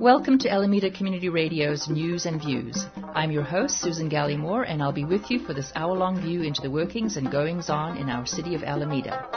Welcome 0.00 0.38
to 0.38 0.50
Alameda 0.50 0.90
Community 0.90 1.28
Radio's 1.28 1.86
News 1.90 2.24
and 2.24 2.40
Views. 2.40 2.86
I'm 3.14 3.30
your 3.30 3.42
host, 3.42 3.82
Susan 3.82 4.08
Gallimore, 4.08 4.64
and 4.66 4.82
I'll 4.82 4.92
be 4.92 5.04
with 5.04 5.30
you 5.30 5.40
for 5.40 5.52
this 5.52 5.70
hour 5.74 5.94
long 5.94 6.18
view 6.22 6.40
into 6.40 6.62
the 6.62 6.70
workings 6.70 7.18
and 7.18 7.30
goings 7.30 7.68
on 7.68 7.98
in 7.98 8.08
our 8.08 8.24
city 8.24 8.54
of 8.54 8.62
Alameda. 8.62 9.28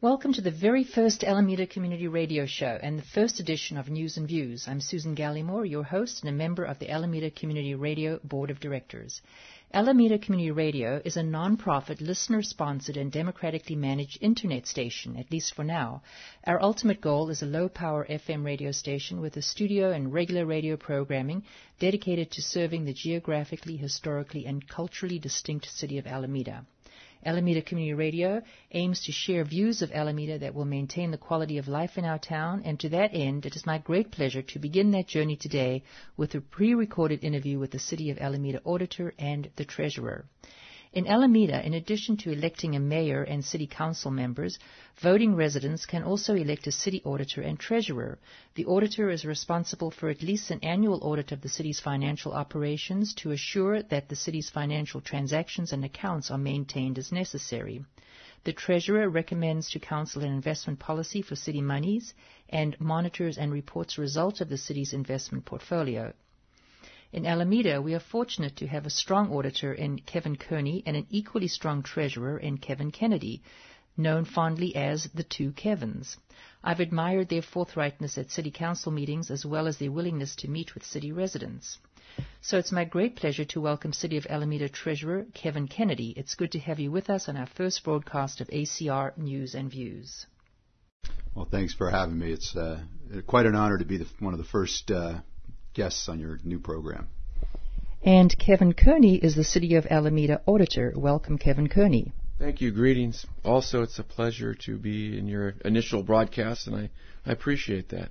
Welcome 0.00 0.32
to 0.34 0.42
the 0.42 0.52
very 0.52 0.84
first 0.84 1.24
Alameda 1.24 1.66
Community 1.66 2.06
Radio 2.06 2.46
Show 2.46 2.78
and 2.80 3.00
the 3.00 3.06
first 3.14 3.40
edition 3.40 3.76
of 3.76 3.88
News 3.88 4.16
and 4.16 4.28
Views. 4.28 4.68
I'm 4.68 4.80
Susan 4.80 5.16
Gallimore, 5.16 5.68
your 5.68 5.82
host 5.82 6.22
and 6.22 6.28
a 6.30 6.32
member 6.32 6.62
of 6.62 6.78
the 6.78 6.88
Alameda 6.88 7.32
Community 7.32 7.74
Radio 7.74 8.20
Board 8.22 8.50
of 8.50 8.60
Directors. 8.60 9.22
Alameda 9.74 10.20
Community 10.20 10.52
Radio 10.52 11.02
is 11.04 11.16
a 11.16 11.22
non-profit, 11.24 12.00
listener-sponsored 12.00 12.96
and 12.96 13.10
democratically 13.10 13.74
managed 13.74 14.18
internet 14.20 14.68
station, 14.68 15.16
at 15.16 15.32
least 15.32 15.52
for 15.52 15.64
now. 15.64 16.00
Our 16.46 16.62
ultimate 16.62 17.00
goal 17.00 17.28
is 17.28 17.42
a 17.42 17.46
low-power 17.46 18.06
FM 18.08 18.44
radio 18.44 18.70
station 18.70 19.20
with 19.20 19.36
a 19.36 19.42
studio 19.42 19.90
and 19.90 20.12
regular 20.12 20.46
radio 20.46 20.76
programming 20.76 21.42
dedicated 21.80 22.30
to 22.30 22.40
serving 22.40 22.84
the 22.84 22.92
geographically, 22.92 23.76
historically, 23.76 24.46
and 24.46 24.68
culturally 24.68 25.18
distinct 25.18 25.66
city 25.68 25.98
of 25.98 26.06
Alameda. 26.06 26.64
Alameda 27.24 27.62
Community 27.62 27.94
Radio 27.94 28.42
aims 28.72 29.04
to 29.04 29.12
share 29.12 29.44
views 29.44 29.82
of 29.82 29.92
Alameda 29.92 30.38
that 30.38 30.54
will 30.54 30.64
maintain 30.64 31.10
the 31.10 31.18
quality 31.18 31.58
of 31.58 31.68
life 31.68 31.96
in 31.96 32.04
our 32.04 32.18
town, 32.18 32.62
and 32.64 32.78
to 32.80 32.88
that 32.90 33.14
end, 33.14 33.46
it 33.46 33.56
is 33.56 33.66
my 33.66 33.78
great 33.78 34.10
pleasure 34.10 34.42
to 34.42 34.58
begin 34.58 34.90
that 34.90 35.06
journey 35.06 35.36
today 35.36 35.82
with 36.16 36.34
a 36.34 36.40
pre-recorded 36.40 37.24
interview 37.24 37.58
with 37.58 37.70
the 37.70 37.78
City 37.78 38.10
of 38.10 38.18
Alameda 38.18 38.60
Auditor 38.64 39.14
and 39.18 39.50
the 39.56 39.64
Treasurer. 39.64 40.26
In 40.94 41.08
Alameda, 41.08 41.60
in 41.66 41.74
addition 41.74 42.16
to 42.18 42.30
electing 42.30 42.76
a 42.76 42.78
mayor 42.78 43.24
and 43.24 43.44
city 43.44 43.66
council 43.66 44.12
members, 44.12 44.60
voting 45.02 45.34
residents 45.34 45.86
can 45.86 46.04
also 46.04 46.36
elect 46.36 46.68
a 46.68 46.70
city 46.70 47.02
auditor 47.04 47.42
and 47.42 47.58
treasurer. 47.58 48.20
The 48.54 48.66
auditor 48.66 49.10
is 49.10 49.24
responsible 49.24 49.90
for 49.90 50.08
at 50.08 50.22
least 50.22 50.52
an 50.52 50.60
annual 50.62 51.00
audit 51.02 51.32
of 51.32 51.40
the 51.40 51.48
city's 51.48 51.80
financial 51.80 52.32
operations 52.32 53.12
to 53.14 53.32
assure 53.32 53.82
that 53.82 54.08
the 54.08 54.14
city's 54.14 54.50
financial 54.50 55.00
transactions 55.00 55.72
and 55.72 55.84
accounts 55.84 56.30
are 56.30 56.38
maintained 56.38 56.96
as 56.96 57.10
necessary. 57.10 57.84
The 58.44 58.52
treasurer 58.52 59.08
recommends 59.08 59.70
to 59.70 59.80
council 59.80 60.22
an 60.22 60.30
investment 60.30 60.78
policy 60.78 61.22
for 61.22 61.34
city 61.34 61.60
monies 61.60 62.14
and 62.50 62.78
monitors 62.78 63.36
and 63.36 63.50
reports 63.50 63.98
results 63.98 64.40
of 64.40 64.48
the 64.48 64.58
city's 64.58 64.92
investment 64.92 65.44
portfolio. 65.44 66.12
In 67.12 67.26
Alameda, 67.26 67.80
we 67.80 67.94
are 67.94 68.00
fortunate 68.00 68.56
to 68.56 68.66
have 68.66 68.86
a 68.86 68.90
strong 68.90 69.32
auditor 69.32 69.72
in 69.72 69.98
Kevin 69.98 70.36
Kearney 70.36 70.82
and 70.86 70.96
an 70.96 71.06
equally 71.10 71.48
strong 71.48 71.82
treasurer 71.82 72.38
in 72.38 72.58
Kevin 72.58 72.90
Kennedy, 72.90 73.42
known 73.96 74.24
fondly 74.24 74.74
as 74.74 75.04
the 75.14 75.22
two 75.22 75.52
Kevins. 75.52 76.16
I've 76.62 76.80
admired 76.80 77.28
their 77.28 77.42
forthrightness 77.42 78.18
at 78.18 78.30
city 78.30 78.50
council 78.50 78.90
meetings 78.90 79.30
as 79.30 79.44
well 79.44 79.66
as 79.66 79.78
their 79.78 79.92
willingness 79.92 80.34
to 80.36 80.48
meet 80.48 80.74
with 80.74 80.84
city 80.84 81.12
residents. 81.12 81.78
So 82.40 82.58
it's 82.58 82.72
my 82.72 82.84
great 82.84 83.16
pleasure 83.16 83.44
to 83.46 83.60
welcome 83.60 83.92
City 83.92 84.16
of 84.16 84.26
Alameda 84.28 84.68
Treasurer 84.68 85.26
Kevin 85.34 85.68
Kennedy. 85.68 86.14
It's 86.16 86.34
good 86.34 86.52
to 86.52 86.58
have 86.58 86.80
you 86.80 86.90
with 86.90 87.10
us 87.10 87.28
on 87.28 87.36
our 87.36 87.46
first 87.46 87.82
broadcast 87.84 88.40
of 88.40 88.48
ACR 88.48 89.16
News 89.18 89.54
and 89.54 89.70
Views. 89.70 90.26
Well, 91.34 91.48
thanks 91.50 91.74
for 91.74 91.90
having 91.90 92.18
me. 92.18 92.32
It's 92.32 92.54
uh, 92.56 92.80
quite 93.26 93.46
an 93.46 93.56
honor 93.56 93.78
to 93.78 93.84
be 93.84 93.98
the, 93.98 94.06
one 94.20 94.34
of 94.34 94.38
the 94.38 94.44
first 94.44 94.90
uh, 94.90 95.20
guests 95.74 96.08
on 96.08 96.18
your 96.18 96.38
new 96.44 96.58
program. 96.58 97.08
And 98.02 98.36
Kevin 98.38 98.74
Kearney 98.74 99.16
is 99.16 99.34
the 99.34 99.44
City 99.44 99.76
of 99.76 99.86
Alameda 99.86 100.42
Auditor. 100.46 100.92
Welcome, 100.94 101.38
Kevin 101.38 101.68
Kearney. 101.68 102.12
Thank 102.38 102.60
you. 102.60 102.72
Greetings. 102.72 103.24
Also, 103.44 103.82
it's 103.82 103.98
a 103.98 104.02
pleasure 104.02 104.54
to 104.66 104.76
be 104.76 105.16
in 105.16 105.26
your 105.28 105.54
initial 105.64 106.02
broadcast, 106.02 106.66
and 106.66 106.76
I, 106.76 106.90
I 107.24 107.32
appreciate 107.32 107.90
that. 107.90 108.10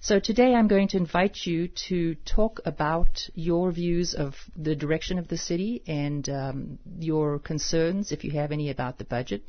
So 0.00 0.18
today 0.18 0.54
I'm 0.54 0.68
going 0.68 0.88
to 0.88 0.96
invite 0.96 1.38
you 1.44 1.68
to 1.88 2.16
talk 2.24 2.60
about 2.64 3.28
your 3.34 3.70
views 3.70 4.14
of 4.14 4.34
the 4.56 4.74
direction 4.74 5.18
of 5.18 5.28
the 5.28 5.38
city 5.38 5.82
and 5.86 6.28
um, 6.28 6.78
your 6.98 7.38
concerns, 7.38 8.10
if 8.10 8.24
you 8.24 8.32
have 8.32 8.52
any, 8.52 8.70
about 8.70 8.98
the 8.98 9.04
budget. 9.04 9.42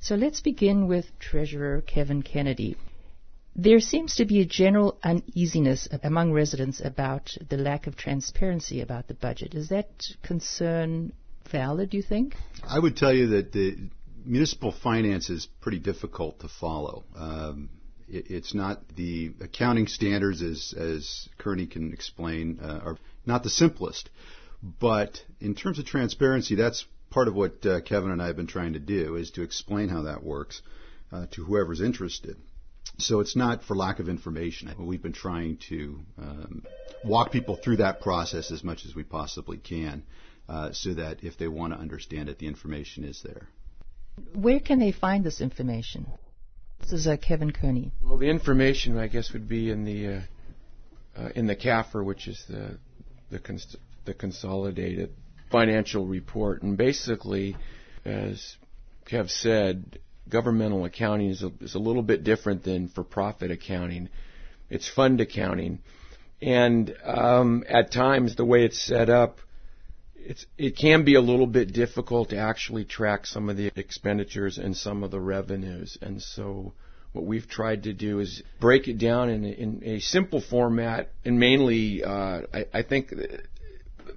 So 0.00 0.14
let's 0.14 0.40
begin 0.40 0.88
with 0.88 1.06
Treasurer 1.18 1.80
Kevin 1.80 2.22
Kennedy. 2.22 2.76
There 3.56 3.78
seems 3.78 4.16
to 4.16 4.24
be 4.24 4.40
a 4.40 4.44
general 4.44 4.98
uneasiness 5.04 5.86
among 6.02 6.32
residents 6.32 6.80
about 6.84 7.36
the 7.48 7.56
lack 7.56 7.86
of 7.86 7.96
transparency 7.96 8.80
about 8.80 9.06
the 9.06 9.14
budget. 9.14 9.54
Is 9.54 9.68
that 9.68 9.88
concern 10.24 11.12
valid, 11.50 11.90
do 11.90 11.96
you 11.96 12.02
think? 12.02 12.34
I 12.64 12.80
would 12.80 12.96
tell 12.96 13.12
you 13.12 13.28
that 13.28 13.52
the 13.52 13.76
municipal 14.24 14.72
finance 14.72 15.30
is 15.30 15.46
pretty 15.60 15.78
difficult 15.78 16.40
to 16.40 16.48
follow. 16.48 17.04
Um, 17.14 17.70
it, 18.08 18.26
it's 18.28 18.54
not 18.54 18.88
the 18.96 19.32
accounting 19.40 19.86
standards, 19.86 20.42
as, 20.42 20.74
as 20.76 21.28
Kearney 21.38 21.66
can 21.66 21.92
explain, 21.92 22.58
uh, 22.60 22.80
are 22.84 22.98
not 23.24 23.44
the 23.44 23.50
simplest. 23.50 24.10
But 24.62 25.22
in 25.40 25.54
terms 25.54 25.78
of 25.78 25.84
transparency, 25.84 26.56
that's 26.56 26.86
part 27.10 27.28
of 27.28 27.36
what 27.36 27.64
uh, 27.64 27.82
Kevin 27.82 28.10
and 28.10 28.20
I 28.20 28.26
have 28.26 28.36
been 28.36 28.48
trying 28.48 28.72
to 28.72 28.80
do, 28.80 29.14
is 29.14 29.30
to 29.32 29.42
explain 29.42 29.90
how 29.90 30.02
that 30.02 30.24
works 30.24 30.60
uh, 31.12 31.26
to 31.32 31.44
whoever's 31.44 31.80
interested. 31.80 32.36
So 32.98 33.20
it's 33.20 33.34
not 33.34 33.64
for 33.64 33.74
lack 33.74 33.98
of 33.98 34.08
information. 34.08 34.72
We've 34.78 35.02
been 35.02 35.12
trying 35.12 35.58
to 35.68 36.00
um, 36.18 36.62
walk 37.02 37.32
people 37.32 37.56
through 37.56 37.78
that 37.78 38.00
process 38.00 38.50
as 38.50 38.62
much 38.62 38.84
as 38.86 38.94
we 38.94 39.02
possibly 39.02 39.58
can 39.58 40.04
uh, 40.48 40.72
so 40.72 40.94
that 40.94 41.24
if 41.24 41.36
they 41.36 41.48
want 41.48 41.72
to 41.72 41.78
understand 41.78 42.28
it, 42.28 42.38
the 42.38 42.46
information 42.46 43.04
is 43.04 43.20
there. 43.22 43.48
Where 44.34 44.60
can 44.60 44.78
they 44.78 44.92
find 44.92 45.24
this 45.24 45.40
information? 45.40 46.06
This 46.80 46.92
is 46.92 47.06
uh, 47.06 47.16
Kevin 47.16 47.50
Kearney. 47.50 47.92
Well, 48.02 48.18
the 48.18 48.28
information, 48.28 48.98
I 48.98 49.08
guess, 49.08 49.32
would 49.32 49.48
be 49.48 49.70
in 49.70 49.84
the 49.84 50.08
uh, 50.08 50.20
uh 51.16 51.28
in 51.34 51.46
the 51.46 51.56
CAFR, 51.56 52.04
which 52.04 52.28
is 52.28 52.44
the 52.48 52.78
the, 53.30 53.38
cons- 53.38 53.76
the 54.04 54.14
consolidated 54.14 55.14
financial 55.50 56.06
report, 56.06 56.62
and 56.62 56.76
basically, 56.76 57.56
as 58.04 58.56
Kev 59.06 59.30
said, 59.30 59.98
governmental 60.28 60.84
accounting 60.84 61.30
is 61.30 61.42
a, 61.42 61.52
is 61.60 61.74
a 61.74 61.78
little 61.78 62.02
bit 62.02 62.24
different 62.24 62.64
than 62.64 62.88
for-profit 62.88 63.50
accounting. 63.50 64.08
It's 64.70 64.88
fund 64.88 65.20
accounting, 65.20 65.80
and 66.40 66.94
um, 67.04 67.64
at 67.68 67.92
times 67.92 68.36
the 68.36 68.44
way 68.44 68.64
it's 68.64 68.80
set 68.80 69.08
up, 69.10 69.38
it's 70.16 70.46
it 70.56 70.76
can 70.76 71.04
be 71.04 71.14
a 71.14 71.20
little 71.20 71.46
bit 71.46 71.72
difficult 71.72 72.30
to 72.30 72.38
actually 72.38 72.84
track 72.84 73.26
some 73.26 73.48
of 73.48 73.56
the 73.56 73.70
expenditures 73.76 74.58
and 74.58 74.76
some 74.76 75.04
of 75.04 75.10
the 75.10 75.20
revenues, 75.20 75.98
and 76.00 76.20
so. 76.22 76.72
What 77.12 77.26
we've 77.26 77.48
tried 77.48 77.84
to 77.84 77.92
do 77.92 78.18
is 78.18 78.42
break 78.60 78.88
it 78.88 78.98
down 78.98 79.30
in 79.30 79.44
a, 79.44 79.48
in 79.48 79.82
a 79.84 80.00
simple 80.00 80.40
format, 80.40 81.10
and 81.24 81.38
mainly, 81.38 82.02
uh, 82.02 82.40
I, 82.52 82.66
I 82.74 82.82
think 82.82 83.14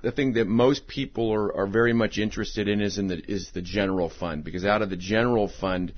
the 0.02 0.12
thing 0.12 0.34
that 0.34 0.48
most 0.48 0.88
people 0.88 1.34
are, 1.34 1.56
are 1.56 1.68
very 1.68 1.94
much 1.94 2.18
interested 2.18 2.68
in 2.68 2.82
is 2.82 2.98
in 2.98 3.08
the 3.08 3.20
is 3.32 3.52
the 3.52 3.62
general 3.62 4.10
fund 4.10 4.44
because 4.44 4.66
out 4.66 4.82
of 4.82 4.90
the 4.90 4.98
general 4.98 5.48
fund 5.48 5.94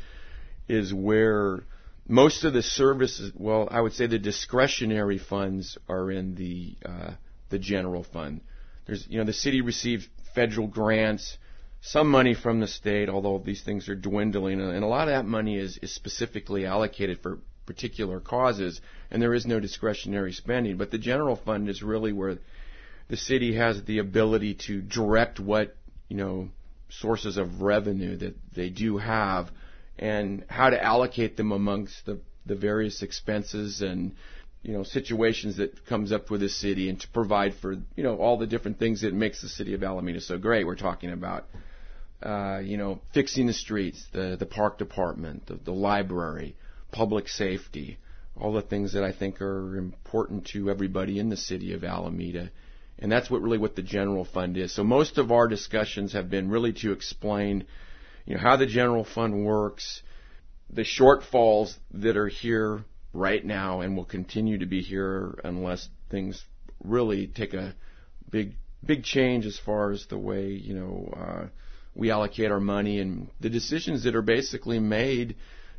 is 0.67 0.93
where 0.93 1.63
most 2.07 2.43
of 2.43 2.53
the 2.53 2.63
services 2.63 3.31
well 3.35 3.67
I 3.71 3.81
would 3.81 3.93
say 3.93 4.07
the 4.07 4.19
discretionary 4.19 5.17
funds 5.17 5.77
are 5.87 6.11
in 6.11 6.35
the 6.35 6.75
uh, 6.85 7.11
the 7.49 7.59
general 7.59 8.03
fund. 8.03 8.41
There's 8.85 9.05
you 9.09 9.19
know 9.19 9.25
the 9.25 9.33
city 9.33 9.61
receives 9.61 10.07
federal 10.33 10.67
grants, 10.67 11.37
some 11.81 12.09
money 12.09 12.33
from 12.33 12.59
the 12.59 12.67
state, 12.67 13.09
although 13.09 13.41
these 13.43 13.61
things 13.61 13.89
are 13.89 13.95
dwindling, 13.95 14.61
and 14.61 14.83
a 14.83 14.87
lot 14.87 15.07
of 15.07 15.13
that 15.13 15.25
money 15.25 15.57
is, 15.57 15.77
is 15.81 15.93
specifically 15.93 16.65
allocated 16.65 17.19
for 17.21 17.39
particular 17.65 18.19
causes, 18.19 18.81
and 19.11 19.21
there 19.21 19.33
is 19.33 19.45
no 19.45 19.59
discretionary 19.59 20.33
spending. 20.33 20.77
But 20.77 20.91
the 20.91 20.97
general 20.97 21.35
fund 21.35 21.69
is 21.69 21.83
really 21.83 22.11
where 22.11 22.37
the 23.09 23.17
city 23.17 23.55
has 23.55 23.83
the 23.83 23.97
ability 23.97 24.53
to 24.67 24.81
direct 24.81 25.39
what 25.39 25.75
you 26.07 26.15
know 26.15 26.49
sources 26.89 27.37
of 27.37 27.61
revenue 27.61 28.15
that 28.15 28.35
they 28.55 28.69
do 28.69 28.97
have 28.97 29.49
and 29.97 30.45
how 30.49 30.69
to 30.69 30.83
allocate 30.83 31.35
them 31.35 31.51
amongst 31.51 32.05
the 32.05 32.19
the 32.45 32.55
various 32.55 33.03
expenses 33.03 33.81
and 33.81 34.15
you 34.63 34.73
know 34.73 34.83
situations 34.83 35.57
that 35.57 35.85
comes 35.85 36.11
up 36.11 36.29
with 36.29 36.41
the 36.41 36.49
city 36.49 36.89
and 36.89 36.99
to 37.01 37.07
provide 37.09 37.53
for 37.61 37.73
you 37.73 38.03
know 38.03 38.17
all 38.17 38.37
the 38.37 38.47
different 38.47 38.79
things 38.79 39.01
that 39.01 39.13
makes 39.13 39.41
the 39.41 39.49
city 39.49 39.73
of 39.73 39.83
Alameda 39.83 40.21
so 40.21 40.37
great. 40.37 40.65
We're 40.65 40.75
talking 40.75 41.11
about 41.11 41.45
uh, 42.23 42.59
you 42.63 42.77
know 42.77 43.01
fixing 43.13 43.47
the 43.47 43.53
streets, 43.53 44.03
the 44.13 44.35
the 44.39 44.45
park 44.45 44.77
department, 44.77 45.47
the, 45.47 45.55
the 45.55 45.71
library, 45.71 46.55
public 46.91 47.27
safety, 47.27 47.97
all 48.35 48.53
the 48.53 48.61
things 48.61 48.93
that 48.93 49.03
I 49.03 49.11
think 49.13 49.41
are 49.41 49.77
important 49.77 50.45
to 50.53 50.69
everybody 50.69 51.19
in 51.19 51.29
the 51.29 51.37
city 51.37 51.73
of 51.73 51.83
Alameda 51.83 52.51
and 52.99 53.11
that's 53.11 53.29
what 53.29 53.41
really 53.41 53.57
what 53.57 53.75
the 53.75 53.81
general 53.81 54.25
fund 54.25 54.57
is. 54.57 54.73
So 54.73 54.83
most 54.83 55.17
of 55.17 55.31
our 55.31 55.47
discussions 55.47 56.13
have 56.13 56.29
been 56.29 56.49
really 56.49 56.73
to 56.73 56.91
explain, 56.91 57.65
you 58.25 58.35
know, 58.35 58.41
how 58.41 58.57
the 58.57 58.65
general 58.65 59.05
fund 59.05 59.45
works, 59.45 60.01
the 60.69 60.83
shortfalls 60.83 61.75
that 61.93 62.17
are 62.17 62.27
here 62.27 62.83
right 63.13 63.43
now 63.43 63.81
and 63.81 63.95
will 63.95 64.05
continue 64.05 64.59
to 64.59 64.65
be 64.65 64.81
here 64.81 65.39
unless 65.43 65.89
things 66.11 66.43
really 66.83 67.27
take 67.27 67.53
a 67.53 67.73
big 68.29 68.53
big 68.85 69.03
change 69.03 69.45
as 69.45 69.57
far 69.57 69.91
as 69.91 70.05
the 70.07 70.17
way 70.17 70.47
you 70.47 70.73
know 70.73 71.13
uh, 71.17 71.47
we 71.95 72.11
allocate 72.11 72.51
our 72.51 72.59
money 72.59 72.99
and 72.99 73.29
the 73.39 73.49
decisions 73.49 74.03
that 74.03 74.15
are 74.15 74.21
basically 74.21 74.79
made 74.79 75.35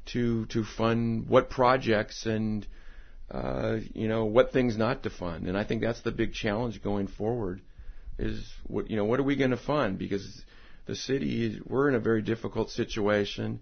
to 0.06 0.44
to 0.46 0.64
fund 0.64 1.28
what 1.28 1.48
projects 1.48 2.26
and 2.26 2.66
uh, 3.30 3.78
you 3.94 4.08
know 4.08 4.24
what 4.24 4.52
things 4.52 4.76
not 4.76 5.04
to 5.04 5.10
fund. 5.10 5.46
And 5.46 5.56
I 5.56 5.64
think 5.64 5.82
that's 5.82 6.00
the 6.00 6.10
big 6.10 6.32
challenge 6.32 6.82
going 6.82 7.06
forward 7.06 7.60
is 8.18 8.44
what 8.66 8.90
you 8.90 8.96
know 8.96 9.04
what 9.04 9.20
are 9.20 9.24
we 9.24 9.36
going 9.36 9.52
to 9.52 9.56
fund 9.56 9.98
because 9.98 10.42
the 10.86 10.96
city 10.96 11.60
we're 11.64 11.88
in 11.88 11.94
a 11.94 12.00
very 12.00 12.22
difficult 12.22 12.70
situation. 12.70 13.60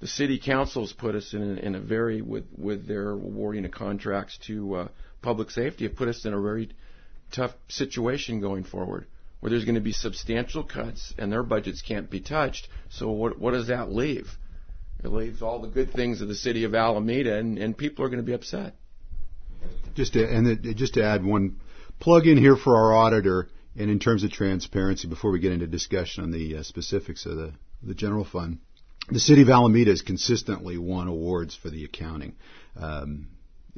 The 0.00 0.08
city 0.08 0.40
councils 0.44 0.92
put 0.92 1.14
us 1.14 1.32
in 1.32 1.58
a, 1.58 1.60
in 1.60 1.74
a 1.74 1.80
very 1.80 2.22
with 2.22 2.46
with 2.56 2.88
their 2.88 3.10
awarding 3.10 3.64
of 3.64 3.70
contracts 3.70 4.38
to 4.46 4.74
uh, 4.74 4.88
public 5.20 5.50
safety 5.50 5.86
have 5.86 5.96
put 5.96 6.08
us 6.08 6.24
in 6.24 6.32
a 6.32 6.40
very 6.40 6.70
tough 7.30 7.52
situation 7.68 8.40
going 8.40 8.64
forward 8.64 9.06
where 9.40 9.50
there's 9.50 9.64
going 9.64 9.74
to 9.74 9.80
be 9.80 9.92
substantial 9.92 10.62
cuts 10.62 11.12
and 11.18 11.30
their 11.30 11.42
budgets 11.42 11.82
can't 11.82 12.08
be 12.08 12.20
touched. 12.20 12.68
So 12.90 13.10
what 13.10 13.38
what 13.38 13.50
does 13.52 13.66
that 13.66 13.92
leave? 13.92 14.28
It 15.04 15.08
leaves 15.08 15.42
all 15.42 15.60
the 15.60 15.68
good 15.68 15.92
things 15.92 16.20
of 16.20 16.28
the 16.28 16.34
city 16.34 16.62
of 16.62 16.76
Alameda, 16.76 17.36
and, 17.36 17.58
and 17.58 17.76
people 17.76 18.04
are 18.04 18.08
going 18.08 18.20
to 18.20 18.26
be 18.26 18.34
upset. 18.34 18.74
Just 19.94 20.14
to, 20.14 20.24
and 20.24 20.76
just 20.76 20.94
to 20.94 21.04
add 21.04 21.24
one 21.24 21.60
plug 22.00 22.26
in 22.26 22.38
here 22.38 22.56
for 22.56 22.76
our 22.76 22.94
auditor, 22.94 23.48
and 23.76 23.90
in 23.90 23.98
terms 23.98 24.24
of 24.24 24.30
transparency, 24.30 25.08
before 25.08 25.30
we 25.30 25.40
get 25.40 25.52
into 25.52 25.66
discussion 25.66 26.24
on 26.24 26.30
the 26.30 26.56
uh, 26.56 26.62
specifics 26.62 27.26
of 27.26 27.36
the 27.36 27.52
the 27.82 27.94
general 27.94 28.24
fund, 28.24 28.58
the 29.10 29.20
city 29.20 29.42
of 29.42 29.50
Alameda 29.50 29.90
has 29.90 30.02
consistently 30.02 30.78
won 30.78 31.08
awards 31.08 31.54
for 31.54 31.68
the 31.68 31.84
accounting. 31.84 32.34
Um, 32.76 33.28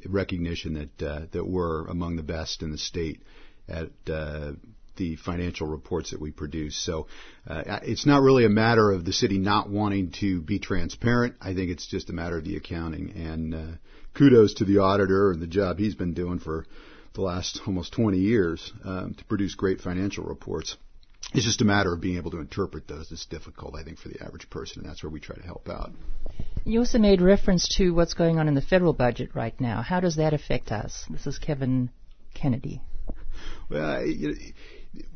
recognition 0.07 0.75
that 0.75 1.07
uh, 1.07 1.27
that 1.33 1.47
we're 1.47 1.87
among 1.87 2.17
the 2.17 2.23
best 2.23 2.63
in 2.63 2.71
the 2.71 2.79
state 2.79 3.23
at 3.69 3.91
uh, 4.13 4.53
the 4.97 5.17
financial 5.17 5.67
reports 5.67 6.11
that 6.11 6.21
we 6.21 6.31
produce. 6.31 6.77
So 6.77 7.07
uh, 7.47 7.81
it's 7.83 8.07
not 8.07 8.23
really 8.23 8.45
a 8.45 8.51
matter 8.51 8.91
of 8.91 9.05
the 9.05 9.13
city 9.13 9.39
not 9.39 9.69
wanting 9.69 10.13
to 10.21 10.41
be 10.41 10.59
transparent. 10.59 11.37
I 11.41 11.55
think 11.55 11.71
it's 11.71 11.87
just 11.87 12.11
a 12.11 12.13
matter 12.13 12.39
of 12.39 12.45
the 12.45 12.57
accounting. 12.57 13.13
And 13.13 13.55
uh, 13.55 13.77
kudos 14.15 14.55
to 14.55 14.65
the 14.65 14.79
auditor 14.79 15.31
and 15.31 15.43
the 15.43 15.47
job 15.47 15.79
he's 15.79 15.95
been 15.95 16.15
doing 16.15 16.39
for 16.39 16.67
the 17.15 17.21
last 17.21 17.61
almost 17.67 17.93
20 17.93 18.19
years 18.19 18.73
um, 18.85 19.15
to 19.15 19.25
produce 19.25 19.55
great 19.55 19.81
financial 19.81 20.25
reports. 20.25 20.77
It's 21.33 21.45
just 21.45 21.63
a 21.63 21.65
matter 21.65 21.93
of 21.93 22.01
being 22.01 22.17
able 22.17 22.31
to 22.33 22.39
interpret 22.39 22.87
those. 22.87 23.11
It's 23.11 23.27
difficult, 23.27 23.75
I 23.75 23.83
think, 23.83 23.99
for 23.99 24.09
the 24.09 24.23
average 24.23 24.49
person, 24.51 24.83
and 24.83 24.91
that's 24.91 25.03
where 25.03 25.11
we 25.11 25.21
try 25.21 25.35
to 25.35 25.43
help 25.43 25.69
out. 25.69 25.91
You 26.65 26.81
also 26.81 26.99
made 26.99 27.21
reference 27.21 27.67
to 27.77 27.91
what's 27.91 28.15
going 28.15 28.39
on 28.39 28.47
in 28.47 28.55
the 28.55 28.61
federal 28.61 28.93
budget 28.93 29.31
right 29.35 29.59
now. 29.61 29.83
How 29.83 30.01
does 30.01 30.17
that 30.17 30.33
affect 30.35 30.71
us? 30.71 31.05
This 31.11 31.27
is 31.27 31.39
Kevin 31.39 31.91
Kennedy. 32.35 32.83
Well, 33.71 34.07
you 34.07 34.29
know, 34.29 34.35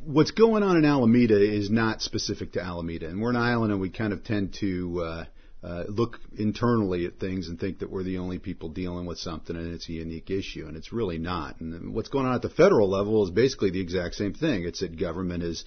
what's 0.03 0.31
going 0.31 0.63
on 0.63 0.77
in 0.77 0.83
Alameda 0.83 1.39
is 1.39 1.69
not 1.69 2.01
specific 2.01 2.53
to 2.53 2.61
Alameda, 2.61 3.07
and 3.07 3.21
we're 3.21 3.29
an 3.29 3.35
island, 3.35 3.71
and 3.71 3.79
we 3.79 3.89
kind 3.89 4.11
of 4.11 4.23
tend 4.23 4.55
to 4.59 5.01
uh, 5.01 5.25
uh, 5.61 5.83
look 5.87 6.19
internally 6.37 7.05
at 7.05 7.19
things 7.19 7.49
and 7.49 7.59
think 7.59 7.79
that 7.79 7.91
we're 7.91 8.03
the 8.03 8.19
only 8.19 8.39
people 8.39 8.69
dealing 8.69 9.05
with 9.05 9.17
something, 9.17 9.55
and 9.55 9.73
it's 9.73 9.89
a 9.89 9.93
unique 9.93 10.29
issue, 10.29 10.65
and 10.67 10.77
it's 10.77 10.93
really 10.93 11.17
not. 11.17 11.59
And 11.59 11.93
what's 11.93 12.09
going 12.09 12.25
on 12.25 12.35
at 12.35 12.41
the 12.41 12.49
federal 12.49 12.89
level 12.89 13.23
is 13.23 13.29
basically 13.29 13.71
the 13.71 13.81
exact 13.81 14.15
same 14.15 14.33
thing. 14.33 14.63
It's 14.63 14.79
that 14.79 14.97
government 14.97 15.43
has 15.43 15.65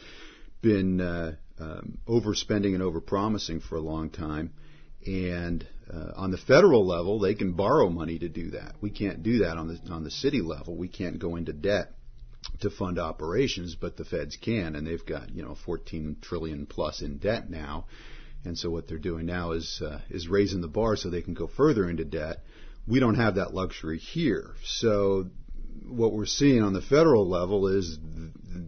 been 0.63 1.01
uh, 1.01 1.35
um, 1.59 1.99
overspending 2.09 2.75
and 2.75 2.83
overpromising 2.83 3.63
for 3.63 3.77
a 3.77 3.83
long 3.83 4.09
time. 4.09 4.53
And 5.05 5.67
uh, 5.93 6.13
on 6.17 6.31
the 6.31 6.39
federal 6.39 6.87
level, 6.87 7.19
they 7.19 7.35
can 7.35 7.53
borrow 7.53 7.89
money 7.91 8.19
to 8.19 8.29
do 8.29 8.53
that. 8.53 8.77
We 8.81 8.91
can't 8.91 9.23
do 9.23 9.39
that 9.41 9.57
on 9.57 9.69
the 9.69 9.93
on 9.93 10.05
the 10.05 10.11
city 10.11 10.41
level. 10.41 10.77
We 10.77 10.89
can't 10.89 11.19
go 11.19 11.37
into 11.37 11.53
debt 11.53 11.93
to 12.61 12.71
fund 12.71 12.99
operations, 12.99 13.75
but 13.75 13.97
the 13.97 14.05
feds 14.05 14.37
can, 14.37 14.77
and 14.77 14.87
they've 14.87 15.05
got 15.05 15.35
you 15.35 15.43
know 15.43 15.57
14 15.67 16.19
trillion 16.23 16.67
plus 16.67 17.03
in 17.03 17.19
debt 17.19 17.51
now, 17.51 17.87
and 18.45 18.59
so 18.59 18.71
what 18.71 18.89
they're 18.89 18.99
doing 18.99 19.27
now 19.27 19.53
is 19.53 19.83
uh, 19.85 20.01
is 20.11 20.29
raising 20.29 20.61
the 20.61 20.69
bar 20.69 20.97
so 20.97 21.11
they 21.11 21.23
can 21.23 21.35
go 21.35 21.47
further 21.47 21.89
into 21.89 22.05
debt. 22.05 22.39
We 22.87 23.01
don't 23.01 23.15
have 23.15 23.37
that 23.37 23.55
luxury 23.55 23.99
here, 23.99 24.55
so 24.65 25.27
what 25.89 26.13
we're 26.13 26.27
seeing 26.27 26.63
on 26.63 26.73
the 26.73 26.83
federal 26.83 27.29
level 27.29 27.69
is 27.69 27.99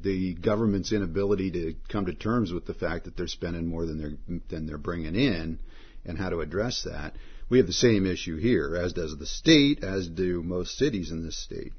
the 0.03 0.35
government's 0.35 0.93
inability 0.93 1.51
to 1.51 1.75
come 1.89 2.07
to 2.07 2.15
terms 2.15 2.53
with 2.53 2.67
the 2.67 2.75
fact 2.75 3.05
that 3.05 3.17
they're 3.17 3.27
spending 3.27 3.67
more 3.67 3.87
than 3.87 3.99
they're 3.99 4.39
than 4.49 4.67
they're 4.67 4.79
bringing 4.79 5.15
in, 5.15 5.59
and 6.05 6.19
how 6.19 6.31
to 6.31 6.41
address 6.41 6.85
that. 6.85 7.15
We 7.51 7.59
have 7.59 7.67
the 7.67 7.73
same 7.73 8.07
issue 8.07 8.37
here, 8.37 8.75
as 8.77 8.93
does 8.93 9.17
the 9.19 9.27
state, 9.27 9.85
as 9.85 10.09
do 10.09 10.43
most 10.43 10.79
cities 10.79 11.11
in 11.11 11.25
this 11.25 11.37
state. 11.37 11.73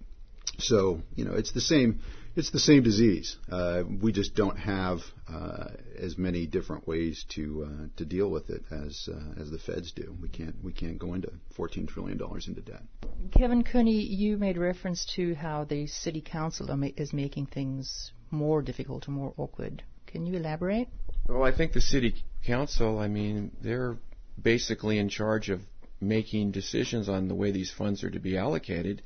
So 0.60 1.02
you 1.16 1.26
know, 1.26 1.34
it's 1.34 1.52
the 1.52 1.62
same. 1.62 2.02
It's 2.36 2.52
the 2.52 2.60
same 2.60 2.84
disease. 2.84 3.38
Uh, 3.50 3.84
we 4.02 4.12
just 4.12 4.36
don't 4.36 4.58
have 4.58 5.00
uh, 5.32 5.70
as 5.98 6.18
many 6.18 6.46
different 6.46 6.88
ways 6.88 7.26
to 7.30 7.68
uh, 7.68 7.88
to 7.98 8.06
deal 8.06 8.30
with 8.30 8.50
it 8.50 8.64
as 8.72 9.10
uh, 9.12 9.42
as 9.42 9.50
the 9.52 9.58
feds 9.58 9.92
do. 9.92 10.16
We 10.22 10.30
can't 10.30 10.56
we 10.64 10.72
can't 10.72 11.00
go 11.00 11.14
into 11.14 11.32
14 11.56 11.88
trillion 11.88 12.18
dollars 12.18 12.48
into 12.48 12.62
debt. 12.62 12.84
Kevin 13.32 13.64
Kearney, 13.64 14.02
you 14.02 14.38
made 14.38 14.58
reference 14.58 15.06
to 15.16 15.34
how 15.36 15.64
the 15.64 15.88
city 15.88 16.22
council 16.22 16.68
is 16.98 17.14
making 17.14 17.48
things 17.48 18.12
more 18.32 18.62
difficult 18.62 19.08
or 19.08 19.12
more 19.12 19.34
awkward. 19.38 19.84
Can 20.08 20.26
you 20.26 20.36
elaborate? 20.36 20.88
Well, 21.28 21.44
I 21.44 21.52
think 21.52 21.74
the 21.74 21.82
city 21.82 22.16
council. 22.46 23.00
I 23.00 23.08
mean, 23.08 23.52
they're 23.62 23.98
basically 24.42 25.00
in 25.00 25.10
charge 25.10 25.50
of 25.50 25.62
making 26.02 26.52
decisions 26.52 27.10
on 27.10 27.28
the 27.28 27.36
way 27.36 27.52
these 27.52 27.72
funds 27.72 28.04
are 28.04 28.12
to 28.12 28.20
be 28.20 28.38
allocated 28.38 29.02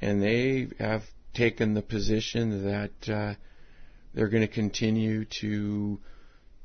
and 0.00 0.22
they 0.22 0.68
have 0.78 1.02
taken 1.34 1.74
the 1.74 1.82
position 1.82 2.64
that 2.64 3.12
uh, 3.12 3.34
they're 4.14 4.28
going 4.28 4.46
to 4.46 4.52
continue 4.52 5.24
to, 5.40 6.00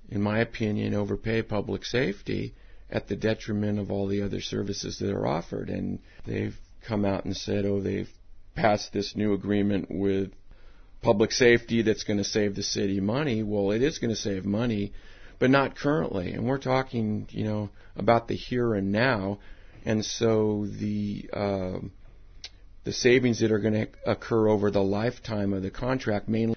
in 0.09 0.21
my 0.21 0.39
opinion, 0.39 0.93
overpay 0.93 1.43
public 1.43 1.85
safety 1.85 2.55
at 2.89 3.07
the 3.07 3.15
detriment 3.15 3.79
of 3.79 3.91
all 3.91 4.07
the 4.07 4.21
other 4.21 4.41
services 4.41 4.99
that 4.99 5.11
are 5.11 5.27
offered. 5.27 5.69
And 5.69 5.99
they've 6.25 6.57
come 6.87 7.05
out 7.05 7.25
and 7.25 7.35
said, 7.35 7.65
oh, 7.65 7.81
they've 7.81 8.09
passed 8.55 8.93
this 8.93 9.15
new 9.15 9.33
agreement 9.33 9.87
with 9.89 10.31
public 11.01 11.31
safety 11.31 11.81
that's 11.81 12.03
going 12.03 12.17
to 12.17 12.23
save 12.23 12.55
the 12.55 12.63
city 12.63 12.99
money. 12.99 13.43
Well, 13.43 13.71
it 13.71 13.81
is 13.81 13.99
going 13.99 14.09
to 14.09 14.15
save 14.15 14.45
money, 14.45 14.93
but 15.39 15.49
not 15.49 15.75
currently. 15.75 16.33
And 16.33 16.45
we're 16.45 16.57
talking, 16.57 17.27
you 17.29 17.43
know, 17.43 17.69
about 17.95 18.27
the 18.27 18.35
here 18.35 18.73
and 18.73 18.91
now. 18.91 19.39
And 19.83 20.03
so 20.03 20.65
the 20.65 21.29
uh, 21.31 21.77
the 22.85 22.93
savings 22.93 23.41
that 23.41 23.51
are 23.51 23.59
going 23.59 23.73
to 23.73 23.87
occur 24.05 24.47
over 24.47 24.71
the 24.71 24.83
lifetime 24.83 25.53
of 25.53 25.61
the 25.61 25.71
contract, 25.71 26.27
mainly 26.27 26.54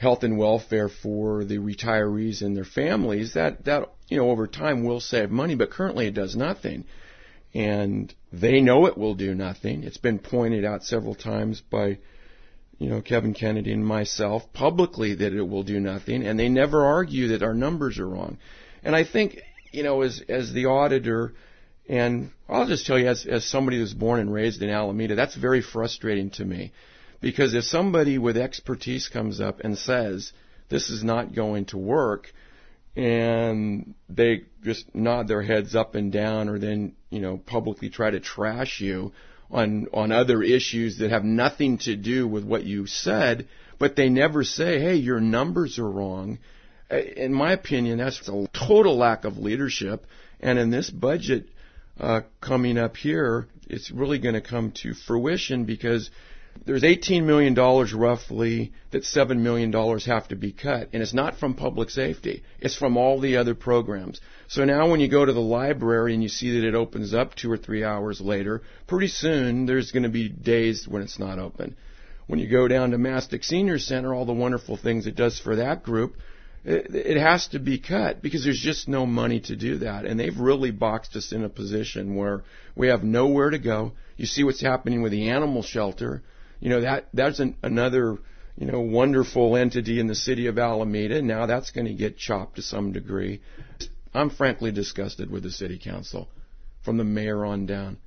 health 0.00 0.22
and 0.22 0.38
welfare 0.38 0.88
for 0.88 1.44
the 1.44 1.58
retirees 1.58 2.40
and 2.40 2.56
their 2.56 2.64
families, 2.64 3.34
that, 3.34 3.66
that, 3.66 3.86
you 4.08 4.16
know, 4.16 4.30
over 4.30 4.46
time 4.46 4.82
will 4.82 4.98
save 4.98 5.30
money, 5.30 5.54
but 5.54 5.70
currently 5.70 6.06
it 6.06 6.14
does 6.14 6.34
nothing. 6.34 6.84
And 7.52 8.12
they 8.32 8.62
know 8.62 8.86
it 8.86 8.96
will 8.96 9.14
do 9.14 9.34
nothing. 9.34 9.84
It's 9.84 9.98
been 9.98 10.18
pointed 10.18 10.64
out 10.64 10.84
several 10.84 11.14
times 11.14 11.60
by, 11.60 11.98
you 12.78 12.88
know, 12.88 13.02
Kevin 13.02 13.34
Kennedy 13.34 13.72
and 13.72 13.84
myself 13.84 14.50
publicly 14.54 15.16
that 15.16 15.34
it 15.34 15.42
will 15.42 15.64
do 15.64 15.78
nothing, 15.78 16.26
and 16.26 16.40
they 16.40 16.48
never 16.48 16.82
argue 16.82 17.28
that 17.28 17.42
our 17.42 17.54
numbers 17.54 17.98
are 17.98 18.08
wrong. 18.08 18.38
And 18.82 18.96
I 18.96 19.04
think, 19.04 19.38
you 19.70 19.82
know, 19.82 20.00
as, 20.00 20.22
as 20.30 20.50
the 20.54 20.64
auditor, 20.64 21.34
and 21.86 22.30
I'll 22.48 22.66
just 22.66 22.86
tell 22.86 22.98
you, 22.98 23.08
as, 23.08 23.26
as 23.26 23.44
somebody 23.44 23.76
who's 23.76 23.92
born 23.92 24.18
and 24.18 24.32
raised 24.32 24.62
in 24.62 24.70
Alameda, 24.70 25.14
that's 25.14 25.36
very 25.36 25.60
frustrating 25.60 26.30
to 26.30 26.44
me. 26.46 26.72
Because 27.20 27.54
if 27.54 27.64
somebody 27.64 28.18
with 28.18 28.36
expertise 28.36 29.08
comes 29.08 29.40
up 29.40 29.60
and 29.60 29.76
says, 29.76 30.32
this 30.68 30.88
is 30.88 31.04
not 31.04 31.34
going 31.34 31.66
to 31.66 31.78
work, 31.78 32.32
and 32.96 33.94
they 34.08 34.44
just 34.62 34.94
nod 34.94 35.28
their 35.28 35.42
heads 35.42 35.74
up 35.74 35.94
and 35.94 36.12
down 36.12 36.48
or 36.48 36.58
then, 36.58 36.94
you 37.10 37.20
know, 37.20 37.36
publicly 37.36 37.88
try 37.88 38.10
to 38.10 38.20
trash 38.20 38.80
you 38.80 39.12
on, 39.50 39.86
on 39.92 40.12
other 40.12 40.42
issues 40.42 40.98
that 40.98 41.10
have 41.10 41.24
nothing 41.24 41.78
to 41.78 41.96
do 41.96 42.26
with 42.26 42.44
what 42.44 42.64
you 42.64 42.86
said, 42.86 43.48
but 43.78 43.96
they 43.96 44.08
never 44.08 44.44
say, 44.44 44.80
hey, 44.80 44.96
your 44.96 45.20
numbers 45.20 45.78
are 45.78 45.90
wrong. 45.90 46.38
In 46.90 47.32
my 47.32 47.52
opinion, 47.52 47.98
that's 47.98 48.28
a 48.28 48.48
total 48.52 48.96
lack 48.96 49.24
of 49.24 49.38
leadership. 49.38 50.06
And 50.40 50.58
in 50.58 50.70
this 50.70 50.90
budget, 50.90 51.48
uh, 51.98 52.22
coming 52.40 52.78
up 52.78 52.96
here, 52.96 53.46
it's 53.68 53.90
really 53.90 54.18
going 54.18 54.34
to 54.34 54.40
come 54.40 54.72
to 54.82 54.94
fruition 54.94 55.64
because 55.64 56.10
there's 56.66 56.82
$18 56.82 57.24
million 57.24 57.54
roughly 57.54 58.72
that 58.90 59.02
$7 59.02 59.38
million 59.38 59.72
have 60.00 60.28
to 60.28 60.36
be 60.36 60.52
cut. 60.52 60.90
And 60.92 61.02
it's 61.02 61.14
not 61.14 61.38
from 61.38 61.54
public 61.54 61.90
safety. 61.90 62.42
It's 62.60 62.76
from 62.76 62.96
all 62.96 63.20
the 63.20 63.38
other 63.38 63.54
programs. 63.54 64.20
So 64.48 64.64
now 64.64 64.90
when 64.90 65.00
you 65.00 65.08
go 65.08 65.24
to 65.24 65.32
the 65.32 65.40
library 65.40 66.12
and 66.14 66.22
you 66.22 66.28
see 66.28 66.60
that 66.60 66.66
it 66.66 66.74
opens 66.74 67.14
up 67.14 67.34
two 67.34 67.50
or 67.50 67.56
three 67.56 67.84
hours 67.84 68.20
later, 68.20 68.62
pretty 68.86 69.08
soon 69.08 69.66
there's 69.66 69.92
going 69.92 70.02
to 70.02 70.08
be 70.08 70.28
days 70.28 70.86
when 70.86 71.02
it's 71.02 71.18
not 71.18 71.38
open. 71.38 71.76
When 72.26 72.38
you 72.38 72.48
go 72.48 72.68
down 72.68 72.90
to 72.90 72.98
Mastick 72.98 73.42
Senior 73.42 73.78
Center, 73.78 74.14
all 74.14 74.24
the 74.24 74.32
wonderful 74.32 74.76
things 74.76 75.06
it 75.06 75.16
does 75.16 75.40
for 75.40 75.56
that 75.56 75.82
group, 75.82 76.16
it, 76.64 77.16
has 77.16 77.48
to 77.48 77.58
be 77.58 77.78
cut 77.78 78.20
because 78.20 78.44
there's 78.44 78.60
just 78.60 78.86
no 78.86 79.06
money 79.06 79.40
to 79.40 79.56
do 79.56 79.78
that. 79.78 80.04
And 80.04 80.20
they've 80.20 80.38
really 80.38 80.70
boxed 80.70 81.16
us 81.16 81.32
in 81.32 81.42
a 81.42 81.48
position 81.48 82.16
where 82.16 82.42
we 82.76 82.88
have 82.88 83.02
nowhere 83.02 83.50
to 83.50 83.58
go. 83.58 83.92
You 84.16 84.26
see 84.26 84.44
what's 84.44 84.60
happening 84.60 85.02
with 85.02 85.12
the 85.12 85.30
animal 85.30 85.62
shelter. 85.62 86.22
You 86.60 86.70
know, 86.70 86.80
that, 86.82 87.08
that's 87.12 87.40
an, 87.40 87.56
another, 87.62 88.18
you 88.56 88.66
know, 88.66 88.80
wonderful 88.80 89.56
entity 89.56 89.98
in 89.98 90.06
the 90.06 90.14
city 90.14 90.46
of 90.46 90.58
Alameda. 90.58 91.22
Now 91.22 91.46
that's 91.46 91.70
going 91.70 91.86
to 91.86 91.94
get 91.94 92.18
chopped 92.18 92.56
to 92.56 92.62
some 92.62 92.92
degree. 92.92 93.40
I'm 94.12 94.30
frankly 94.30 94.70
disgusted 94.72 95.30
with 95.30 95.42
the 95.42 95.50
city 95.50 95.78
council. 95.82 96.28
from 96.82 96.96
the 96.96 97.04
mayor 97.04 97.44
on 97.44 97.66
down. 97.66 97.98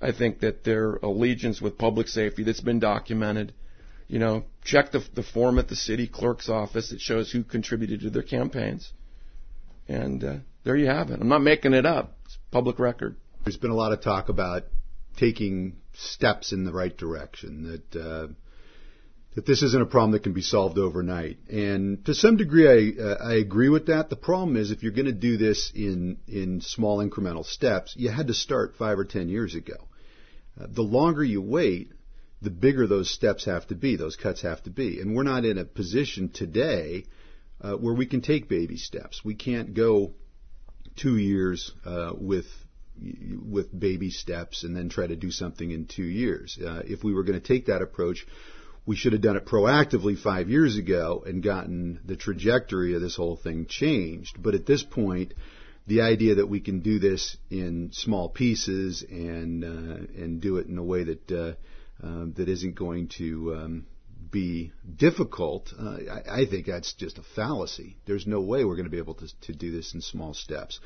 I 0.00 0.12
think 0.12 0.40
that 0.40 0.64
their 0.64 0.94
allegiance 0.96 1.60
with 1.60 1.78
public 1.78 2.08
safety 2.08 2.44
that's 2.44 2.60
been 2.60 2.78
documented. 2.78 3.52
You 4.06 4.18
know, 4.20 4.44
check 4.64 4.92
the, 4.92 5.04
the 5.14 5.22
form 5.22 5.58
at 5.58 5.68
the 5.68 5.76
city 5.76 6.06
clerk's 6.06 6.48
office. 6.48 6.92
It 6.92 7.00
shows 7.00 7.30
who 7.30 7.42
contributed 7.42 8.00
to 8.02 8.10
their 8.10 8.22
campaigns. 8.22 8.90
And 9.88 10.22
uh, 10.22 10.36
there 10.64 10.76
you 10.76 10.86
have 10.86 11.10
it. 11.10 11.20
I'm 11.20 11.28
not 11.28 11.42
making 11.42 11.74
it 11.74 11.84
up. 11.84 12.16
It's 12.24 12.38
public 12.50 12.78
record. 12.78 13.16
There's 13.44 13.56
been 13.56 13.70
a 13.70 13.76
lot 13.76 13.92
of 13.92 14.02
talk 14.02 14.28
about 14.28 14.64
taking 15.16 15.76
steps 15.98 16.52
in 16.52 16.64
the 16.64 16.72
right 16.72 16.96
direction. 16.96 17.82
That 17.92 18.00
uh, 18.00 18.28
that 19.34 19.46
this 19.46 19.62
isn't 19.62 19.82
a 19.82 19.86
problem 19.86 20.12
that 20.12 20.22
can 20.22 20.32
be 20.32 20.42
solved 20.42 20.78
overnight. 20.78 21.38
And 21.48 22.04
to 22.06 22.14
some 22.14 22.36
degree, 22.36 22.66
I, 22.66 23.02
uh, 23.02 23.16
I 23.22 23.34
agree 23.34 23.68
with 23.68 23.86
that. 23.86 24.10
The 24.10 24.16
problem 24.16 24.56
is 24.56 24.70
if 24.70 24.82
you're 24.82 24.92
going 24.92 25.06
to 25.06 25.12
do 25.12 25.36
this 25.36 25.70
in 25.74 26.18
in 26.26 26.60
small 26.60 26.98
incremental 26.98 27.44
steps, 27.44 27.94
you 27.96 28.10
had 28.10 28.28
to 28.28 28.34
start 28.34 28.76
five 28.76 28.98
or 28.98 29.04
ten 29.04 29.28
years 29.28 29.54
ago. 29.54 29.88
Uh, 30.60 30.66
the 30.68 30.82
longer 30.82 31.22
you 31.22 31.42
wait, 31.42 31.92
the 32.42 32.50
bigger 32.50 32.86
those 32.86 33.12
steps 33.12 33.44
have 33.44 33.66
to 33.68 33.74
be, 33.74 33.96
those 33.96 34.16
cuts 34.16 34.42
have 34.42 34.62
to 34.64 34.70
be. 34.70 35.00
And 35.00 35.14
we're 35.14 35.22
not 35.24 35.44
in 35.44 35.58
a 35.58 35.64
position 35.64 36.30
today 36.30 37.04
uh, 37.60 37.74
where 37.74 37.94
we 37.94 38.06
can 38.06 38.20
take 38.20 38.48
baby 38.48 38.76
steps. 38.76 39.24
We 39.24 39.34
can't 39.34 39.74
go 39.74 40.14
two 40.96 41.16
years 41.16 41.72
uh, 41.84 42.12
with 42.16 42.46
with 43.00 43.78
baby 43.78 44.10
steps 44.10 44.64
and 44.64 44.76
then 44.76 44.88
try 44.88 45.06
to 45.06 45.16
do 45.16 45.30
something 45.30 45.70
in 45.70 45.86
two 45.86 46.04
years. 46.04 46.58
Uh, 46.62 46.82
if 46.84 47.02
we 47.04 47.12
were 47.12 47.22
going 47.22 47.40
to 47.40 47.46
take 47.46 47.66
that 47.66 47.82
approach, 47.82 48.26
we 48.86 48.96
should 48.96 49.12
have 49.12 49.22
done 49.22 49.36
it 49.36 49.44
proactively 49.44 50.18
five 50.18 50.48
years 50.48 50.76
ago 50.76 51.22
and 51.26 51.42
gotten 51.42 52.00
the 52.04 52.16
trajectory 52.16 52.94
of 52.94 53.02
this 53.02 53.16
whole 53.16 53.36
thing 53.36 53.66
changed. 53.68 54.42
But 54.42 54.54
at 54.54 54.66
this 54.66 54.82
point, 54.82 55.34
the 55.86 56.02
idea 56.02 56.36
that 56.36 56.46
we 56.46 56.60
can 56.60 56.80
do 56.80 56.98
this 56.98 57.36
in 57.50 57.90
small 57.92 58.28
pieces 58.28 59.04
and 59.08 59.64
uh, 59.64 60.22
and 60.22 60.40
do 60.40 60.56
it 60.56 60.66
in 60.66 60.78
a 60.78 60.82
way 60.82 61.04
that 61.04 61.30
uh, 61.30 62.06
uh, 62.06 62.26
that 62.36 62.48
isn't 62.48 62.76
going 62.76 63.08
to 63.18 63.54
um, 63.54 63.86
be 64.30 64.72
difficult, 64.96 65.72
uh, 65.78 65.96
I, 66.10 66.42
I, 66.42 66.46
think 66.46 66.66
that's 66.66 66.92
just 66.92 67.18
a 67.18 67.22
fallacy. 67.34 67.96
There's 68.06 68.26
no 68.26 68.40
way 68.40 68.64
we're 68.64 68.76
going 68.76 68.84
to 68.84 68.90
be 68.90 68.98
able 68.98 69.14
to, 69.14 69.28
to 69.42 69.52
do 69.52 69.70
this 69.70 69.94
in 69.94 70.00
small 70.02 70.34
steps 70.34 70.80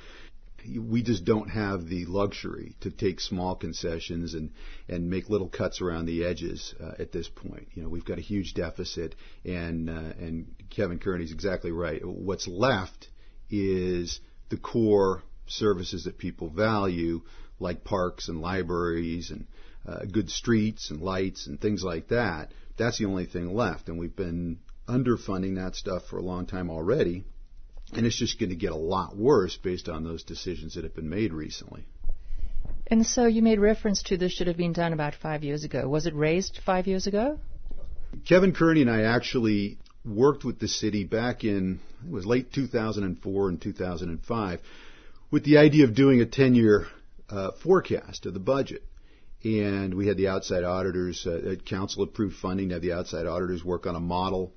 we 0.78 1.02
just 1.02 1.25
don't 1.25 1.49
have 1.49 1.88
the 1.88 2.04
luxury 2.07 2.76
to 2.81 2.90
take 2.90 3.21
small 3.21 3.54
concessions 3.54 4.35
and 4.35 4.50
and 4.88 5.11
make 5.11 5.28
little 5.28 5.49
cuts 5.49 5.81
around 5.81 6.07
the 6.07 6.25
edges 6.25 6.75
uh, 6.81 6.92
at 6.99 7.12
this 7.12 7.28
point. 7.28 7.69
You 7.75 7.83
know, 7.83 7.88
we've 7.88 8.04
got 8.04 8.19
a 8.19 8.23
huge 8.23 8.54
deficit, 8.54 9.14
and 9.45 9.90
uh, 9.90 10.12
and 10.19 10.54
Kevin 10.71 10.99
Kearney's 10.99 11.33
exactly 11.33 11.73
right. 11.73 12.04
What's 12.04 12.47
left 12.47 13.09
is 13.50 14.21
the 14.49 14.57
core 14.57 15.23
services 15.47 16.04
that 16.04 16.19
people 16.19 16.49
value, 16.49 17.23
like 17.59 17.85
parks 17.85 18.28
and 18.28 18.40
libraries 18.40 19.31
and 19.31 19.47
uh, 19.87 20.04
good 20.11 20.31
streets 20.31 20.90
and 20.90 21.00
lights 21.00 21.47
and 21.47 21.61
things 21.61 21.83
like 21.83 22.09
that. 22.09 22.52
That's 22.76 22.99
the 22.99 23.07
only 23.07 23.26
thing 23.26 23.54
left, 23.54 23.88
and 23.88 23.99
we've 23.99 24.16
been 24.16 24.59
underfunding 24.88 25.57
that 25.57 25.76
stuff 25.76 26.07
for 26.07 26.19
a 26.19 26.23
long 26.23 26.47
time 26.47 26.71
already. 26.71 27.25
And 27.92 28.06
it's 28.06 28.18
just 28.18 28.38
going 28.38 28.50
to 28.50 28.56
get 28.56 28.72
a 28.72 28.76
lot 28.76 29.16
worse 29.16 29.56
based 29.56 29.88
on 29.88 30.02
those 30.04 30.22
decisions 30.22 30.75
that 30.75 30.84
have 30.84 30.94
been 30.94 31.11
made 31.11 31.32
recently. 31.32 31.87
And 32.87 33.06
so 33.06 33.26
you 33.26 33.42
made 33.42 33.58
reference 33.58 34.02
to 34.04 34.16
this 34.16 34.32
should 34.32 34.46
have 34.46 34.56
been 34.56 34.72
done 34.72 34.92
about 34.92 35.14
five 35.14 35.44
years 35.44 35.64
ago. 35.64 35.88
Was 35.88 36.06
it 36.06 36.14
raised 36.14 36.61
five 36.64 36.87
years 36.87 37.06
ago? 37.06 37.38
Kevin 38.26 38.52
Kearney 38.52 38.82
and 38.82 38.90
I 38.90 39.02
actually 39.02 39.78
worked 40.04 40.44
with 40.44 40.58
the 40.58 40.68
city 40.68 41.04
back 41.04 41.44
in 41.44 41.80
it 42.04 42.11
was 42.11 42.26
late 42.26 42.52
2004 42.52 43.49
and 43.49 43.61
2005 43.61 44.61
with 45.30 45.44
the 45.44 45.58
idea 45.58 45.84
of 45.84 45.94
doing 45.94 46.20
a 46.20 46.26
10-year 46.26 46.87
uh, 47.30 47.52
forecast 47.62 48.26
of 48.26 48.34
the 48.34 48.40
budget. 48.40 48.82
And 49.44 49.94
we 49.94 50.06
had 50.06 50.16
the 50.16 50.28
outside 50.28 50.64
auditors, 50.64 51.26
uh, 51.26 51.54
council 51.64 52.02
approved 52.02 52.37
funding 52.37 52.68
to 52.68 52.75
have 52.75 52.82
the 52.82 52.92
outside 52.92 53.26
auditors 53.26 53.64
work 53.64 53.87
on 53.87 53.96
a 53.96 54.00
model 54.00 54.52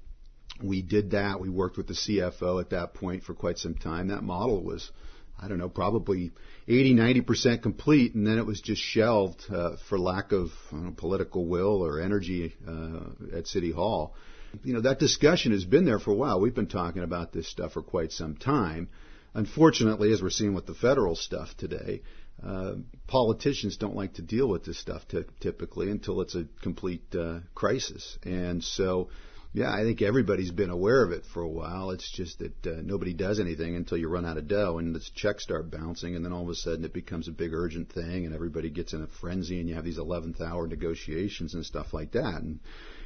we 0.61 0.81
did 0.81 1.11
that. 1.11 1.39
We 1.39 1.49
worked 1.49 1.77
with 1.77 1.87
the 1.87 1.93
CFO 1.93 2.61
at 2.61 2.69
that 2.69 2.93
point 2.93 3.23
for 3.23 3.33
quite 3.33 3.57
some 3.57 3.75
time. 3.75 4.07
That 4.07 4.23
model 4.23 4.63
was, 4.63 4.91
I 5.39 5.47
don't 5.47 5.57
know, 5.57 5.69
probably 5.69 6.31
80, 6.67 6.95
90% 6.95 7.61
complete, 7.61 8.15
and 8.15 8.25
then 8.25 8.37
it 8.37 8.45
was 8.45 8.61
just 8.61 8.81
shelved 8.81 9.43
uh, 9.49 9.75
for 9.89 9.99
lack 9.99 10.31
of 10.31 10.49
know, 10.71 10.93
political 10.95 11.45
will 11.45 11.85
or 11.85 11.99
energy 11.99 12.55
uh, 12.67 13.37
at 13.37 13.47
City 13.47 13.71
Hall. 13.71 14.15
You 14.63 14.73
know, 14.73 14.81
that 14.81 14.99
discussion 14.99 15.51
has 15.51 15.65
been 15.65 15.85
there 15.85 15.99
for 15.99 16.11
a 16.11 16.15
while. 16.15 16.39
We've 16.39 16.55
been 16.55 16.67
talking 16.67 17.03
about 17.03 17.33
this 17.33 17.49
stuff 17.49 17.73
for 17.73 17.81
quite 17.81 18.13
some 18.13 18.35
time. 18.35 18.87
Unfortunately, 19.33 20.13
as 20.13 20.21
we're 20.21 20.29
seeing 20.29 20.53
with 20.53 20.65
the 20.65 20.73
federal 20.73 21.17
stuff 21.17 21.49
today, 21.57 22.01
uh, 22.41 22.75
politicians 23.07 23.75
don't 23.75 23.95
like 23.95 24.13
to 24.13 24.21
deal 24.21 24.47
with 24.47 24.63
this 24.63 24.79
stuff 24.79 25.05
t- 25.09 25.23
typically 25.41 25.91
until 25.91 26.21
it's 26.21 26.35
a 26.35 26.45
complete 26.61 27.03
uh, 27.13 27.39
crisis. 27.53 28.17
And 28.23 28.63
so 28.63 29.09
yeah, 29.55 29.73
I 29.73 29.83
think 29.83 30.01
everybody's 30.01 30.51
been 30.51 30.69
aware 30.69 31.01
of 31.01 31.13
it 31.13 31.23
for 31.33 31.41
a 31.41 31.47
while. 31.47 31.91
It's 31.91 32.11
just 32.11 32.39
that 32.39 32.67
uh, 32.67 32.81
nobody 32.83 33.13
does 33.13 33.39
anything 33.39 33.77
until 33.77 33.97
you 33.97 34.09
run 34.09 34.25
out 34.25 34.37
of 34.37 34.49
dough 34.49 34.79
and 34.79 34.93
the 34.93 35.01
checks 35.15 35.43
start 35.43 35.71
bouncing, 35.71 36.13
and 36.13 36.25
then 36.25 36.33
all 36.33 36.43
of 36.43 36.49
a 36.49 36.55
sudden 36.55 36.83
it 36.83 36.91
becomes 36.91 37.29
a 37.29 37.31
big 37.31 37.53
urgent 37.53 37.89
thing, 37.89 38.25
and 38.25 38.35
everybody 38.35 38.69
gets 38.69 38.91
in 38.91 39.01
a 39.01 39.07
frenzy, 39.07 39.61
and 39.61 39.69
you 39.69 39.75
have 39.75 39.85
these 39.85 39.97
11th 39.97 40.41
hour 40.41 40.67
negotiations 40.67 41.53
and 41.53 41.65
stuff 41.65 41.93
like 41.93 42.11
that. 42.11 42.41
And 42.41 42.59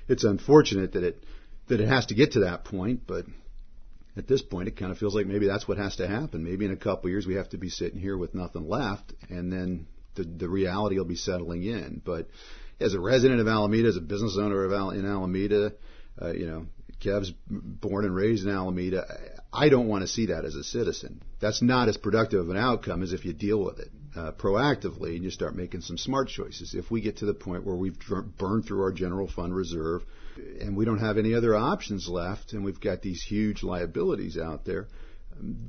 it's 0.08 0.24
unfortunate 0.24 0.94
that 0.94 1.04
it 1.04 1.24
that 1.68 1.82
it 1.82 1.88
has 1.88 2.08
to 2.08 2.16
get 2.16 2.32
to 2.32 2.40
that 2.40 2.66
point, 2.66 3.02
but 3.06 3.26
at 4.18 4.28
this 4.28 4.42
point 4.42 4.68
it 4.68 4.76
kind 4.76 4.92
of 4.92 4.98
feels 4.98 5.14
like 5.14 5.28
maybe 5.28 5.46
that's 5.46 5.68
what 5.68 5.78
has 5.78 5.98
to 5.98 6.08
happen. 6.08 6.44
Maybe 6.44 6.66
in 6.66 6.72
a 6.72 6.78
couple 6.78 7.06
of 7.06 7.12
years 7.12 7.28
we 7.28 7.36
have 7.36 7.50
to 7.50 7.60
be 7.60 7.70
sitting 7.70 8.00
here 8.00 8.18
with 8.18 8.34
nothing 8.34 8.68
left, 8.68 9.14
and 9.30 9.54
then 9.54 9.86
the 10.16 10.24
the 10.24 10.50
reality 10.50 10.98
will 10.98 11.06
be 11.06 11.16
settling 11.16 11.62
in. 11.62 12.02
But 12.04 12.28
as 12.80 12.96
a 12.96 13.00
resident 13.00 13.40
of 13.40 13.48
Alameda, 13.48 13.90
as 13.90 13.98
a 13.98 14.02
business 14.02 14.36
owner 14.42 14.64
of 14.64 14.74
Al- 14.74 14.90
in 14.92 15.06
Alameda 15.06 15.74
uh, 16.22 16.32
you 16.32 16.46
know, 16.46 16.66
Kev's 17.00 17.32
born 17.50 18.06
and 18.06 18.16
raised 18.16 18.46
in 18.46 18.54
Alameda. 18.54 19.06
I 19.52 19.70
don't 19.70 19.88
want 19.88 20.02
to 20.02 20.08
see 20.08 20.28
that 20.28 20.46
as 20.46 20.56
a 20.56 20.64
citizen. 20.64 21.22
That's 21.40 21.62
not 21.62 21.88
as 21.88 21.98
productive 21.98 22.42
of 22.42 22.50
an 22.50 22.58
outcome 22.58 23.02
as 23.02 23.14
if 23.14 23.26
you 23.26 23.34
deal 23.34 23.64
with 23.64 23.80
it 23.80 23.90
uh, 24.16 24.32
proactively 24.34 25.16
and 25.16 25.24
you 25.24 25.32
start 25.32 25.56
making 25.56 25.82
some 25.82 25.98
smart 25.98 26.28
choices. 26.28 26.74
If 26.74 26.92
we 26.92 27.02
get 27.02 27.18
to 27.18 27.26
the 27.26 27.34
point 27.34 27.66
where 27.66 27.76
we've 27.76 27.98
burned 28.38 28.66
through 28.66 28.84
our 28.84 28.92
general 28.92 29.28
fund 29.28 29.56
reserve 29.56 30.04
and 30.60 30.76
we 30.76 30.86
don't 30.86 31.00
have 31.00 31.18
any 31.18 31.34
other 31.34 31.56
options 31.56 32.08
left 32.08 32.54
and 32.54 32.64
we've 32.64 32.80
got 32.80 33.02
these 33.02 33.24
huge 33.24 33.64
liabilities 33.64 34.38
out 34.38 34.66
there, 34.66 34.88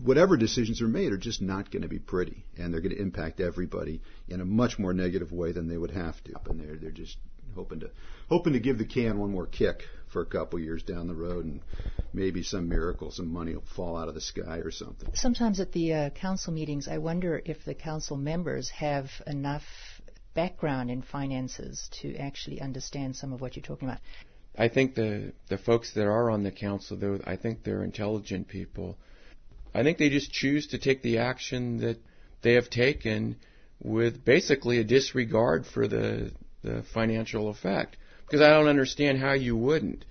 whatever 0.02 0.36
decisions 0.36 0.82
are 0.82 0.88
made 0.88 1.12
are 1.12 1.18
just 1.18 1.40
not 1.40 1.70
going 1.70 1.82
to 1.82 1.88
be 1.88 1.98
pretty 1.98 2.44
and 2.58 2.72
they're 2.72 2.80
going 2.80 2.94
to 2.94 3.00
impact 3.00 3.40
everybody 3.40 4.02
in 4.28 4.40
a 4.40 4.44
much 4.44 4.78
more 4.78 4.92
negative 4.92 5.32
way 5.32 5.52
than 5.52 5.68
they 5.68 5.76
would 5.78 5.92
have 5.92 6.22
to. 6.24 6.32
And 6.46 6.60
they're, 6.60 6.76
they're 6.76 6.90
just 6.90 7.16
hoping 7.54 7.80
to 7.80 7.90
hoping 8.28 8.52
to 8.52 8.60
give 8.60 8.78
the 8.78 8.84
can 8.84 9.18
one 9.18 9.30
more 9.30 9.46
kick 9.46 9.82
for 10.12 10.22
a 10.22 10.26
couple 10.26 10.58
years 10.58 10.82
down 10.82 11.06
the 11.06 11.14
road, 11.14 11.44
and 11.44 11.60
maybe 12.12 12.42
some 12.42 12.68
miracle, 12.68 13.10
some 13.10 13.32
money 13.32 13.54
will 13.54 13.64
fall 13.76 13.96
out 13.96 14.08
of 14.08 14.14
the 14.14 14.20
sky 14.20 14.58
or 14.58 14.70
something. 14.70 15.08
Sometimes 15.14 15.60
at 15.60 15.72
the 15.72 15.92
uh, 15.92 16.10
council 16.10 16.52
meetings, 16.52 16.88
I 16.88 16.98
wonder 16.98 17.40
if 17.44 17.64
the 17.64 17.74
council 17.74 18.16
members 18.16 18.70
have 18.70 19.08
enough 19.26 19.62
background 20.34 20.90
in 20.90 21.02
finances 21.02 21.88
to 22.02 22.16
actually 22.16 22.60
understand 22.60 23.16
some 23.16 23.32
of 23.32 23.40
what 23.40 23.56
you're 23.56 23.62
talking 23.64 23.88
about. 23.88 24.00
I 24.56 24.68
think 24.68 24.94
the 24.94 25.32
the 25.48 25.58
folks 25.58 25.94
that 25.94 26.06
are 26.06 26.30
on 26.30 26.42
the 26.42 26.50
council, 26.50 26.96
though, 26.96 27.20
I 27.24 27.36
think 27.36 27.62
they're 27.62 27.84
intelligent 27.84 28.48
people. 28.48 28.98
I 29.72 29.82
think 29.84 29.98
they 29.98 30.10
just 30.10 30.32
choose 30.32 30.68
to 30.68 30.78
take 30.78 31.02
the 31.02 31.18
action 31.18 31.78
that 31.78 31.98
they 32.42 32.54
have 32.54 32.68
taken 32.68 33.36
with 33.80 34.24
basically 34.24 34.78
a 34.78 34.84
disregard 34.84 35.66
for 35.66 35.86
the 35.86 36.32
the 36.62 36.82
financial 36.94 37.48
effect 37.48 37.96
because 38.26 38.40
I 38.40 38.50
don't 38.50 38.68
understand 38.68 39.18
how 39.18 39.32
you 39.32 39.56
wouldn't. 39.56 40.04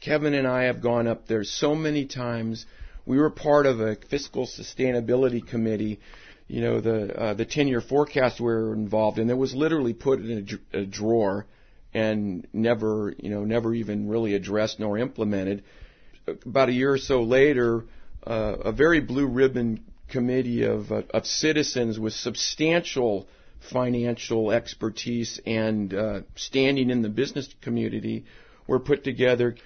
Kevin 0.00 0.34
and 0.34 0.46
I 0.46 0.64
have 0.64 0.80
gone 0.80 1.06
up 1.06 1.26
there 1.26 1.44
so 1.44 1.74
many 1.74 2.06
times. 2.06 2.66
We 3.06 3.18
were 3.18 3.30
part 3.30 3.66
of 3.66 3.80
a 3.80 3.96
fiscal 3.96 4.46
sustainability 4.46 5.46
committee. 5.46 6.00
You 6.48 6.60
know, 6.60 6.80
the 6.80 7.16
uh, 7.16 7.34
the 7.34 7.46
10-year 7.46 7.80
forecast 7.80 8.40
we 8.40 8.46
were 8.46 8.74
involved 8.74 9.18
in. 9.18 9.28
That 9.28 9.36
was 9.36 9.54
literally 9.54 9.94
put 9.94 10.20
in 10.20 10.60
a, 10.72 10.78
a 10.80 10.86
drawer 10.86 11.46
and 11.94 12.46
never, 12.52 13.14
you 13.18 13.30
know, 13.30 13.44
never 13.44 13.74
even 13.74 14.08
really 14.08 14.34
addressed 14.34 14.80
nor 14.80 14.98
implemented. 14.98 15.62
About 16.46 16.68
a 16.68 16.72
year 16.72 16.92
or 16.92 16.98
so 16.98 17.22
later, 17.22 17.84
uh, 18.26 18.56
a 18.64 18.72
very 18.72 19.00
blue 19.00 19.26
ribbon 19.26 19.84
committee 20.08 20.64
of 20.64 20.92
uh, 20.92 21.02
of 21.10 21.26
citizens 21.26 21.98
with 21.98 22.12
substantial 22.12 23.26
financial 23.70 24.50
expertise 24.50 25.40
and 25.46 25.94
uh, 25.94 26.20
standing 26.34 26.90
in 26.90 27.02
the 27.02 27.08
business 27.08 27.48
community 27.60 28.24
were 28.66 28.80
put 28.80 29.04
together, 29.04 29.56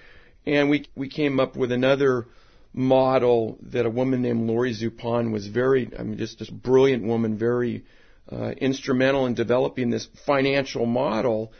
and 0.45 0.69
we 0.69 0.85
we 0.95 1.09
came 1.09 1.39
up 1.39 1.55
with 1.55 1.71
another 1.71 2.27
model 2.73 3.57
that 3.61 3.85
a 3.85 3.89
woman 3.89 4.21
named 4.21 4.47
Lori 4.47 4.73
Zupan 4.73 5.31
was 5.31 5.47
very, 5.47 5.89
I 5.97 6.03
mean, 6.03 6.17
just 6.17 6.39
this 6.39 6.49
brilliant 6.49 7.03
woman, 7.03 7.37
very 7.37 7.83
uh, 8.31 8.51
instrumental 8.51 9.25
in 9.25 9.33
developing 9.33 9.89
this 9.89 10.07
financial 10.25 10.85
model, 10.85 11.51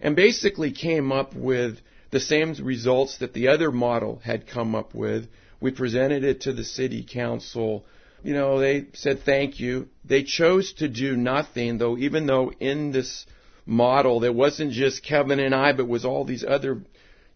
and 0.00 0.16
basically 0.16 0.72
came 0.72 1.12
up 1.12 1.34
with 1.34 1.78
the 2.10 2.20
same 2.20 2.54
results 2.62 3.18
that 3.18 3.34
the 3.34 3.48
other 3.48 3.70
model 3.70 4.20
had 4.24 4.46
come 4.46 4.74
up 4.74 4.94
with. 4.94 5.28
We 5.60 5.70
presented 5.70 6.24
it 6.24 6.42
to 6.42 6.52
the 6.52 6.64
city 6.64 7.06
council 7.08 7.84
You 8.24 8.32
know, 8.32 8.58
they 8.58 8.86
said 8.94 9.20
thank 9.24 9.60
you. 9.60 9.88
They 10.02 10.22
chose 10.22 10.72
to 10.78 10.88
do 10.88 11.14
nothing, 11.14 11.76
though, 11.76 11.98
even 11.98 12.26
though 12.26 12.50
in 12.52 12.90
this 12.90 13.26
model 13.66 14.18
there 14.18 14.32
wasn't 14.32 14.72
just 14.72 15.04
Kevin 15.04 15.40
and 15.40 15.54
I, 15.54 15.72
but 15.74 15.86
was 15.86 16.06
all 16.06 16.24
these 16.24 16.42
other, 16.42 16.80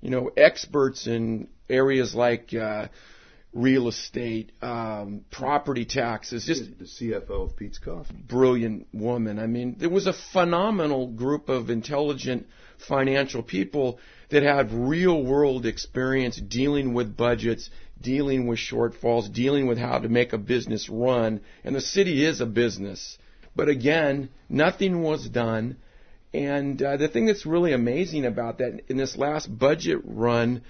you 0.01 0.11
know, 0.11 0.31
experts 0.35 1.07
in 1.07 1.49
areas 1.69 2.15
like 2.15 2.55
uh, 2.55 2.89
real 3.53 3.89
estate, 3.89 4.53
um, 4.63 5.27
property 5.31 5.85
taxes. 5.85 6.47
Just 6.47 6.79
the 6.79 6.87
CFO 6.87 7.51
of 7.51 7.57
Peet's 7.57 7.79
Coffee. 7.79 8.15
Brilliant 8.27 8.87
woman. 8.95 9.39
I 9.39 9.47
mean, 9.47 9.77
there 9.79 9.91
was 9.91 10.07
a 10.07 10.15
phenomenal 10.33 11.09
group 11.09 11.51
of 11.51 11.69
intelligent 11.69 12.47
financial 12.89 13.43
people 13.43 13.99
that 14.31 14.43
had 14.43 14.73
real 14.73 15.23
world 15.23 15.67
experience 15.67 16.41
dealing 16.41 16.95
with 16.95 17.17
budgets, 17.17 17.69
dealing 18.01 18.47
with 18.47 18.59
shortfalls, 18.59 19.33
dealing 19.33 19.67
with 19.67 19.79
how 19.79 19.99
to 19.99 20.09
make 20.09 20.33
a 20.33 20.39
business 20.39 20.89
run. 20.89 21.41
And 21.65 21.75
the 21.75 21.81
city 21.81 22.25
is 22.25 22.41
a 22.41 22.47
business. 22.47 23.19
But 23.57 23.69
again, 23.69 24.31
nothing 24.49 25.03
was 25.03 25.29
done. 25.29 25.77
And 26.33 26.81
uh, 26.83 26.97
the 26.97 27.09
thing 27.09 27.27
that's 27.27 27.47
really 27.47 27.73
amazing 27.73 28.25
about 28.25 28.59
that 28.59 28.83
in 28.89 28.97
this 28.97 29.17
last 29.17 29.47
budget 29.47 30.01
run, 30.05 30.63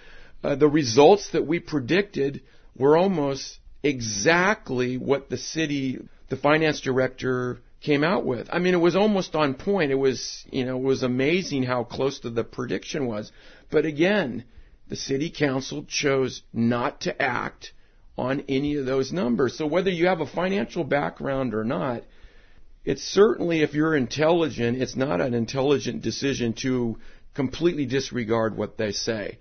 uh, 0.43 0.55
the 0.55 0.69
results 0.69 1.31
that 1.31 1.47
we 1.47 1.59
predicted 1.59 2.43
were 2.77 2.97
almost 2.97 3.59
exactly 3.83 4.97
what 4.97 5.29
the 5.29 5.37
city, 5.37 5.99
the 6.29 6.37
finance 6.37 6.81
director 6.81 7.59
came 7.81 8.05
out 8.05 8.25
with. 8.25 8.49
I 8.53 8.59
mean, 8.59 8.75
it 8.75 8.79
was 8.79 8.97
almost 8.97 9.35
on 9.35 9.55
point. 9.55 9.91
It 9.91 9.97
was, 9.97 10.45
you 10.51 10.65
know, 10.65 10.77
it 10.77 10.83
was 10.83 11.03
amazing 11.03 11.65
how 11.65 11.85
close 11.85 12.21
to 12.21 12.31
the 12.31 12.45
prediction 12.45 13.07
was. 13.07 13.31
But 13.71 13.85
again, 13.85 14.45
the 14.88 14.97
city 14.97 15.30
council 15.30 15.85
chose 15.87 16.42
not 16.52 17.02
to 17.02 17.23
act 17.23 17.73
on 18.16 18.45
any 18.49 18.76
of 18.76 18.87
those 18.87 19.12
numbers. 19.12 19.57
So 19.57 19.66
whether 19.66 19.90
you 19.90 20.07
have 20.07 20.21
a 20.21 20.26
financial 20.26 20.85
background 20.85 21.54
or 21.54 21.64
not, 21.64 22.02
it's 22.85 23.02
certainly, 23.02 23.62
if 23.62 23.75
you're 23.75 23.95
intelligent, 23.95 24.80
it's 24.80 24.97
not 24.97 25.21
an 25.21 25.35
intelligent 25.35 26.02
decision 26.02 26.54
to 26.62 26.99
completely 27.35 27.87
disregard 27.87 28.57
what 28.57 28.76
they 28.76 28.92
say. 28.92 29.38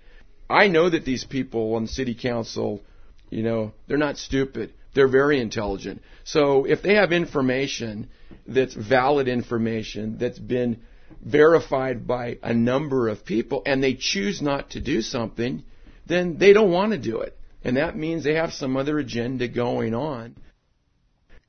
I 0.48 0.68
know 0.68 0.88
that 0.88 1.04
these 1.04 1.24
people 1.24 1.74
on 1.74 1.82
the 1.82 1.88
city 1.88 2.14
council, 2.14 2.82
you 3.30 3.42
know, 3.42 3.72
they're 3.86 3.98
not 3.98 4.18
stupid. 4.18 4.72
They're 4.94 5.08
very 5.08 5.40
intelligent. 5.40 6.02
So 6.24 6.64
if 6.64 6.82
they 6.82 6.94
have 6.94 7.12
information 7.12 8.08
that's 8.46 8.74
valid 8.74 9.28
information 9.28 10.18
that's 10.18 10.38
been 10.38 10.82
verified 11.22 12.06
by 12.06 12.38
a 12.42 12.54
number 12.54 13.08
of 13.08 13.24
people 13.24 13.62
and 13.66 13.82
they 13.82 13.94
choose 13.94 14.40
not 14.40 14.70
to 14.70 14.80
do 14.80 15.02
something, 15.02 15.64
then 16.06 16.38
they 16.38 16.52
don't 16.52 16.72
want 16.72 16.92
to 16.92 16.98
do 16.98 17.20
it. 17.20 17.36
And 17.64 17.76
that 17.76 17.96
means 17.96 18.24
they 18.24 18.34
have 18.34 18.52
some 18.52 18.76
other 18.76 18.98
agenda 18.98 19.48
going 19.48 19.94
on. 19.94 20.36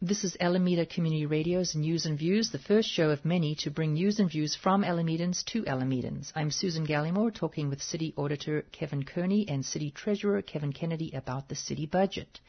This 0.01 0.23
is 0.23 0.37
Alameda 0.39 0.85
Community 0.85 1.25
Radio's 1.25 1.75
News 1.75 2.05
and 2.05 2.17
Views, 2.17 2.51
the 2.51 2.57
first 2.57 2.87
show 2.89 3.09
of 3.09 3.25
many 3.25 3.55
to 3.55 3.69
bring 3.69 3.95
news 3.95 4.19
and 4.19 4.29
views 4.29 4.55
from 4.55 4.81
Alamedans 4.81 5.43
to 5.47 5.63
Alamedans. 5.63 6.31
I'm 6.35 6.51
Susan 6.51 6.87
Gallimore 6.87 7.35
talking 7.35 7.69
with 7.69 7.81
City 7.81 8.13
Auditor 8.15 8.63
Kevin 8.71 9.03
Kearney 9.03 9.45
and 9.49 9.65
City 9.65 9.91
Treasurer 9.91 10.41
Kevin 10.41 10.71
Kennedy 10.71 11.11
about 11.13 11.49
the 11.49 11.55
city 11.55 11.85
budget. 11.85 12.39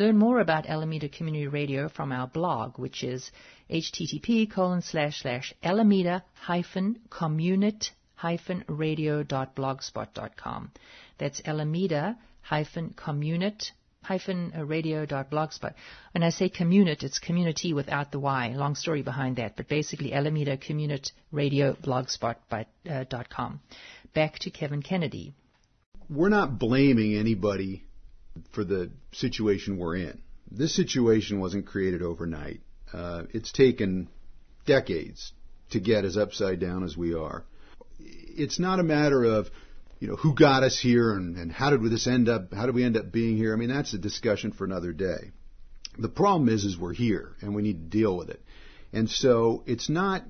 Learn 0.00 0.16
more 0.16 0.40
about 0.40 0.64
Alameda 0.64 1.10
Community 1.10 1.46
Radio 1.46 1.90
from 1.90 2.10
our 2.10 2.26
blog, 2.26 2.78
which 2.78 3.04
is 3.04 3.30
http 3.68 4.50
colon 4.50 4.80
slash 4.80 5.20
slash 5.20 5.52
alameda 5.62 6.24
hyphen 6.32 6.98
communit 7.10 7.90
hyphen 8.14 8.64
radio.blogspot.com. 8.66 10.70
That's 11.18 11.42
Alameda 11.44 12.16
hyphen 12.40 12.94
communit 12.96 13.72
hyphen 14.02 14.54
radio.blogspot. 14.66 15.74
When 16.14 16.22
I 16.22 16.30
say 16.30 16.48
communit, 16.48 17.02
it's 17.02 17.18
community 17.18 17.74
without 17.74 18.10
the 18.10 18.20
Y. 18.20 18.54
Long 18.56 18.76
story 18.76 19.02
behind 19.02 19.36
that, 19.36 19.54
but 19.54 19.68
basically 19.68 20.14
Alameda 20.14 20.56
Communit 20.56 21.12
Radio 21.30 21.74
blogspot.com. 21.74 22.64
Uh, 22.88 23.58
Back 24.14 24.38
to 24.38 24.50
Kevin 24.50 24.80
Kennedy. 24.80 25.34
We're 26.08 26.30
not 26.30 26.58
blaming 26.58 27.16
anybody 27.16 27.84
for 28.52 28.64
the 28.64 28.90
situation 29.12 29.78
we're 29.78 29.96
in. 29.96 30.20
This 30.50 30.74
situation 30.74 31.40
wasn't 31.40 31.66
created 31.66 32.02
overnight. 32.02 32.60
Uh, 32.92 33.22
it's 33.32 33.52
taken 33.52 34.08
decades 34.66 35.32
to 35.70 35.80
get 35.80 36.04
as 36.04 36.16
upside 36.16 36.60
down 36.60 36.82
as 36.82 36.96
we 36.96 37.14
are. 37.14 37.44
It's 37.98 38.58
not 38.58 38.80
a 38.80 38.82
matter 38.82 39.22
of 39.22 39.50
you 40.00 40.08
know, 40.08 40.16
who 40.16 40.34
got 40.34 40.62
us 40.62 40.78
here 40.78 41.12
and, 41.12 41.36
and 41.36 41.52
how 41.52 41.70
did 41.70 41.82
this 41.82 42.06
end 42.06 42.28
up, 42.28 42.52
how 42.54 42.66
did 42.66 42.74
we 42.74 42.82
end 42.82 42.96
up 42.96 43.12
being 43.12 43.36
here? 43.36 43.52
I 43.52 43.56
mean, 43.56 43.68
that's 43.68 43.92
a 43.92 43.98
discussion 43.98 44.50
for 44.50 44.64
another 44.64 44.92
day. 44.92 45.32
The 45.98 46.08
problem 46.08 46.48
is, 46.48 46.64
is 46.64 46.78
we're 46.78 46.94
here 46.94 47.36
and 47.42 47.54
we 47.54 47.62
need 47.62 47.90
to 47.90 47.98
deal 47.98 48.16
with 48.16 48.30
it. 48.30 48.42
And 48.92 49.08
so 49.08 49.62
it's 49.66 49.88
not 49.88 50.24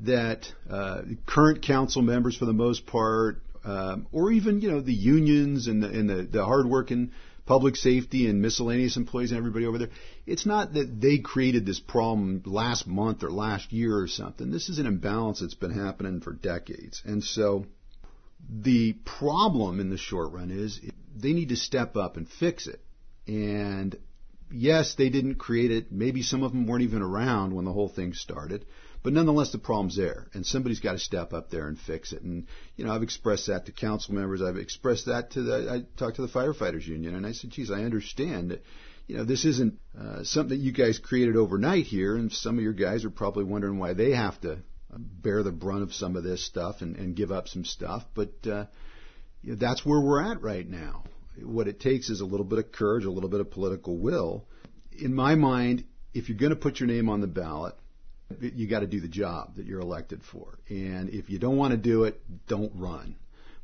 that 0.00 0.46
uh, 0.68 1.02
current 1.26 1.62
council 1.62 2.02
members, 2.02 2.36
for 2.36 2.46
the 2.46 2.52
most 2.52 2.86
part, 2.86 3.42
um, 3.64 4.06
or 4.10 4.32
even 4.32 4.60
you 4.60 4.70
know 4.70 4.80
the 4.80 4.92
unions 4.92 5.68
and 5.68 5.82
the 5.82 5.88
and 5.88 6.10
the, 6.10 6.22
the 6.24 6.44
hardworking 6.44 7.12
public 7.46 7.76
safety 7.76 8.28
and 8.28 8.40
miscellaneous 8.40 8.96
employees 8.96 9.30
and 9.30 9.38
everybody 9.38 9.66
over 9.66 9.78
there. 9.78 9.90
It's 10.26 10.46
not 10.46 10.74
that 10.74 11.00
they 11.00 11.18
created 11.18 11.66
this 11.66 11.80
problem 11.80 12.42
last 12.46 12.86
month 12.86 13.22
or 13.22 13.30
last 13.30 13.72
year 13.72 13.98
or 13.98 14.08
something. 14.08 14.50
This 14.50 14.68
is 14.68 14.78
an 14.78 14.86
imbalance 14.86 15.40
that's 15.40 15.54
been 15.54 15.72
happening 15.72 16.20
for 16.20 16.32
decades, 16.32 17.02
and 17.04 17.22
so 17.22 17.66
the 18.48 18.94
problem 19.04 19.80
in 19.80 19.90
the 19.90 19.96
short 19.96 20.32
run 20.32 20.50
is 20.50 20.80
they 21.14 21.32
need 21.32 21.50
to 21.50 21.56
step 21.56 21.96
up 21.96 22.16
and 22.16 22.28
fix 22.28 22.66
it. 22.66 22.80
And 23.26 23.96
yes, 24.50 24.94
they 24.96 25.10
didn't 25.10 25.36
create 25.36 25.70
it. 25.70 25.92
Maybe 25.92 26.22
some 26.22 26.42
of 26.42 26.52
them 26.52 26.66
weren't 26.66 26.82
even 26.82 27.02
around 27.02 27.54
when 27.54 27.64
the 27.64 27.72
whole 27.72 27.88
thing 27.88 28.14
started. 28.14 28.66
But 29.02 29.12
nonetheless, 29.12 29.50
the 29.50 29.58
problem's 29.58 29.96
there, 29.96 30.28
and 30.32 30.46
somebody's 30.46 30.78
got 30.78 30.92
to 30.92 30.98
step 30.98 31.32
up 31.32 31.50
there 31.50 31.66
and 31.66 31.78
fix 31.78 32.12
it. 32.12 32.22
And 32.22 32.46
you 32.76 32.84
know, 32.84 32.92
I've 32.92 33.02
expressed 33.02 33.48
that 33.48 33.66
to 33.66 33.72
council 33.72 34.14
members. 34.14 34.42
I've 34.42 34.56
expressed 34.56 35.06
that 35.06 35.32
to 35.32 35.42
the. 35.42 35.70
I 35.70 35.98
talked 35.98 36.16
to 36.16 36.22
the 36.22 36.28
firefighters 36.28 36.86
union, 36.86 37.14
and 37.16 37.26
I 37.26 37.32
said, 37.32 37.50
"Geez, 37.50 37.70
I 37.70 37.82
understand 37.82 38.52
that. 38.52 38.62
You 39.08 39.16
know, 39.16 39.24
this 39.24 39.44
isn't 39.44 39.80
uh, 40.00 40.22
something 40.22 40.56
that 40.56 40.64
you 40.64 40.70
guys 40.70 41.00
created 41.00 41.36
overnight 41.36 41.86
here, 41.86 42.14
and 42.14 42.32
some 42.32 42.56
of 42.56 42.62
your 42.62 42.72
guys 42.72 43.04
are 43.04 43.10
probably 43.10 43.42
wondering 43.42 43.78
why 43.78 43.94
they 43.94 44.12
have 44.12 44.40
to 44.42 44.58
bear 44.96 45.42
the 45.42 45.50
brunt 45.50 45.82
of 45.82 45.92
some 45.92 46.16
of 46.16 46.22
this 46.22 46.44
stuff 46.44 46.82
and, 46.82 46.96
and 46.96 47.16
give 47.16 47.32
up 47.32 47.48
some 47.48 47.64
stuff. 47.64 48.04
But 48.14 48.32
uh, 48.46 48.66
you 49.42 49.52
know, 49.52 49.56
that's 49.56 49.84
where 49.84 50.00
we're 50.00 50.22
at 50.22 50.40
right 50.40 50.68
now. 50.68 51.04
What 51.42 51.66
it 51.66 51.80
takes 51.80 52.10
is 52.10 52.20
a 52.20 52.26
little 52.26 52.46
bit 52.46 52.60
of 52.60 52.72
courage, 52.72 53.04
a 53.04 53.10
little 53.10 53.30
bit 53.30 53.40
of 53.40 53.50
political 53.50 53.98
will. 53.98 54.46
In 54.92 55.14
my 55.14 55.34
mind, 55.34 55.84
if 56.14 56.28
you're 56.28 56.38
going 56.38 56.50
to 56.50 56.56
put 56.56 56.78
your 56.78 56.86
name 56.86 57.08
on 57.08 57.20
the 57.20 57.26
ballot, 57.26 57.74
you 58.40 58.68
got 58.68 58.80
to 58.80 58.86
do 58.86 59.00
the 59.00 59.08
job 59.08 59.56
that 59.56 59.66
you're 59.66 59.80
elected 59.80 60.22
for. 60.22 60.58
And 60.68 61.10
if 61.10 61.30
you 61.30 61.38
don't 61.38 61.56
want 61.56 61.72
to 61.72 61.76
do 61.76 62.04
it, 62.04 62.20
don't 62.46 62.72
run. 62.74 63.16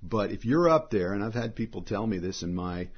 But 0.03 0.31
if 0.31 0.45
you're 0.45 0.69
up 0.69 0.91
there, 0.91 1.13
and 1.13 1.25
I've 1.25 1.35
had 1.35 1.57
people 1.57 1.83
tell 1.83 2.07
me 2.07 2.19
this 2.19 2.43
in 2.43 2.55
my, 2.55 2.89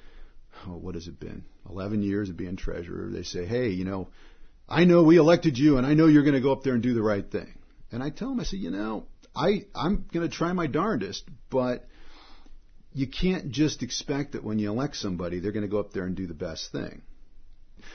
oh, 0.66 0.76
what 0.76 0.94
has 0.94 1.09
it 1.09 1.18
been, 1.18 1.44
11 1.68 2.02
years 2.02 2.28
of 2.28 2.37
being 2.37 2.56
treasurer, 2.56 3.09
they 3.11 3.22
say, 3.22 3.46
hey, 3.46 3.70
you 3.70 3.85
know, 3.85 4.09
I 4.68 4.85
know 4.85 5.02
we 5.02 5.16
elected 5.16 5.59
you, 5.59 5.78
and 5.78 5.87
I 5.87 5.94
know 5.94 6.06
you're 6.06 6.22
going 6.22 6.35
to 6.35 6.40
go 6.40 6.52
up 6.52 6.62
there 6.62 6.74
and 6.74 6.83
do 6.83 6.94
the 6.94 7.02
right 7.02 7.28
thing. 7.28 7.59
And 7.90 8.02
I 8.02 8.11
tell 8.11 8.28
them, 8.28 8.40
I 8.40 8.44
say, 8.44 8.59
you 8.59 8.70
know, 8.70 9.06
I, 9.35 9.64
I'm 9.74 10.06
going 10.12 10.28
to 10.28 10.35
try 10.35 10.52
my 10.52 10.66
darndest, 10.66 11.24
but 11.50 11.87
you 12.92 13.06
can't 13.06 13.50
just 13.50 13.83
expect 13.83 14.33
that 14.33 14.44
when 14.44 14.59
you 14.59 14.70
elect 14.70 14.96
somebody, 14.96 15.40
they're 15.40 15.52
going 15.52 15.64
to 15.64 15.68
go 15.68 15.80
up 15.80 15.92
there 15.92 16.04
and 16.04 16.16
do 16.16 16.26
the 16.26 16.35
best 16.35 16.70
thing. 16.72 17.02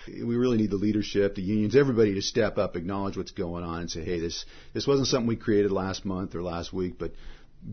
We 0.07 0.35
really 0.35 0.57
need 0.57 0.71
the 0.71 0.77
leadership, 0.77 1.35
the 1.35 1.41
unions, 1.41 1.75
everybody 1.75 2.13
to 2.15 2.21
step 2.21 2.57
up, 2.57 2.75
acknowledge 2.75 3.17
what's 3.17 3.31
going 3.31 3.63
on, 3.63 3.81
and 3.81 3.91
say, 3.91 4.03
hey, 4.03 4.19
this 4.19 4.45
this 4.73 4.87
wasn't 4.87 5.07
something 5.07 5.27
we 5.27 5.35
created 5.35 5.71
last 5.71 6.05
month 6.05 6.35
or 6.35 6.43
last 6.43 6.73
week, 6.73 6.95
but 6.97 7.13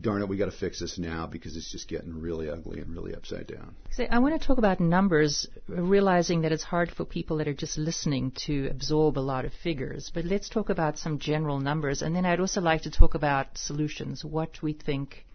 darn 0.01 0.23
it, 0.23 0.29
we 0.29 0.37
got 0.37 0.47
to 0.47 0.57
fix 0.57 0.81
this 0.81 0.99
now 0.99 1.27
because 1.27 1.57
it's 1.57 1.71
just 1.71 1.89
getting 1.89 2.19
really 2.21 2.49
ugly 2.49 2.81
and 2.81 2.95
really 2.95 3.15
upside 3.15 3.47
down. 3.47 3.75
So 3.91 4.05
I 4.11 4.19
want 4.21 4.41
to 4.41 4.47
talk 4.47 4.59
about 4.59 4.81
numbers, 4.81 5.47
realizing 5.67 6.43
that 6.43 6.53
it's 6.53 6.63
hard 6.63 6.91
for 6.91 7.05
people 7.05 7.37
that 7.39 7.49
are 7.49 7.55
just 7.55 7.77
listening 7.77 8.33
to 8.47 8.69
absorb 8.71 9.19
a 9.19 9.21
lot 9.21 9.45
of 9.45 9.53
figures. 9.53 10.11
But 10.13 10.25
let's 10.25 10.49
talk 10.49 10.71
about 10.71 10.99
some 10.99 11.19
general 11.19 11.61
numbers, 11.61 12.03
and 12.03 12.17
then 12.17 12.25
I'd 12.25 12.41
also 12.41 12.61
like 12.61 12.83
to 12.83 12.91
talk 12.91 13.15
about 13.15 13.59
solutions, 13.59 14.25
what 14.25 14.63
we 14.63 14.73
think 14.73 15.27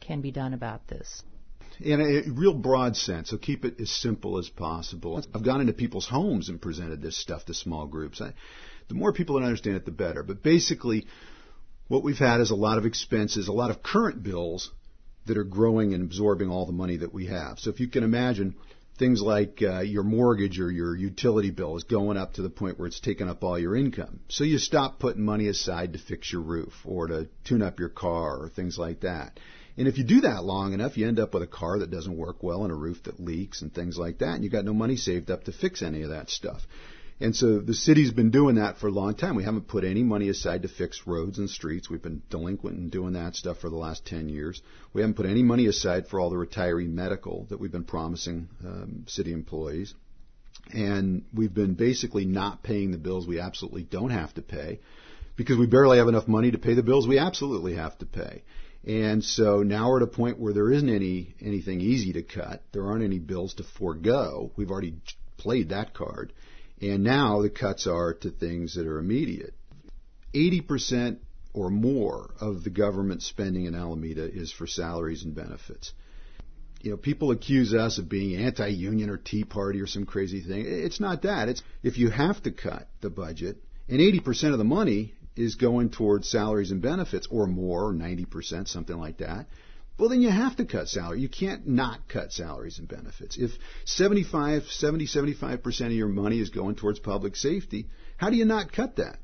can 0.00 0.20
be 0.20 0.30
done 0.30 0.54
about 0.54 0.88
this. 0.88 1.22
In 1.80 2.00
a 2.00 2.30
real 2.30 2.54
broad 2.54 2.96
sense, 2.96 3.30
so 3.30 3.36
keep 3.36 3.64
it 3.64 3.80
as 3.80 3.90
simple 3.90 4.38
as 4.38 4.48
possible. 4.48 5.22
I've 5.34 5.44
gone 5.44 5.60
into 5.60 5.72
people's 5.72 6.08
homes 6.08 6.48
and 6.48 6.60
presented 6.60 7.02
this 7.02 7.16
stuff 7.16 7.44
to 7.46 7.54
small 7.54 7.86
groups. 7.86 8.20
I, 8.20 8.32
the 8.88 8.94
more 8.94 9.12
people 9.12 9.38
that 9.38 9.44
understand 9.44 9.76
it, 9.76 9.84
the 9.84 9.90
better. 9.90 10.22
But 10.22 10.42
basically, 10.42 11.06
what 11.88 12.02
we've 12.02 12.16
had 12.16 12.40
is 12.40 12.50
a 12.50 12.56
lot 12.56 12.78
of 12.78 12.86
expenses, 12.86 13.48
a 13.48 13.52
lot 13.52 13.70
of 13.70 13.82
current 13.82 14.22
bills 14.22 14.70
that 15.26 15.36
are 15.36 15.44
growing 15.44 15.92
and 15.92 16.04
absorbing 16.04 16.48
all 16.48 16.66
the 16.66 16.72
money 16.72 16.98
that 16.98 17.12
we 17.12 17.26
have. 17.26 17.58
So 17.58 17.70
if 17.70 17.80
you 17.80 17.88
can 17.88 18.04
imagine 18.04 18.54
things 18.98 19.20
like 19.20 19.60
uh, 19.60 19.80
your 19.80 20.02
mortgage 20.02 20.58
or 20.58 20.70
your 20.70 20.96
utility 20.96 21.50
bill 21.50 21.76
is 21.76 21.84
going 21.84 22.16
up 22.16 22.34
to 22.34 22.42
the 22.42 22.50
point 22.50 22.78
where 22.78 22.88
it's 22.88 23.00
taking 23.00 23.28
up 23.28 23.44
all 23.44 23.58
your 23.58 23.76
income. 23.76 24.20
So 24.28 24.44
you 24.44 24.58
stop 24.58 24.98
putting 24.98 25.24
money 25.24 25.48
aside 25.48 25.92
to 25.92 25.98
fix 25.98 26.32
your 26.32 26.42
roof 26.42 26.72
or 26.84 27.08
to 27.08 27.28
tune 27.44 27.62
up 27.62 27.78
your 27.78 27.88
car 27.88 28.38
or 28.38 28.48
things 28.48 28.78
like 28.78 29.00
that. 29.00 29.38
And 29.78 29.86
if 29.86 29.98
you 29.98 30.04
do 30.04 30.22
that 30.22 30.44
long 30.44 30.72
enough, 30.72 30.96
you 30.96 31.06
end 31.06 31.20
up 31.20 31.34
with 31.34 31.42
a 31.42 31.46
car 31.46 31.80
that 31.80 31.90
doesn't 31.90 32.16
work 32.16 32.42
well 32.42 32.62
and 32.62 32.72
a 32.72 32.76
roof 32.76 33.02
that 33.04 33.20
leaks 33.20 33.60
and 33.60 33.72
things 33.72 33.98
like 33.98 34.18
that, 34.18 34.34
and 34.34 34.42
you've 34.42 34.52
got 34.52 34.64
no 34.64 34.72
money 34.72 34.96
saved 34.96 35.30
up 35.30 35.44
to 35.44 35.52
fix 35.52 35.82
any 35.82 36.02
of 36.02 36.10
that 36.10 36.30
stuff. 36.30 36.62
And 37.18 37.34
so 37.34 37.60
the 37.60 37.74
city's 37.74 38.12
been 38.12 38.30
doing 38.30 38.56
that 38.56 38.76
for 38.78 38.88
a 38.88 38.92
long 38.92 39.14
time. 39.14 39.36
We 39.36 39.44
haven't 39.44 39.68
put 39.68 39.84
any 39.84 40.02
money 40.02 40.28
aside 40.28 40.62
to 40.62 40.68
fix 40.68 41.06
roads 41.06 41.38
and 41.38 41.48
streets. 41.48 41.88
We've 41.88 42.02
been 42.02 42.22
delinquent 42.28 42.76
in 42.76 42.90
doing 42.90 43.14
that 43.14 43.36
stuff 43.36 43.58
for 43.58 43.70
the 43.70 43.76
last 43.76 44.04
10 44.04 44.28
years. 44.28 44.60
We 44.92 45.00
haven't 45.00 45.14
put 45.14 45.24
any 45.24 45.42
money 45.42 45.66
aside 45.66 46.08
for 46.08 46.20
all 46.20 46.28
the 46.28 46.36
retiree 46.36 46.88
medical 46.88 47.46
that 47.48 47.58
we've 47.58 47.72
been 47.72 47.84
promising 47.84 48.48
um, 48.62 49.04
city 49.06 49.32
employees. 49.32 49.94
And 50.74 51.24
we've 51.32 51.54
been 51.54 51.74
basically 51.74 52.26
not 52.26 52.62
paying 52.62 52.90
the 52.90 52.98
bills 52.98 53.26
we 53.26 53.40
absolutely 53.40 53.84
don't 53.84 54.10
have 54.10 54.34
to 54.34 54.42
pay 54.42 54.80
because 55.36 55.56
we 55.56 55.66
barely 55.66 55.98
have 55.98 56.08
enough 56.08 56.28
money 56.28 56.50
to 56.50 56.58
pay 56.58 56.74
the 56.74 56.82
bills 56.82 57.08
we 57.08 57.18
absolutely 57.18 57.76
have 57.76 57.96
to 57.98 58.06
pay. 58.06 58.42
And 58.86 59.24
so 59.24 59.64
now 59.64 59.90
we're 59.90 59.96
at 59.96 60.04
a 60.04 60.06
point 60.06 60.38
where 60.38 60.52
there 60.52 60.70
isn't 60.70 60.88
any 60.88 61.34
anything 61.40 61.80
easy 61.80 62.12
to 62.12 62.22
cut. 62.22 62.62
There 62.72 62.86
aren't 62.86 63.04
any 63.04 63.18
bills 63.18 63.54
to 63.54 63.64
forego. 63.64 64.52
We've 64.56 64.70
already 64.70 64.94
played 65.38 65.70
that 65.70 65.92
card. 65.92 66.32
And 66.80 67.02
now 67.02 67.42
the 67.42 67.50
cuts 67.50 67.86
are 67.86 68.14
to 68.14 68.30
things 68.30 68.76
that 68.76 68.86
are 68.86 68.98
immediate. 68.98 69.54
80% 70.34 71.18
or 71.52 71.70
more 71.70 72.34
of 72.40 72.62
the 72.62 72.70
government 72.70 73.22
spending 73.22 73.64
in 73.64 73.74
Alameda 73.74 74.30
is 74.30 74.52
for 74.52 74.66
salaries 74.66 75.24
and 75.24 75.34
benefits. 75.34 75.92
You 76.82 76.90
know, 76.92 76.96
people 76.98 77.30
accuse 77.30 77.74
us 77.74 77.98
of 77.98 78.08
being 78.08 78.36
anti-union 78.36 79.08
or 79.10 79.16
Tea 79.16 79.44
Party 79.44 79.80
or 79.80 79.86
some 79.86 80.04
crazy 80.04 80.42
thing. 80.42 80.64
It's 80.66 81.00
not 81.00 81.22
that. 81.22 81.48
It's 81.48 81.62
if 81.82 81.98
you 81.98 82.10
have 82.10 82.40
to 82.42 82.52
cut 82.52 82.86
the 83.00 83.10
budget, 83.10 83.56
and 83.88 83.98
80% 83.98 84.52
of 84.52 84.58
the 84.58 84.64
money 84.64 85.14
is 85.36 85.54
going 85.54 85.90
towards 85.90 86.28
salaries 86.28 86.70
and 86.70 86.82
benefits 86.82 87.26
or 87.30 87.46
more, 87.46 87.88
or 87.88 87.92
90%, 87.92 88.68
something 88.68 88.96
like 88.96 89.18
that, 89.18 89.46
well, 89.98 90.10
then 90.10 90.20
you 90.20 90.30
have 90.30 90.56
to 90.56 90.66
cut 90.66 90.88
salary. 90.88 91.20
You 91.20 91.28
can't 91.28 91.66
not 91.66 92.08
cut 92.08 92.32
salaries 92.32 92.78
and 92.78 92.86
benefits. 92.86 93.38
If 93.38 93.52
75, 93.86 94.64
70, 94.64 95.06
75% 95.06 95.86
of 95.86 95.92
your 95.92 96.08
money 96.08 96.38
is 96.38 96.50
going 96.50 96.74
towards 96.74 96.98
public 96.98 97.34
safety, 97.34 97.88
how 98.18 98.28
do 98.28 98.36
you 98.36 98.44
not 98.44 98.72
cut 98.72 98.96
that? 98.96 99.18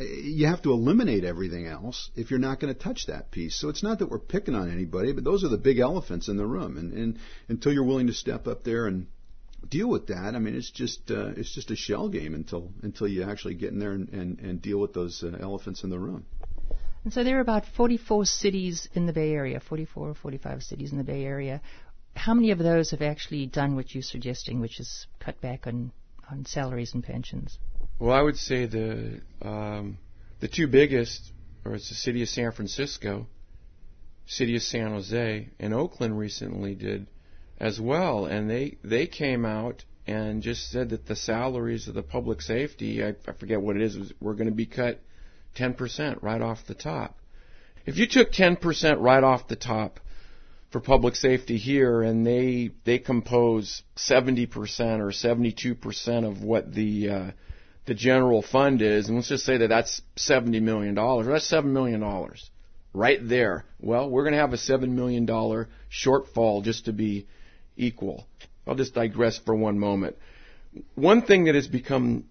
You 0.00 0.46
have 0.46 0.62
to 0.62 0.72
eliminate 0.72 1.24
everything 1.24 1.66
else 1.66 2.10
if 2.14 2.30
you're 2.30 2.38
not 2.38 2.60
going 2.60 2.74
to 2.74 2.78
touch 2.78 3.06
that 3.06 3.30
piece. 3.30 3.56
So 3.56 3.68
it's 3.68 3.82
not 3.82 3.98
that 3.98 4.10
we're 4.10 4.18
picking 4.18 4.54
on 4.54 4.70
anybody, 4.70 5.12
but 5.12 5.24
those 5.24 5.44
are 5.44 5.48
the 5.48 5.58
big 5.58 5.78
elephants 5.78 6.28
in 6.28 6.36
the 6.36 6.46
room. 6.46 6.76
And, 6.76 6.92
and 6.92 7.18
until 7.48 7.72
you're 7.72 7.84
willing 7.84 8.06
to 8.08 8.12
step 8.14 8.46
up 8.46 8.64
there 8.64 8.86
and 8.86 9.06
deal 9.68 9.88
with 9.88 10.08
that, 10.08 10.34
I 10.34 10.38
mean, 10.38 10.54
it's 10.54 10.70
just 10.70 11.10
uh, 11.10 11.28
it's 11.36 11.54
just 11.54 11.70
a 11.70 11.76
shell 11.76 12.08
game 12.08 12.34
until 12.34 12.72
until 12.82 13.08
you 13.08 13.24
actually 13.24 13.54
get 13.54 13.72
in 13.72 13.78
there 13.78 13.92
and, 13.92 14.08
and, 14.10 14.38
and 14.40 14.62
deal 14.62 14.78
with 14.78 14.92
those 14.92 15.22
uh, 15.22 15.36
elephants 15.40 15.84
in 15.84 15.90
the 15.90 15.98
room. 15.98 16.24
And 17.04 17.12
so 17.12 17.22
there 17.22 17.38
are 17.38 17.40
about 17.40 17.66
44 17.76 18.24
cities 18.24 18.88
in 18.94 19.06
the 19.06 19.12
Bay 19.12 19.32
Area, 19.32 19.60
44 19.60 20.08
or 20.08 20.14
45 20.14 20.62
cities 20.64 20.90
in 20.90 20.98
the 20.98 21.04
Bay 21.04 21.24
Area. 21.24 21.60
How 22.16 22.34
many 22.34 22.50
of 22.50 22.58
those 22.58 22.90
have 22.90 23.02
actually 23.02 23.46
done 23.46 23.76
what 23.76 23.94
you're 23.94 24.02
suggesting, 24.02 24.60
which 24.60 24.80
is 24.80 25.06
cut 25.20 25.40
back 25.40 25.68
on, 25.68 25.92
on 26.28 26.44
salaries 26.46 26.94
and 26.94 27.04
pensions? 27.04 27.58
Well, 28.00 28.12
I 28.12 28.22
would 28.22 28.36
say 28.36 28.66
the 28.66 29.20
um, 29.40 29.98
the 30.40 30.48
two 30.48 30.66
biggest 30.66 31.32
are 31.64 31.74
it's 31.74 31.88
the 31.88 31.94
city 31.94 32.22
of 32.22 32.28
San 32.28 32.52
Francisco, 32.52 33.26
city 34.26 34.56
of 34.56 34.62
San 34.62 34.90
Jose, 34.90 35.48
and 35.58 35.74
Oakland 35.74 36.18
recently 36.18 36.74
did 36.74 37.06
as 37.58 37.80
well, 37.80 38.26
and 38.26 38.50
they 38.50 38.76
they 38.84 39.06
came 39.06 39.44
out 39.44 39.84
and 40.06 40.42
just 40.42 40.70
said 40.70 40.90
that 40.90 41.06
the 41.06 41.16
salaries 41.16 41.88
of 41.88 41.94
the 41.94 42.02
public 42.02 42.40
safety 42.40 43.02
I, 43.02 43.14
I 43.26 43.32
forget 43.32 43.60
what 43.60 43.76
it 43.76 43.82
is 43.82 44.12
were 44.20 44.34
going 44.34 44.48
to 44.48 44.54
be 44.54 44.66
cut 44.66 45.00
10% 45.56 46.22
right 46.22 46.40
off 46.40 46.66
the 46.66 46.74
top. 46.74 47.18
If 47.86 47.96
you 47.96 48.06
took 48.06 48.32
10% 48.32 49.00
right 49.00 49.24
off 49.24 49.48
the 49.48 49.56
top 49.56 50.00
for 50.70 50.80
public 50.80 51.16
safety 51.16 51.56
here 51.56 52.02
and 52.02 52.26
they 52.26 52.70
they 52.84 52.98
compose 52.98 53.82
70% 53.96 54.48
or 55.00 55.10
72% 55.10 56.28
of 56.28 56.42
what 56.42 56.74
the 56.74 57.10
uh, 57.10 57.30
the 57.86 57.94
general 57.94 58.42
fund 58.42 58.82
is, 58.82 59.06
and 59.06 59.16
let's 59.16 59.28
just 59.28 59.44
say 59.44 59.58
that 59.58 59.68
that's 59.68 60.02
70 60.16 60.58
million 60.60 60.94
dollars. 60.94 61.28
That's 61.28 61.46
7 61.46 61.72
million 61.72 62.00
dollars 62.00 62.50
right 62.92 63.20
there. 63.22 63.64
Well, 63.80 64.10
we're 64.10 64.24
going 64.24 64.34
to 64.34 64.40
have 64.40 64.52
a 64.52 64.58
7 64.58 64.94
million 64.94 65.24
dollar 65.24 65.68
shortfall 65.90 66.64
just 66.64 66.86
to 66.86 66.92
be 66.92 67.28
equal. 67.76 68.26
I'll 68.66 68.74
just 68.74 68.94
digress 68.94 69.38
for 69.38 69.54
one 69.54 69.78
moment. 69.78 70.16
One 70.94 71.22
thing 71.22 71.44
that 71.44 71.54
has 71.54 71.68
become 71.68 72.24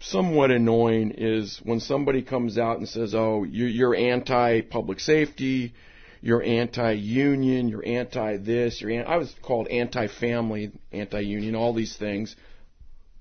somewhat 0.00 0.50
annoying 0.50 1.14
is 1.16 1.60
when 1.62 1.80
somebody 1.80 2.22
comes 2.22 2.58
out 2.58 2.78
and 2.78 2.88
says, 2.88 3.14
"Oh, 3.14 3.44
you're, 3.44 3.68
you're 3.68 3.94
anti-public 3.94 5.00
safety, 5.00 5.74
you're 6.20 6.42
anti-union, 6.42 7.68
you're 7.68 7.86
anti-this, 7.86 8.80
you're 8.80 8.90
an-, 8.90 9.06
I 9.06 9.16
was 9.16 9.34
called 9.42 9.68
anti-family, 9.68 10.72
anti-union, 10.92 11.54
all 11.54 11.74
these 11.74 11.96
things." 11.96 12.34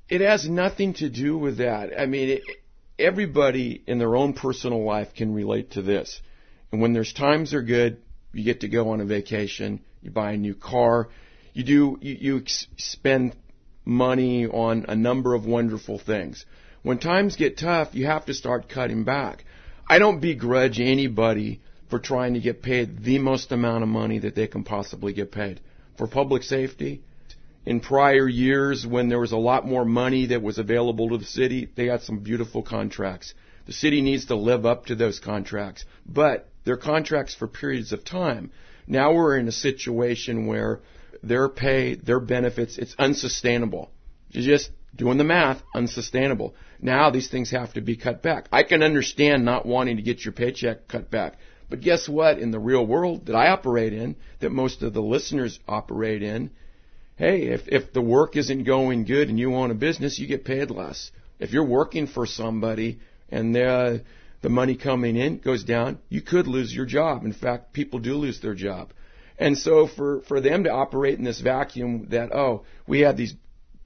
It 0.10 0.22
has 0.22 0.48
nothing 0.48 0.94
to 0.96 1.10
do 1.10 1.38
with 1.38 1.58
that. 1.58 1.92
I 1.98 2.06
mean, 2.06 2.30
it, 2.30 2.42
everybody 3.00 3.82
in 3.88 4.00
their 4.00 4.16
own 4.16 4.34
personal 4.34 4.84
life 4.84 5.14
can 5.16 5.34
relate 5.34 5.72
to 5.72 5.82
this. 5.82 6.22
And 6.72 6.82
when 6.82 6.94
there's 6.94 7.14
times 7.14 7.54
are 7.54 7.62
good, 7.62 7.98
you 8.34 8.44
get 8.44 8.62
to 8.62 8.68
go 8.68 8.90
on 8.90 9.02
a 9.02 9.06
vacation, 9.06 9.80
you 10.02 10.12
buy 10.12 10.34
a 10.34 10.38
new 10.38 10.56
car, 10.56 11.10
you 11.54 11.64
do 11.64 11.98
you, 12.02 12.18
you 12.20 12.44
spend 12.78 13.36
money 13.86 14.46
on 14.48 14.86
a 14.88 14.96
number 14.96 15.34
of 15.34 15.46
wonderful 15.46 16.00
things. 16.00 16.46
When 16.82 17.00
times 17.00 17.36
get 17.36 17.58
tough, 17.58 17.90
you 17.94 18.06
have 18.08 18.26
to 18.26 18.34
start 18.34 18.70
cutting 18.70 19.04
back. 19.04 19.46
I 19.88 20.00
don't 20.00 20.20
begrudge 20.20 20.80
anybody 20.80 21.62
for 21.90 22.00
trying 22.00 22.34
to 22.34 22.40
get 22.40 22.62
paid 22.62 23.04
the 23.04 23.20
most 23.20 23.52
amount 23.52 23.84
of 23.84 23.90
money 23.90 24.20
that 24.20 24.36
they 24.36 24.48
can 24.48 24.64
possibly 24.64 25.14
get 25.14 25.32
paid. 25.32 25.62
For 25.98 26.08
public 26.08 26.44
safety, 26.44 27.02
in 27.66 27.80
prior 27.80 28.28
years 28.28 28.86
when 28.86 29.10
there 29.10 29.20
was 29.20 29.32
a 29.32 29.38
lot 29.38 29.68
more 29.68 29.86
money 29.86 30.28
that 30.28 30.42
was 30.42 30.58
available 30.58 31.10
to 31.10 31.18
the 31.18 31.26
city, 31.26 31.70
they 31.76 31.86
got 31.86 32.02
some 32.02 32.20
beautiful 32.20 32.64
contracts. 32.64 33.34
The 33.66 33.74
city 33.74 34.02
needs 34.02 34.26
to 34.26 34.36
live 34.36 34.66
up 34.66 34.88
to 34.88 34.96
those 34.96 35.20
contracts, 35.20 35.86
but 36.06 36.50
they're 36.66 36.78
contracts 36.78 37.36
for 37.36 37.48
periods 37.48 37.94
of 37.94 38.04
time. 38.04 38.52
Now 38.88 39.14
we're 39.14 39.38
in 39.38 39.48
a 39.48 39.54
situation 39.54 40.48
where 40.48 40.82
their 41.24 41.48
pay, 41.50 41.96
their 41.96 42.20
benefits, 42.20 42.78
it's 42.78 42.96
unsustainable. 43.00 43.90
You're 44.30 44.44
just 44.58 44.70
doing 44.96 45.18
the 45.18 45.24
math, 45.24 45.64
unsustainable. 45.74 46.54
Now 46.80 47.10
these 47.10 47.30
things 47.30 47.52
have 47.52 47.74
to 47.74 47.82
be 47.82 47.96
cut 47.96 48.22
back. 48.22 48.48
I 48.52 48.64
can 48.64 48.84
understand 48.84 49.46
not 49.46 49.66
wanting 49.66 49.96
to 49.96 50.04
get 50.04 50.24
your 50.24 50.34
paycheck 50.34 50.88
cut 50.88 51.10
back. 51.10 51.36
But 51.70 51.82
guess 51.82 52.08
what? 52.08 52.40
In 52.40 52.52
the 52.52 52.60
real 52.60 52.86
world 52.86 53.28
that 53.28 53.36
I 53.36 53.48
operate 53.48 53.94
in, 53.94 54.18
that 54.42 54.52
most 54.52 54.84
of 54.84 54.94
the 54.94 55.02
listeners 55.02 55.60
operate 55.68 56.22
in, 56.22 56.52
hey, 57.16 57.44
if, 57.48 57.62
if 57.68 57.94
the 57.94 58.02
work 58.02 58.36
isn't 58.36 58.66
going 58.66 59.06
good 59.06 59.30
and 59.30 59.40
you 59.40 59.56
own 59.56 59.72
a 59.72 59.76
business, 59.76 60.20
you 60.20 60.28
get 60.28 60.46
paid 60.46 60.70
less. 60.70 61.12
If 61.40 61.52
you're 61.52 61.66
working 61.66 62.06
for 62.06 62.26
somebody 62.26 63.00
and 63.30 63.56
the, 63.56 64.04
the 64.42 64.50
money 64.50 64.76
coming 64.76 65.16
in 65.16 65.40
goes 65.40 65.64
down, 65.64 66.00
you 66.10 66.22
could 66.22 66.48
lose 66.48 66.76
your 66.76 66.86
job. 66.86 67.24
In 67.24 67.34
fact, 67.34 67.74
people 67.74 68.00
do 68.00 68.16
lose 68.16 68.42
their 68.42 68.56
job. 68.56 68.92
And 69.38 69.58
so 69.58 69.88
for, 69.88 70.22
for 70.22 70.42
them 70.42 70.66
to 70.66 70.70
operate 70.70 71.18
in 71.18 71.24
this 71.24 71.42
vacuum 71.42 72.08
that, 72.12 72.34
oh, 72.34 72.66
we 72.88 73.02
have 73.02 73.18
these 73.18 73.34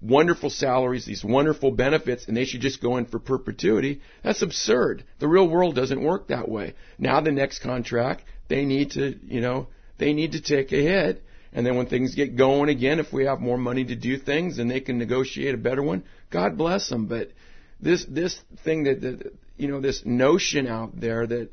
wonderful 0.02 0.50
salaries, 0.50 1.06
these 1.06 1.24
wonderful 1.24 1.72
benefits, 1.72 2.28
and 2.28 2.36
they 2.36 2.46
should 2.46 2.62
just 2.62 2.82
go 2.82 2.98
in 2.98 3.06
for 3.06 3.20
perpetuity. 3.20 4.02
That's 4.24 4.42
absurd. 4.42 5.04
The 5.20 5.28
real 5.28 5.48
world 5.48 5.76
doesn't 5.76 6.04
work 6.04 6.28
that 6.28 6.50
way. 6.50 6.76
Now 6.98 7.22
the 7.22 7.32
next 7.32 7.60
contract, 7.60 8.24
they 8.48 8.66
need 8.66 8.92
to, 8.92 9.18
you 9.24 9.42
know, 9.42 9.68
they 9.98 10.14
need 10.14 10.34
to 10.34 10.42
take 10.42 10.72
a 10.72 10.82
hit. 10.82 11.24
And 11.54 11.66
then 11.66 11.76
when 11.76 11.88
things 11.88 12.14
get 12.14 12.36
going 12.36 12.70
again, 12.70 13.00
if 13.00 13.12
we 13.12 13.26
have 13.26 13.40
more 13.40 13.58
money 13.58 13.86
to 13.86 13.96
do 13.96 14.18
things 14.18 14.60
and 14.60 14.70
they 14.70 14.82
can 14.82 14.98
negotiate 14.98 15.56
a 15.56 15.58
better 15.58 15.82
one, 15.82 16.04
God 16.30 16.58
bless 16.58 16.90
them. 16.90 17.08
But 17.08 17.32
this, 17.80 18.06
this 18.06 18.40
thing 18.64 18.84
that, 18.84 19.02
that 19.02 19.34
you 19.56 19.68
know, 19.68 19.82
this 19.82 20.04
notion 20.06 20.68
out 20.68 21.00
there 21.00 21.26
that, 21.26 21.50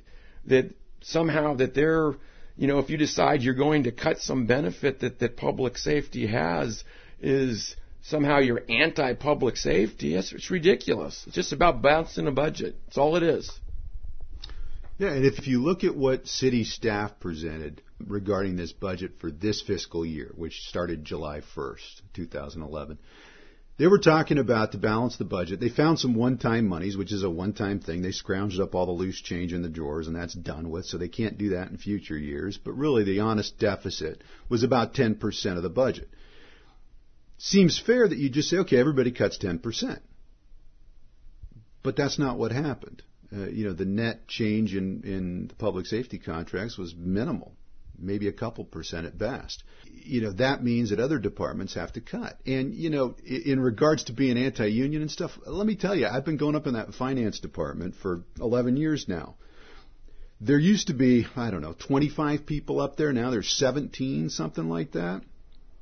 that 0.46 0.74
somehow 1.00 1.54
that 1.54 1.74
they're, 1.74 2.14
you 2.57 2.67
know, 2.67 2.79
if 2.79 2.90
you 2.90 2.97
decide 2.97 3.43
you're 3.43 3.55
going 3.55 3.85
to 3.85 3.93
cut 3.93 4.19
some 4.19 4.47
benefit 4.47 5.01
that, 5.01 5.19
that 5.19 5.37
public 5.37 5.77
safety 5.77 6.27
has 6.27 6.85
is, 7.21 7.75
somehow 8.03 8.38
you're 8.38 8.62
anti-public 8.69 9.57
safety. 9.57 10.14
It's, 10.14 10.33
it's 10.33 10.51
ridiculous. 10.51 11.25
It's 11.27 11.35
just 11.35 11.53
about 11.53 11.83
balancing 11.83 12.27
a 12.27 12.33
budget. 12.33 12.77
That's 12.87 12.99
all 12.99 13.17
it 13.17 13.23
is. 13.23 13.51
Yeah, 14.99 15.09
and 15.09 15.25
if 15.25 15.49
you 15.49 15.61
look 15.62 15.83
at 15.83 15.97
what 15.97 16.29
city 16.29 16.62
staff 16.62 17.19
presented 17.19 17.83
regarding 18.07 18.55
this 18.55 18.73
budget 18.73 19.14
for 19.21 19.31
this 19.31 19.61
fiscal 19.61 20.07
year, 20.07 20.31
which 20.37 20.61
started 20.69 21.05
July 21.05 21.40
1st, 21.57 22.03
2011, 22.14 22.99
they 23.77 23.87
were 23.87 23.99
talking 23.99 24.39
about 24.39 24.73
to 24.73 24.79
balance 24.79 25.17
the 25.17 25.25
budget. 25.25 25.61
They 25.61 25.69
found 25.69 25.99
some 25.99 26.15
one-time 26.15 26.69
monies, 26.69 26.97
which 26.97 27.13
is 27.13 27.25
a 27.25 27.31
one-time 27.31 27.81
thing. 27.81 28.03
They 28.03 28.11
scrounged 28.11 28.61
up 28.61 28.75
all 28.75 28.87
the 28.87 28.93
loose 28.93 29.21
change 29.21 29.53
in 29.53 29.63
the 29.63 29.69
drawers, 29.69 30.07
and 30.07 30.15
that's 30.15 30.35
done 30.35 30.71
with, 30.71 30.87
so 30.87 30.97
they 30.97 31.09
can't 31.09 31.39
do 31.39 31.51
that 31.51 31.71
in 31.71 31.79
future 31.79 32.17
years. 32.17 32.57
But 32.57 32.73
really, 32.73 33.03
the 33.03 33.21
honest 33.21 33.59
deficit 33.59 34.23
was 34.49 34.63
about 34.63 34.95
10% 34.95 35.57
of 35.57 35.63
the 35.63 35.71
budget 35.71 36.09
seems 37.39 37.79
fair 37.79 38.09
that 38.09 38.19
you 38.19 38.31
just 38.31 38.49
say, 38.49 38.59
okay, 38.59 38.79
everybody 38.79 39.11
cuts 39.11 39.39
10%. 39.39 40.01
But 41.83 41.97
that's 41.97 42.19
not 42.19 42.39
what 42.39 42.53
happened. 42.53 43.03
Uh, 43.33 43.49
you 43.49 43.65
know, 43.65 43.73
the 43.73 43.85
net 43.85 44.27
change 44.29 44.75
in, 44.75 45.03
in 45.05 45.49
the 45.49 45.55
public 45.55 45.87
safety 45.87 46.19
contracts 46.19 46.79
was 46.79 46.95
minimal. 46.97 47.55
Maybe 47.98 48.28
a 48.28 48.33
couple 48.33 48.64
percent 48.64 49.07
at 49.07 49.18
best. 49.18 49.62
You 49.85 50.20
know, 50.22 50.33
that 50.33 50.62
means 50.62 50.90
that 50.90 51.00
other 51.00 51.18
departments 51.18 51.74
have 51.74 51.92
to 51.94 52.00
cut. 52.00 52.38
And, 52.46 52.74
you 52.74 52.90
know, 52.90 53.14
in 53.24 53.61
regards 53.61 54.04
to 54.04 54.12
being 54.12 54.37
anti-union 54.37 55.02
and 55.02 55.11
stuff, 55.11 55.33
let 55.46 55.66
me 55.66 55.76
tell 55.76 55.94
you, 55.94 56.07
I've 56.07 56.24
been 56.24 56.37
going 56.37 56.57
up 56.57 56.66
in 56.66 56.74
that 56.74 56.94
finance 56.94 57.40
department 57.40 57.94
for 57.96 58.24
11 58.38 58.76
years 58.76 59.07
now. 59.09 59.37
There 60.40 60.59
used 60.59 60.88
to 60.88 60.94
be, 60.94 61.26
I 61.37 61.50
don't 61.50 61.62
know, 61.62 61.74
25 61.74 62.44
people 62.44 62.80
up 62.80 62.96
there. 62.96 63.12
Now 63.12 63.30
there's 63.30 63.50
17, 63.50 64.30
something 64.30 64.68
like 64.68 64.92
that. 64.92 65.22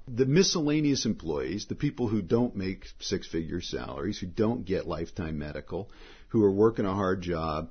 The 0.06 0.26
miscellaneous 0.26 1.06
employees, 1.06 1.66
the 1.66 1.74
people 1.74 2.08
who 2.08 2.22
don't 2.22 2.54
make 2.54 2.86
six 3.00 3.26
figure 3.26 3.60
salaries, 3.60 4.18
who 4.18 4.26
don't 4.26 4.64
get 4.64 4.86
lifetime 4.86 5.38
medical, 5.38 5.90
who 6.28 6.44
are 6.44 6.50
working 6.50 6.86
a 6.86 6.94
hard 6.94 7.22
job, 7.22 7.70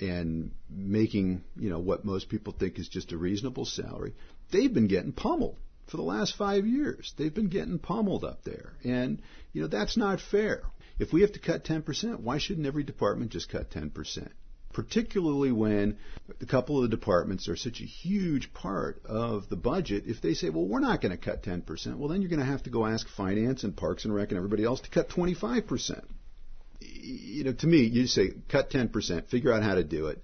and 0.00 0.52
making, 0.68 1.42
you 1.56 1.70
know, 1.70 1.78
what 1.78 2.04
most 2.04 2.28
people 2.28 2.54
think 2.58 2.78
is 2.78 2.88
just 2.88 3.12
a 3.12 3.18
reasonable 3.18 3.64
salary, 3.64 4.14
they've 4.50 4.72
been 4.72 4.88
getting 4.88 5.12
pummeled 5.12 5.56
for 5.88 5.96
the 5.96 6.02
last 6.02 6.36
five 6.36 6.66
years. 6.66 7.12
They've 7.16 7.34
been 7.34 7.48
getting 7.48 7.78
pummeled 7.78 8.24
up 8.24 8.44
there. 8.44 8.72
And, 8.84 9.20
you 9.52 9.62
know, 9.62 9.68
that's 9.68 9.96
not 9.96 10.20
fair. 10.20 10.62
If 10.98 11.12
we 11.12 11.22
have 11.22 11.32
to 11.32 11.40
cut 11.40 11.64
10%, 11.64 12.20
why 12.20 12.38
shouldn't 12.38 12.66
every 12.66 12.84
department 12.84 13.32
just 13.32 13.48
cut 13.48 13.70
10%? 13.70 14.28
Particularly 14.72 15.50
when 15.50 15.96
a 16.40 16.46
couple 16.46 16.76
of 16.76 16.82
the 16.88 16.96
departments 16.96 17.48
are 17.48 17.56
such 17.56 17.80
a 17.80 17.84
huge 17.84 18.52
part 18.54 19.02
of 19.04 19.48
the 19.48 19.56
budget. 19.56 20.04
If 20.06 20.20
they 20.20 20.34
say, 20.34 20.50
well, 20.50 20.66
we're 20.66 20.78
not 20.78 21.00
going 21.00 21.10
to 21.10 21.18
cut 21.18 21.42
10%, 21.42 21.96
well, 21.96 22.08
then 22.08 22.22
you're 22.22 22.30
going 22.30 22.40
to 22.40 22.46
have 22.46 22.62
to 22.64 22.70
go 22.70 22.86
ask 22.86 23.08
finance 23.08 23.64
and 23.64 23.76
parks 23.76 24.04
and 24.04 24.14
rec 24.14 24.28
and 24.28 24.36
everybody 24.36 24.64
else 24.64 24.80
to 24.82 24.90
cut 24.90 25.08
25% 25.08 26.04
you 27.02 27.44
know, 27.44 27.52
to 27.52 27.66
me, 27.66 27.78
you 27.78 28.06
say 28.06 28.30
cut 28.48 28.70
10%, 28.70 29.28
figure 29.28 29.52
out 29.52 29.62
how 29.62 29.74
to 29.74 29.84
do 29.84 30.06
it, 30.06 30.22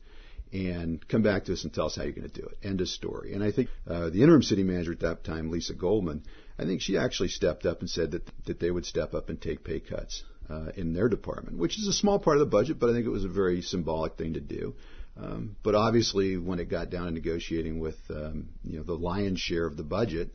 and 0.52 1.06
come 1.08 1.22
back 1.22 1.44
to 1.44 1.52
us 1.52 1.64
and 1.64 1.72
tell 1.72 1.86
us 1.86 1.96
how 1.96 2.04
you're 2.04 2.12
going 2.12 2.28
to 2.28 2.40
do 2.40 2.46
it. 2.46 2.58
End 2.66 2.80
of 2.80 2.88
story. 2.88 3.34
And 3.34 3.42
I 3.42 3.52
think 3.52 3.68
uh, 3.88 4.10
the 4.10 4.22
interim 4.22 4.42
city 4.42 4.62
manager 4.62 4.92
at 4.92 5.00
that 5.00 5.24
time, 5.24 5.50
Lisa 5.50 5.74
Goldman, 5.74 6.22
I 6.58 6.64
think 6.64 6.80
she 6.80 6.96
actually 6.96 7.28
stepped 7.28 7.66
up 7.66 7.80
and 7.80 7.90
said 7.90 8.12
that 8.12 8.30
that 8.46 8.60
they 8.60 8.70
would 8.70 8.86
step 8.86 9.12
up 9.14 9.28
and 9.28 9.40
take 9.40 9.64
pay 9.64 9.80
cuts 9.80 10.22
uh, 10.48 10.70
in 10.76 10.94
their 10.94 11.08
department, 11.08 11.58
which 11.58 11.78
is 11.78 11.88
a 11.88 11.92
small 11.92 12.18
part 12.18 12.36
of 12.36 12.40
the 12.40 12.50
budget, 12.50 12.78
but 12.78 12.90
I 12.90 12.92
think 12.92 13.06
it 13.06 13.10
was 13.10 13.24
a 13.24 13.28
very 13.28 13.62
symbolic 13.62 14.16
thing 14.16 14.34
to 14.34 14.40
do. 14.40 14.74
Um, 15.18 15.56
but 15.62 15.74
obviously, 15.74 16.36
when 16.36 16.58
it 16.58 16.68
got 16.68 16.90
down 16.90 17.06
to 17.06 17.10
negotiating 17.10 17.80
with 17.80 17.96
um, 18.10 18.48
you 18.64 18.78
know 18.78 18.84
the 18.84 18.94
lion's 18.94 19.40
share 19.40 19.66
of 19.66 19.76
the 19.76 19.82
budget 19.82 20.30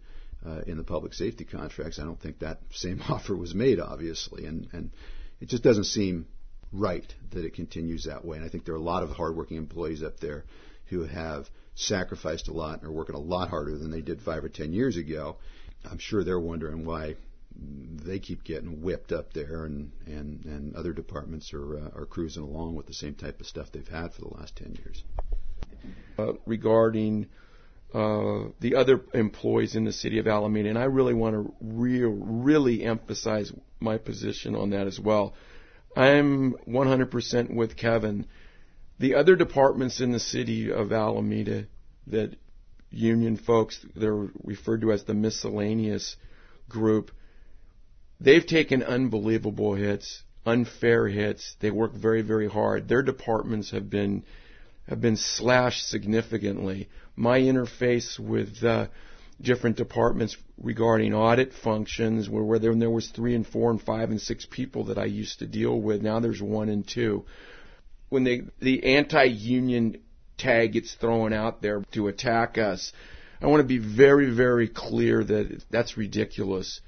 uh, 0.46 0.62
in 0.66 0.78
the 0.78 0.84
public 0.84 1.14
safety 1.14 1.46
contracts, 1.46 2.00
I 2.00 2.04
don't 2.04 2.20
think 2.20 2.40
that 2.40 2.60
same 2.72 3.02
offer 3.10 3.36
was 3.36 3.54
made. 3.54 3.80
Obviously, 3.80 4.46
and 4.46 4.68
and 4.74 4.92
it 5.42 5.50
just 5.50 5.64
doesn't 5.64 5.86
seem 5.86 6.28
right 6.72 7.14
that 7.32 7.44
it 7.44 7.56
continues 7.56 8.06
that 8.06 8.24
way. 8.24 8.38
And 8.38 8.46
I 8.46 8.50
think 8.50 8.64
there 8.64 8.76
are 8.76 8.78
a 8.78 8.82
lot 8.82 9.04
of 9.04 9.10
hardworking 9.10 9.58
employees 9.58 10.04
up 10.04 10.20
there 10.20 10.46
who 10.86 11.04
have 11.04 11.50
sacrificed 11.76 12.48
a 12.48 12.54
lot 12.54 12.80
and 12.80 12.88
are 12.88 12.92
working 12.92 13.16
a 13.16 13.20
lot 13.20 13.50
harder 13.50 13.78
than 13.78 13.92
they 13.92 14.02
did 14.02 14.22
five 14.22 14.44
or 14.44 14.50
ten 14.50 14.72
years 14.72 14.98
ago. 14.98 15.38
I'm 15.90 15.98
sure 15.98 16.24
they're 16.24 16.40
wondering 16.40 16.86
why 16.86 17.16
they 17.56 18.20
keep 18.20 18.44
getting 18.44 18.82
whipped 18.82 19.12
up 19.12 19.34
there, 19.34 19.66
and 19.66 19.92
and 20.06 20.46
and 20.46 20.76
other 20.76 20.94
departments 20.94 21.54
are 21.54 21.80
uh, 21.80 21.90
are 21.96 22.06
cruising 22.06 22.44
along 22.44 22.76
with 22.76 22.86
the 22.86 22.94
same 22.94 23.16
type 23.16 23.42
of 23.42 23.48
stuff 23.48 23.72
they've 23.72 23.88
had 23.88 24.14
for 24.14 24.22
the 24.22 24.34
last 24.36 24.56
ten 24.56 24.76
years. 24.76 25.04
Uh, 26.18 26.34
regarding 26.46 27.28
uh, 27.94 28.50
the 28.60 28.76
other 28.76 29.02
employees 29.14 29.76
in 29.76 29.84
the 29.84 29.92
city 29.92 30.20
of 30.20 30.28
Alameda, 30.28 30.70
and 30.70 30.78
I 30.78 30.86
really 30.86 31.14
want 31.14 31.36
to 31.36 31.54
real, 31.62 32.10
really 32.10 32.84
emphasize 32.84 33.52
my 33.80 33.98
position 33.98 34.56
on 34.56 34.70
that 34.70 34.88
as 34.88 35.00
well. 35.00 35.34
I'm 35.96 36.54
100% 36.68 37.54
with 37.54 37.76
Kevin. 37.76 38.28
The 39.00 39.16
other 39.16 39.36
departments 39.36 40.00
in 40.00 40.12
the 40.12 40.20
city 40.20 40.72
of 40.72 40.94
Alameda 40.94 41.66
that 42.08 42.36
union 42.92 43.38
folks, 43.38 43.84
they're 43.96 44.30
referred 44.44 44.82
to 44.82 44.92
as 44.92 45.04
the 45.04 45.14
miscellaneous 45.14 46.16
group, 46.70 47.12
they've 48.20 48.46
taken 48.46 48.84
unbelievable 48.84 49.74
hits, 49.76 50.24
unfair 50.46 51.08
hits. 51.08 51.56
They 51.60 51.72
work 51.72 51.94
very, 51.94 52.22
very 52.22 52.48
hard. 52.48 52.88
Their 52.88 53.02
departments 53.02 53.72
have 53.72 53.90
been 53.90 54.24
have 54.92 55.00
been 55.00 55.16
slashed 55.16 55.88
significantly. 55.88 56.90
My 57.16 57.40
interface 57.40 58.20
with 58.20 58.62
uh, 58.62 58.88
different 59.40 59.78
departments 59.78 60.36
regarding 60.62 61.14
audit 61.14 61.54
functions 61.54 62.30
where, 62.30 62.44
where 62.44 62.60
there, 62.60 62.76
there 62.76 62.90
was 62.90 63.08
three 63.08 63.34
and 63.34 63.48
four 63.48 63.72
and 63.72 63.82
five 63.82 64.10
and 64.10 64.20
six 64.20 64.46
people 64.46 64.86
that 64.86 64.98
I 64.98 65.06
used 65.06 65.40
to 65.40 65.48
deal 65.48 65.80
with. 65.80 66.02
Now 66.02 66.20
there's 66.20 66.42
one 66.42 66.68
and 66.68 66.86
two. 66.86 67.24
When 68.10 68.26
they, 68.26 68.42
the 68.60 68.84
anti-union 68.98 70.02
tag 70.38 70.74
gets 70.74 70.94
thrown 70.94 71.32
out 71.32 71.62
there 71.62 71.86
to 71.94 72.10
attack 72.10 72.58
us, 72.58 72.92
I 73.42 73.48
want 73.48 73.62
to 73.62 73.68
be 73.68 73.78
very, 73.78 74.30
very 74.30 74.68
clear 74.68 75.24
that 75.24 75.64
that's 75.72 75.96
ridiculous. 75.96 76.82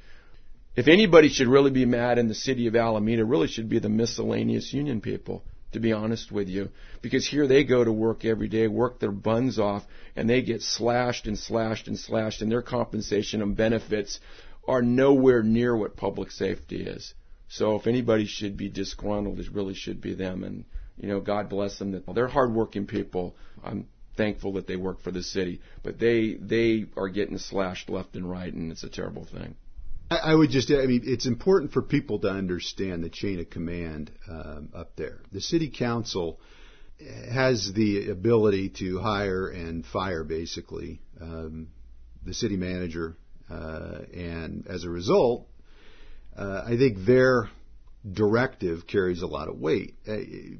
If 0.75 0.89
anybody 0.89 1.29
should 1.29 1.47
really 1.47 1.71
be 1.71 1.85
mad 1.85 2.17
in 2.17 2.27
the 2.27 2.35
city 2.35 2.67
of 2.67 2.75
Alameda, 2.75 3.23
really 3.23 3.47
should 3.47 3.69
be 3.69 3.79
the 3.79 3.87
miscellaneous 3.87 4.73
union 4.73 4.99
people 4.99 5.45
to 5.73 5.79
be 5.79 5.91
honest 5.91 6.31
with 6.31 6.47
you. 6.47 6.69
Because 7.01 7.27
here 7.27 7.47
they 7.47 7.63
go 7.63 7.83
to 7.83 7.91
work 7.91 8.25
every 8.25 8.47
day, 8.47 8.67
work 8.67 8.99
their 8.99 9.11
buns 9.11 9.59
off, 9.59 9.83
and 10.15 10.29
they 10.29 10.41
get 10.41 10.61
slashed 10.61 11.27
and 11.27 11.37
slashed 11.37 11.87
and 11.87 11.97
slashed, 11.97 12.41
and 12.41 12.51
their 12.51 12.61
compensation 12.61 13.41
and 13.41 13.55
benefits 13.55 14.19
are 14.67 14.81
nowhere 14.81 15.43
near 15.43 15.75
what 15.75 15.97
public 15.97 16.31
safety 16.31 16.83
is. 16.83 17.13
So 17.49 17.75
if 17.75 17.85
anybody 17.85 18.25
should 18.25 18.57
be 18.57 18.69
disgruntled, 18.69 19.39
it 19.39 19.51
really 19.51 19.75
should 19.75 20.01
be 20.01 20.15
them. 20.15 20.43
And, 20.43 20.65
you 20.97 21.07
know, 21.07 21.19
God 21.19 21.49
bless 21.49 21.77
them 21.77 22.01
they're 22.13 22.27
hardworking 22.27 22.87
people. 22.87 23.35
I'm 23.63 23.87
thankful 24.15 24.53
that 24.53 24.67
they 24.67 24.75
work 24.75 25.01
for 25.01 25.11
the 25.11 25.23
city, 25.23 25.61
but 25.83 25.99
they, 25.99 26.33
they 26.33 26.85
are 26.95 27.09
getting 27.09 27.37
slashed 27.37 27.89
left 27.89 28.15
and 28.15 28.29
right, 28.29 28.53
and 28.53 28.71
it's 28.71 28.83
a 28.83 28.89
terrible 28.89 29.25
thing. 29.25 29.55
I 30.17 30.35
would 30.35 30.49
just, 30.49 30.71
I 30.71 30.85
mean, 30.85 31.01
it's 31.05 31.25
important 31.25 31.71
for 31.71 31.81
people 31.81 32.19
to 32.19 32.29
understand 32.29 33.03
the 33.03 33.09
chain 33.09 33.39
of 33.39 33.49
command 33.49 34.11
um, 34.29 34.69
up 34.73 34.95
there. 34.95 35.21
The 35.31 35.41
city 35.41 35.69
council 35.69 36.39
has 37.31 37.71
the 37.73 38.09
ability 38.09 38.69
to 38.79 38.99
hire 38.99 39.47
and 39.47 39.85
fire 39.85 40.23
basically 40.23 41.01
um, 41.19 41.69
the 42.25 42.33
city 42.33 42.55
manager, 42.55 43.17
uh, 43.49 43.99
and 44.13 44.67
as 44.67 44.83
a 44.83 44.89
result, 44.89 45.47
uh, 46.37 46.63
I 46.65 46.77
think 46.77 47.05
their 47.05 47.49
directive 48.09 48.87
carries 48.87 49.21
a 49.21 49.27
lot 49.27 49.47
of 49.47 49.59
weight. 49.59 49.95
Uh, 50.07 50.17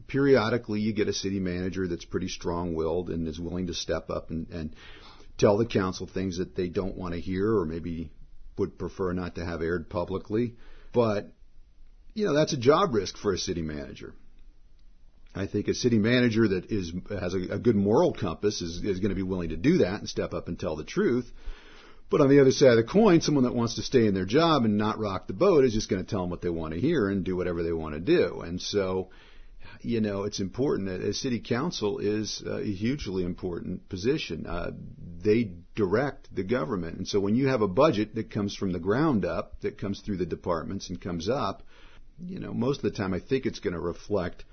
periodically, 0.07 0.79
you 0.79 0.93
get 0.93 1.07
a 1.07 1.13
city 1.13 1.39
manager 1.39 1.87
that's 1.87 2.05
pretty 2.05 2.27
strong-willed 2.27 3.09
and 3.09 3.27
is 3.27 3.39
willing 3.39 3.67
to 3.67 3.73
step 3.73 4.09
up 4.09 4.29
and, 4.29 4.49
and 4.49 4.75
tell 5.37 5.57
the 5.57 5.65
council 5.65 6.07
things 6.07 6.37
that 6.37 6.55
they 6.55 6.67
don't 6.67 6.97
want 6.97 7.13
to 7.13 7.19
hear, 7.19 7.57
or 7.57 7.65
maybe 7.65 8.11
would 8.57 8.77
prefer 8.77 9.13
not 9.13 9.35
to 9.35 9.45
have 9.45 9.61
aired 9.61 9.89
publicly. 9.89 10.55
But, 10.93 11.31
you 12.13 12.25
know, 12.25 12.33
that's 12.33 12.53
a 12.53 12.57
job 12.57 12.93
risk 12.93 13.17
for 13.17 13.33
a 13.33 13.37
city 13.37 13.61
manager. 13.61 14.13
I 15.35 15.47
think 15.47 15.67
a 15.67 15.73
city 15.73 15.97
manager 15.97 16.47
that 16.47 16.71
is 16.71 16.91
has 17.09 17.33
a, 17.33 17.55
a 17.55 17.59
good 17.59 17.75
moral 17.75 18.13
compass 18.13 18.61
is, 18.61 18.83
is 18.83 18.99
going 18.99 19.09
to 19.09 19.15
be 19.15 19.23
willing 19.23 19.49
to 19.49 19.57
do 19.57 19.79
that 19.79 19.99
and 19.99 20.07
step 20.07 20.33
up 20.33 20.47
and 20.47 20.59
tell 20.59 20.75
the 20.75 20.83
truth. 20.83 21.31
But 22.11 22.21
on 22.21 22.29
the 22.29 22.39
other 22.39 22.51
side 22.51 22.71
of 22.71 22.77
the 22.77 22.83
coin, 22.83 23.21
someone 23.21 23.45
that 23.45 23.55
wants 23.55 23.75
to 23.75 23.81
stay 23.81 24.05
in 24.05 24.13
their 24.13 24.25
job 24.25 24.65
and 24.65 24.77
not 24.77 24.99
rock 24.99 25.25
the 25.25 25.33
boat 25.33 25.65
is 25.65 25.73
just 25.73 25.89
going 25.89 26.03
to 26.03 26.09
tell 26.09 26.21
them 26.21 26.29
what 26.29 26.41
they 26.41 26.49
want 26.49 26.75
to 26.75 26.79
hear 26.79 27.09
and 27.09 27.23
do 27.23 27.35
whatever 27.35 27.63
they 27.63 27.73
want 27.73 27.95
to 27.95 27.99
do. 27.99 28.41
And 28.41 28.61
so, 28.61 29.09
you 29.81 30.01
know, 30.01 30.23
it's 30.23 30.39
important 30.39 30.89
that 30.89 31.01
a 31.01 31.13
city 31.13 31.39
council 31.39 31.99
is 31.99 32.43
a 32.45 32.63
hugely 32.63 33.23
important 33.23 33.87
position. 33.89 34.45
Uh, 34.45 34.71
they 35.23 35.51
direct 35.75 36.33
the 36.33 36.43
government. 36.43 36.97
And 36.97 37.07
so 37.07 37.19
when 37.19 37.35
you 37.35 37.47
have 37.47 37.61
a 37.61 37.67
budget 37.67 38.15
that 38.15 38.31
comes 38.31 38.55
from 38.55 38.71
the 38.71 38.79
ground 38.79 39.25
up, 39.25 39.59
that 39.61 39.77
comes 39.77 40.01
through 40.01 40.17
the 40.17 40.25
departments 40.25 40.89
and 40.89 40.99
comes 40.99 41.29
up, 41.29 41.63
you 42.19 42.39
know, 42.39 42.53
most 42.53 42.77
of 42.77 42.83
the 42.83 42.97
time 42.97 43.13
I 43.13 43.19
think 43.19 43.45
it's 43.45 43.59
going 43.59 43.73
to 43.73 43.79
reflect 43.79 44.45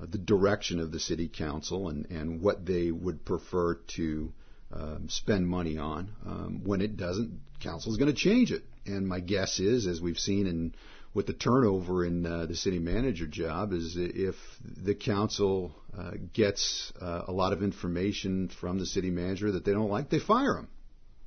uh, 0.00 0.06
the 0.08 0.18
direction 0.18 0.80
of 0.80 0.92
the 0.92 1.00
city 1.00 1.28
council 1.28 1.88
and, 1.88 2.06
and 2.10 2.40
what 2.40 2.66
they 2.66 2.90
would 2.90 3.24
prefer 3.24 3.76
to 3.96 4.32
um, 4.72 5.08
spend 5.08 5.48
money 5.48 5.78
on. 5.78 6.10
Um, 6.26 6.60
when 6.64 6.80
it 6.80 6.96
doesn't, 6.96 7.40
council 7.60 7.92
is 7.92 7.98
going 7.98 8.12
to 8.12 8.18
change 8.18 8.52
it. 8.52 8.64
And 8.86 9.06
my 9.06 9.20
guess 9.20 9.60
is, 9.60 9.86
as 9.86 10.00
we've 10.00 10.18
seen 10.18 10.46
in 10.46 10.74
with 11.18 11.26
the 11.26 11.32
turnover 11.32 12.04
in 12.04 12.24
uh, 12.24 12.46
the 12.46 12.54
city 12.54 12.78
manager 12.78 13.26
job 13.26 13.72
is 13.72 13.96
if 13.98 14.36
the 14.62 14.94
council 14.94 15.74
uh, 15.98 16.12
gets 16.32 16.92
uh, 17.02 17.22
a 17.26 17.32
lot 17.32 17.52
of 17.52 17.60
information 17.60 18.48
from 18.60 18.78
the 18.78 18.86
city 18.86 19.10
manager 19.10 19.50
that 19.50 19.64
they 19.64 19.72
don't 19.72 19.90
like, 19.90 20.10
they 20.10 20.20
fire 20.20 20.56
him. 20.56 20.68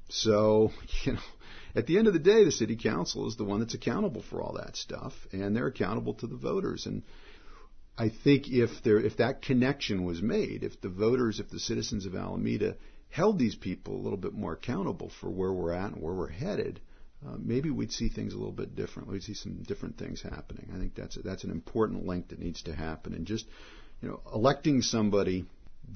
So, 0.08 0.72
you 1.04 1.12
know, 1.12 1.20
at 1.76 1.88
the 1.88 1.98
end 1.98 2.08
of 2.08 2.14
the 2.14 2.20
day, 2.20 2.46
the 2.46 2.54
city 2.54 2.78
council 2.78 3.28
is 3.28 3.36
the 3.36 3.44
one 3.44 3.60
that's 3.60 3.74
accountable 3.74 4.24
for 4.30 4.42
all 4.42 4.54
that 4.54 4.78
stuff, 4.78 5.12
and 5.34 5.54
they're 5.54 5.68
accountable 5.68 6.14
to 6.14 6.28
the 6.28 6.38
voters. 6.38 6.86
And 6.86 7.04
I 7.98 8.08
think 8.24 8.48
if 8.48 8.70
there, 8.86 8.98
if 8.98 9.18
that 9.18 9.42
connection 9.42 10.06
was 10.06 10.22
made, 10.22 10.64
if 10.64 10.80
the 10.80 10.88
voters, 10.88 11.42
if 11.42 11.50
the 11.50 11.60
citizens 11.60 12.06
of 12.06 12.16
Alameda 12.16 12.78
held 13.10 13.40
these 13.40 13.56
people 13.56 13.98
a 13.98 14.04
little 14.04 14.18
bit 14.18 14.32
more 14.32 14.54
accountable 14.54 15.12
for 15.20 15.30
where 15.30 15.52
we're 15.52 15.74
at 15.74 15.92
and 15.92 16.02
where 16.02 16.14
we're 16.14 16.30
headed, 16.30 16.80
uh, 17.26 17.36
maybe 17.38 17.70
we'd 17.70 17.92
see 17.92 18.10
things 18.10 18.34
a 18.34 18.38
little 18.38 18.52
bit 18.52 18.76
different. 18.76 19.10
We'd 19.10 19.24
see 19.24 19.34
some 19.34 19.64
different 19.64 19.98
things 19.98 20.22
happening. 20.22 20.72
I 20.74 20.80
think 20.80 20.96
that's 20.96 21.18
a, 21.18 21.22
that's 21.22 21.44
an 21.44 21.52
important 21.52 22.06
link 22.06 22.30
that 22.30 22.40
needs 22.40 22.64
to 22.64 22.74
happen. 22.74 23.14
And 23.14 23.26
just 23.26 23.46
you 24.02 24.10
know, 24.10 24.22
electing 24.34 24.82
somebody 24.82 25.46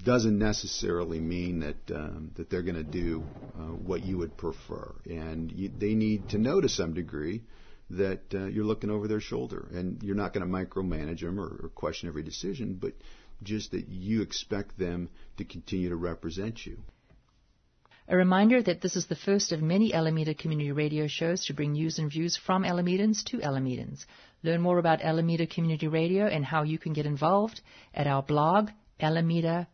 doesn't 0.04 0.38
necessarily 0.38 1.20
mean 1.20 1.60
that 1.60 1.96
um, 1.96 2.32
that 2.36 2.50
they're 2.50 2.64
going 2.64 2.76
to 2.76 2.84
do 2.84 3.24
uh, 3.58 3.74
what 3.74 4.02
you 4.04 4.18
would 4.18 4.38
prefer, 4.38 4.94
and 5.06 5.52
you, 5.52 5.70
they 5.76 5.94
need 5.94 6.30
to 6.30 6.38
know 6.38 6.60
to 6.60 6.70
some 6.70 6.94
degree 6.94 7.42
that 7.92 8.22
uh, 8.34 8.46
you're 8.46 8.66
looking 8.66 8.90
over 8.90 9.08
their 9.08 9.20
shoulder, 9.20 9.68
and 9.74 10.02
you're 10.04 10.16
not 10.16 10.34
going 10.34 10.46
to 10.46 10.52
micromanage 10.52 11.22
them 11.22 11.40
or, 11.40 11.60
or 11.64 11.70
question 11.70 12.10
every 12.10 12.24
decision, 12.24 12.78
but 12.80 12.94
just 13.44 13.72
that 13.72 13.88
you 13.88 14.22
expect 14.22 14.78
them 14.78 15.10
to 15.38 15.46
continue 15.46 15.90
to 15.90 15.96
represent 15.96 16.66
you. 16.66 16.78
A 18.08 18.16
reminder 18.16 18.62
that 18.62 18.82
this 18.82 18.96
is 18.96 19.08
the 19.08 19.16
first 19.16 19.52
of 19.52 19.64
many 19.64 19.92
Alameda 19.92 20.36
Community 20.36 20.72
Radio 20.72 21.08
shows 21.08 21.44
to 21.46 21.56
bring 21.56 21.72
news 21.72 21.98
and 21.98 22.12
views 22.12 22.38
from 22.38 22.64
Alamedans 22.64 23.24
to 23.26 23.40
Alamedans. 23.40 24.06
Learn 24.44 24.62
more 24.62 24.78
about 24.78 25.02
Alameda 25.02 25.48
Community 25.48 25.88
Radio 25.88 26.28
and 26.28 26.46
how 26.46 26.62
you 26.62 26.78
can 26.78 26.94
get 26.94 27.08
involved 27.08 27.62
at 27.96 28.06
our 28.06 28.22
blog, 28.22 28.70
Alameda 29.00 29.68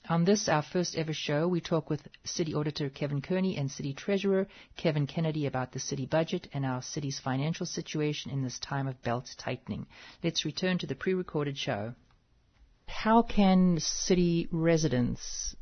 On 0.10 0.26
this, 0.26 0.50
our 0.50 0.63
first 0.63 0.95
ever 0.95 1.13
show, 1.13 1.48
we 1.48 1.62
talk 1.62 1.88
with 1.88 2.02
City 2.24 2.56
Auditor 2.56 2.89
Kevin 2.89 3.22
Kearney 3.22 3.56
and 3.58 3.69
City 3.69 3.93
Treasurer 3.93 4.48
Kevin 4.76 5.06
Kennedy 5.06 5.45
about 5.45 5.72
the 5.72 5.80
city 5.80 6.08
budget 6.08 6.48
and 6.52 6.65
our 6.65 6.82
city's 6.82 7.19
financial 7.19 7.67
situation 7.67 8.32
in 8.32 8.41
this 8.41 8.58
time 8.58 8.88
of 8.88 9.00
belt 9.04 9.30
tightening. 9.38 9.86
Let's 10.24 10.45
return 10.45 10.80
to 10.80 10.88
the 10.88 10.95
pre-recorded 10.95 11.60
show. 11.60 11.93
How 12.88 13.22
can 13.22 13.80
city 13.80 14.48
residents 14.52 15.56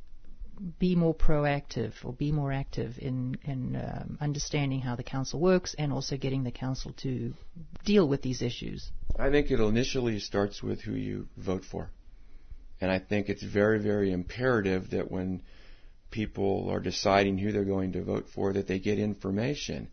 be 0.80 0.96
more 0.96 1.14
proactive 1.14 1.94
or 2.06 2.14
be 2.14 2.32
more 2.32 2.54
active 2.54 2.98
in, 3.00 3.38
in 3.44 3.76
um, 3.76 4.18
understanding 4.22 4.80
how 4.80 4.96
the 4.96 5.04
council 5.04 5.42
works 5.42 5.76
and 5.78 5.92
also 5.92 6.16
getting 6.16 6.46
the 6.46 6.52
council 6.52 6.94
to 7.02 7.34
deal 7.84 8.08
with 8.08 8.22
these 8.22 8.42
issues? 8.42 8.94
I 9.20 9.30
think 9.30 9.52
it 9.52 9.60
initially 9.60 10.20
starts 10.20 10.64
with 10.64 10.80
who 10.80 10.94
you 10.94 11.28
vote 11.36 11.66
for. 11.66 11.92
And 12.80 12.92
I 12.92 13.00
think 13.00 13.30
it's 13.30 13.44
very, 13.44 13.80
very 13.80 14.12
imperative 14.12 14.92
that 14.92 15.10
when 15.12 15.42
people 16.12 16.70
are 16.70 16.80
deciding 16.80 17.38
who 17.38 17.52
they're 17.52 17.64
going 17.64 17.94
to 17.94 18.04
vote 18.04 18.28
for, 18.34 18.54
that 18.54 18.68
they 18.68 18.80
get 18.80 19.00
information. 19.00 19.90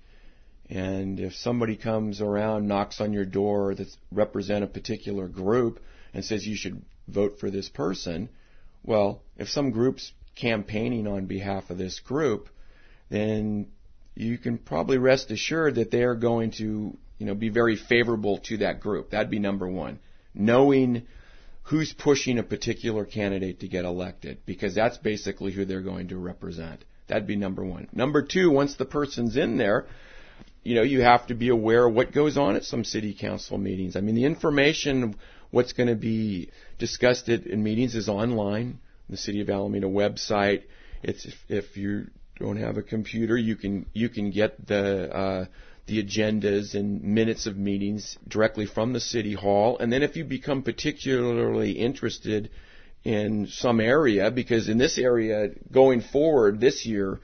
And 0.69 1.21
if 1.21 1.35
somebody 1.35 1.77
comes 1.77 2.21
around, 2.21 2.69
knocks 2.69 3.01
on 3.01 3.13
your 3.13 3.25
door 3.25 3.75
that 3.75 3.89
represent 4.11 4.65
a 4.65 4.69
particular 4.69 5.29
group 5.29 5.81
and 6.13 6.25
says 6.25 6.47
you 6.47 6.57
should 6.57 6.83
vote 7.09 7.39
for 7.39 7.51
this 7.51 7.69
person, 7.69 8.29
well, 8.83 9.23
if 9.37 9.49
some 9.49 9.71
group's 9.71 10.13
campaigning 10.37 11.07
on 11.07 11.27
behalf 11.27 11.71
of 11.71 11.79
this 11.79 12.01
group, 12.01 12.49
then 13.11 13.69
you 14.15 14.39
can 14.39 14.59
probably 14.59 14.99
rest 14.99 15.31
assured 15.31 15.77
that 15.77 15.91
they 15.91 16.03
are 16.03 16.15
going 16.15 16.51
to, 16.53 16.97
you 17.19 17.27
know, 17.27 17.35
be 17.35 17.49
very 17.49 17.77
favorable 17.77 18.39
to 18.39 18.59
that 18.59 18.81
group. 18.81 19.11
That'd 19.11 19.31
be 19.31 19.39
number 19.39 19.69
one. 19.69 19.99
Knowing 20.35 21.07
who's 21.65 21.93
pushing 21.93 22.39
a 22.39 22.43
particular 22.43 23.05
candidate 23.05 23.61
to 23.61 23.69
get 23.69 23.85
elected, 23.85 24.39
because 24.47 24.75
that's 24.75 24.99
basically 24.99 25.53
who 25.53 25.65
they're 25.65 25.81
going 25.81 26.09
to 26.09 26.17
represent. 26.17 26.85
That'd 27.07 27.27
be 27.27 27.37
number 27.37 27.65
one. 27.65 27.89
Number 27.93 28.23
two, 28.23 28.51
once 28.51 28.77
the 28.77 28.85
person's 28.85 29.37
in 29.37 29.57
there, 29.57 29.87
you 30.63 30.75
know, 30.75 30.83
you 30.83 31.03
have 31.03 31.27
to 31.27 31.35
be 31.35 31.51
aware 31.51 31.87
of 31.87 31.95
what 31.95 32.13
goes 32.13 32.39
on 32.39 32.57
at 32.57 32.65
some 32.65 32.85
city 32.85 33.15
council 33.19 33.59
meetings. 33.59 33.97
I 33.97 34.01
mean, 34.01 34.15
the 34.15 34.25
information, 34.25 35.15
what's 35.51 35.75
going 35.75 35.89
to 35.89 35.95
be 35.95 36.51
discussed 36.79 37.29
at, 37.29 37.47
in 37.47 37.63
meetings 37.63 37.95
is 37.95 38.09
online 38.09 38.81
the 39.09 39.17
City 39.17 39.41
of 39.41 39.51
Alameda 39.51 39.87
website. 39.87 40.63
It's 41.03 41.27
if, 41.27 41.35
if 41.49 41.77
you 41.77 42.07
don't 42.39 42.57
have 42.57 42.77
a 42.77 42.83
computer, 42.83 43.37
you 43.37 43.57
can 43.57 43.87
you 43.93 44.09
can 44.09 44.31
get 44.31 44.67
the 44.67 45.15
uh, 45.15 45.45
the 45.87 46.03
agendas 46.03 46.75
and 46.75 47.03
minutes 47.03 47.47
of 47.47 47.57
meetings 47.57 48.19
directly 48.27 48.67
from 48.67 48.93
the 48.93 49.01
city 49.01 49.35
hall. 49.35 49.79
And 49.79 49.93
then 49.93 50.03
if 50.03 50.17
you 50.17 50.25
become 50.25 50.63
particularly 50.63 51.73
interested 51.73 52.51
in 53.05 53.49
some 53.49 53.81
area, 53.81 54.31
because 54.31 54.69
in 54.69 54.79
this 54.79 54.99
area 54.99 55.51
going 55.71 56.01
forward 56.01 56.61
this 56.61 56.87
year, 56.87 57.21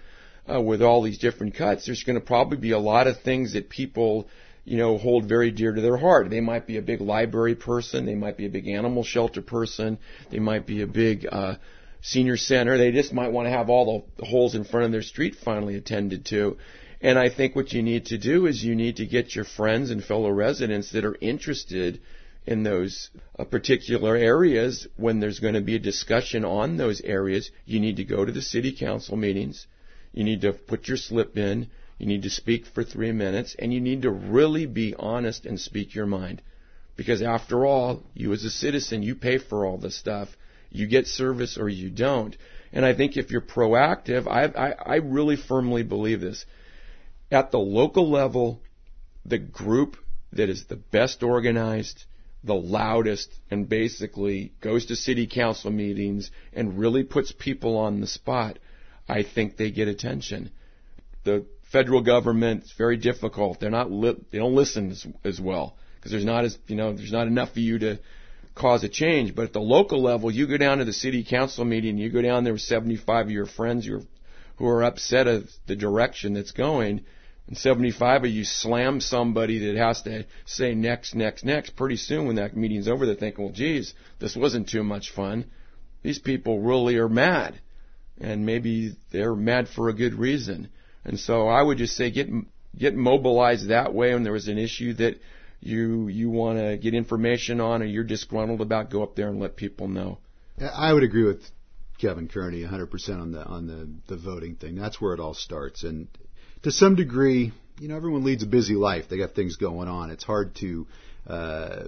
uh, 0.52 0.60
with 0.60 0.82
all 0.82 1.02
these 1.02 1.18
different 1.18 1.54
cuts, 1.54 1.86
there's 1.86 2.02
going 2.02 2.18
to 2.18 2.24
probably 2.24 2.58
be 2.58 2.72
a 2.72 2.78
lot 2.78 3.06
of 3.06 3.20
things 3.20 3.52
that 3.52 3.68
people 3.68 4.28
you 4.64 4.76
know, 4.76 4.98
hold 4.98 5.24
very 5.24 5.50
dear 5.50 5.72
to 5.72 5.80
their 5.80 5.96
heart. 5.96 6.30
They 6.30 6.40
might 6.40 6.66
be 6.66 6.76
a 6.76 6.82
big 6.82 7.00
library 7.00 7.54
person. 7.54 8.06
They 8.06 8.14
might 8.14 8.36
be 8.36 8.46
a 8.46 8.50
big 8.50 8.68
animal 8.68 9.02
shelter 9.02 9.42
person. 9.42 9.98
They 10.30 10.38
might 10.38 10.66
be 10.66 10.82
a 10.82 10.86
big 10.86 11.26
uh, 11.30 11.56
senior 12.02 12.36
center. 12.36 12.76
They 12.76 12.92
just 12.92 13.12
might 13.12 13.32
want 13.32 13.46
to 13.46 13.50
have 13.50 13.70
all 13.70 14.06
the 14.16 14.24
holes 14.24 14.54
in 14.54 14.64
front 14.64 14.86
of 14.86 14.92
their 14.92 15.02
street 15.02 15.36
finally 15.42 15.76
attended 15.76 16.26
to. 16.26 16.58
And 17.00 17.18
I 17.18 17.30
think 17.30 17.56
what 17.56 17.72
you 17.72 17.82
need 17.82 18.06
to 18.06 18.18
do 18.18 18.46
is 18.46 18.62
you 18.62 18.74
need 18.74 18.96
to 18.96 19.06
get 19.06 19.34
your 19.34 19.46
friends 19.46 19.90
and 19.90 20.04
fellow 20.04 20.30
residents 20.30 20.92
that 20.92 21.04
are 21.04 21.16
interested 21.20 22.00
in 22.46 22.62
those 22.62 23.10
uh, 23.38 23.44
particular 23.44 24.16
areas 24.16 24.86
when 24.96 25.20
there's 25.20 25.40
going 25.40 25.54
to 25.54 25.60
be 25.60 25.76
a 25.76 25.80
discussion 25.80 26.44
on 26.44 26.76
those 26.76 27.00
areas. 27.00 27.50
You 27.64 27.80
need 27.80 27.96
to 27.96 28.04
go 28.04 28.24
to 28.24 28.32
the 28.32 28.42
city 28.42 28.72
council 28.72 29.16
meetings. 29.16 29.66
You 30.12 30.24
need 30.24 30.42
to 30.42 30.52
put 30.52 30.88
your 30.88 30.96
slip 30.96 31.38
in. 31.38 31.68
You 31.98 32.06
need 32.06 32.22
to 32.22 32.30
speak 32.30 32.66
for 32.66 32.82
three 32.82 33.12
minutes 33.12 33.56
and 33.58 33.72
you 33.72 33.80
need 33.80 34.02
to 34.02 34.10
really 34.10 34.66
be 34.66 34.94
honest 34.98 35.46
and 35.46 35.60
speak 35.60 35.94
your 35.94 36.06
mind. 36.06 36.42
Because 36.96 37.22
after 37.22 37.64
all, 37.64 38.02
you 38.14 38.32
as 38.32 38.44
a 38.44 38.50
citizen, 38.50 39.02
you 39.02 39.14
pay 39.14 39.38
for 39.38 39.64
all 39.64 39.78
this 39.78 39.96
stuff. 39.96 40.28
You 40.70 40.86
get 40.86 41.06
service 41.06 41.56
or 41.56 41.68
you 41.68 41.90
don't. 41.90 42.36
And 42.72 42.84
I 42.84 42.94
think 42.94 43.16
if 43.16 43.30
you're 43.30 43.40
proactive, 43.40 44.26
I, 44.26 44.44
I, 44.44 44.94
I 44.94 44.96
really 44.96 45.36
firmly 45.36 45.82
believe 45.82 46.20
this. 46.20 46.44
At 47.30 47.50
the 47.50 47.58
local 47.58 48.10
level, 48.10 48.62
the 49.24 49.38
group 49.38 49.96
that 50.32 50.48
is 50.48 50.64
the 50.64 50.76
best 50.76 51.22
organized, 51.22 52.04
the 52.42 52.54
loudest, 52.54 53.32
and 53.50 53.68
basically 53.68 54.52
goes 54.60 54.86
to 54.86 54.96
city 54.96 55.26
council 55.26 55.70
meetings 55.70 56.30
and 56.52 56.78
really 56.78 57.04
puts 57.04 57.32
people 57.32 57.76
on 57.76 58.00
the 58.00 58.06
spot, 58.06 58.58
I 59.08 59.22
think 59.22 59.56
they 59.56 59.70
get 59.70 59.88
attention. 59.88 60.50
The 61.24 61.46
federal 61.70 62.02
government 62.02 62.64
is 62.64 62.72
very 62.76 62.96
difficult. 62.96 63.60
They're 63.60 63.70
not 63.70 63.90
li- 63.90 64.20
they 64.30 64.38
don't 64.38 64.54
listen 64.54 64.90
as, 64.90 65.06
as 65.24 65.40
well 65.40 65.76
because 65.96 66.12
there's 66.12 66.24
not 66.24 66.44
as 66.44 66.58
you 66.66 66.76
know 66.76 66.92
there's 66.92 67.12
not 67.12 67.26
enough 67.26 67.52
for 67.52 67.60
you 67.60 67.78
to 67.80 67.98
cause 68.54 68.84
a 68.84 68.88
change. 68.88 69.34
But 69.34 69.46
at 69.46 69.52
the 69.52 69.60
local 69.60 70.02
level, 70.02 70.30
you 70.30 70.46
go 70.46 70.56
down 70.56 70.78
to 70.78 70.84
the 70.84 70.92
city 70.92 71.24
council 71.24 71.64
meeting, 71.64 71.98
you 71.98 72.10
go 72.10 72.22
down 72.22 72.44
there 72.44 72.52
with 72.52 72.62
75 72.62 73.26
of 73.26 73.30
your 73.30 73.46
friends 73.46 73.88
are, 73.88 74.02
who 74.56 74.66
are 74.66 74.84
upset 74.84 75.26
at 75.26 75.44
the 75.66 75.76
direction 75.76 76.34
that's 76.34 76.52
going, 76.52 77.04
and 77.50 77.58
75 77.58 78.22
of 78.24 78.30
you 78.30 78.44
slam 78.44 79.00
somebody 79.00 79.58
that 79.66 79.76
has 79.76 80.02
to 80.02 80.24
say 80.46 80.72
next, 80.72 81.16
next, 81.16 81.44
next. 81.44 81.74
Pretty 81.74 81.96
soon, 81.96 82.28
when 82.28 82.36
that 82.36 82.56
meeting's 82.56 82.86
over, 82.86 83.04
they're 83.04 83.16
thinking, 83.16 83.44
well, 83.44 83.52
geez, 83.52 83.92
this 84.20 84.36
wasn't 84.36 84.68
too 84.68 84.84
much 84.84 85.10
fun. 85.10 85.46
These 86.04 86.20
people 86.20 86.60
really 86.60 86.96
are 86.98 87.08
mad. 87.08 87.60
And 88.20 88.46
maybe 88.46 88.94
they're 89.10 89.34
mad 89.34 89.68
for 89.68 89.88
a 89.88 89.92
good 89.92 90.14
reason. 90.14 90.68
And 91.04 91.18
so 91.18 91.48
I 91.48 91.60
would 91.60 91.78
just 91.78 91.96
say 91.96 92.12
get 92.12 92.28
get 92.78 92.94
mobilized 92.94 93.68
that 93.70 93.92
way 93.92 94.14
when 94.14 94.22
there 94.22 94.32
was 94.32 94.46
an 94.46 94.58
issue 94.58 94.94
that 94.94 95.20
you 95.58 96.06
you 96.06 96.30
want 96.30 96.60
to 96.60 96.76
get 96.76 96.94
information 96.94 97.60
on 97.60 97.82
or 97.82 97.86
you're 97.86 98.04
disgruntled 98.04 98.60
about, 98.60 98.90
go 98.90 99.02
up 99.02 99.16
there 99.16 99.28
and 99.28 99.40
let 99.40 99.56
people 99.56 99.88
know. 99.88 100.18
I 100.60 100.92
would 100.92 101.02
agree 101.02 101.24
with 101.24 101.42
Kevin 101.98 102.28
Kearney 102.28 102.62
100% 102.62 103.20
on 103.20 103.32
the 103.32 103.44
on 103.44 103.66
the 103.66 104.14
the 104.14 104.20
voting 104.20 104.54
thing. 104.54 104.76
That's 104.76 105.00
where 105.00 105.14
it 105.14 105.20
all 105.20 105.34
starts, 105.34 105.82
and 105.82 106.06
to 106.62 106.70
some 106.70 106.94
degree, 106.94 107.52
you 107.78 107.88
know, 107.88 107.96
everyone 107.96 108.24
leads 108.24 108.42
a 108.42 108.46
busy 108.46 108.74
life. 108.74 109.06
They 109.08 109.18
got 109.18 109.34
things 109.34 109.56
going 109.56 109.88
on. 109.88 110.10
It's 110.10 110.24
hard 110.24 110.54
to 110.56 110.86
uh, 111.26 111.84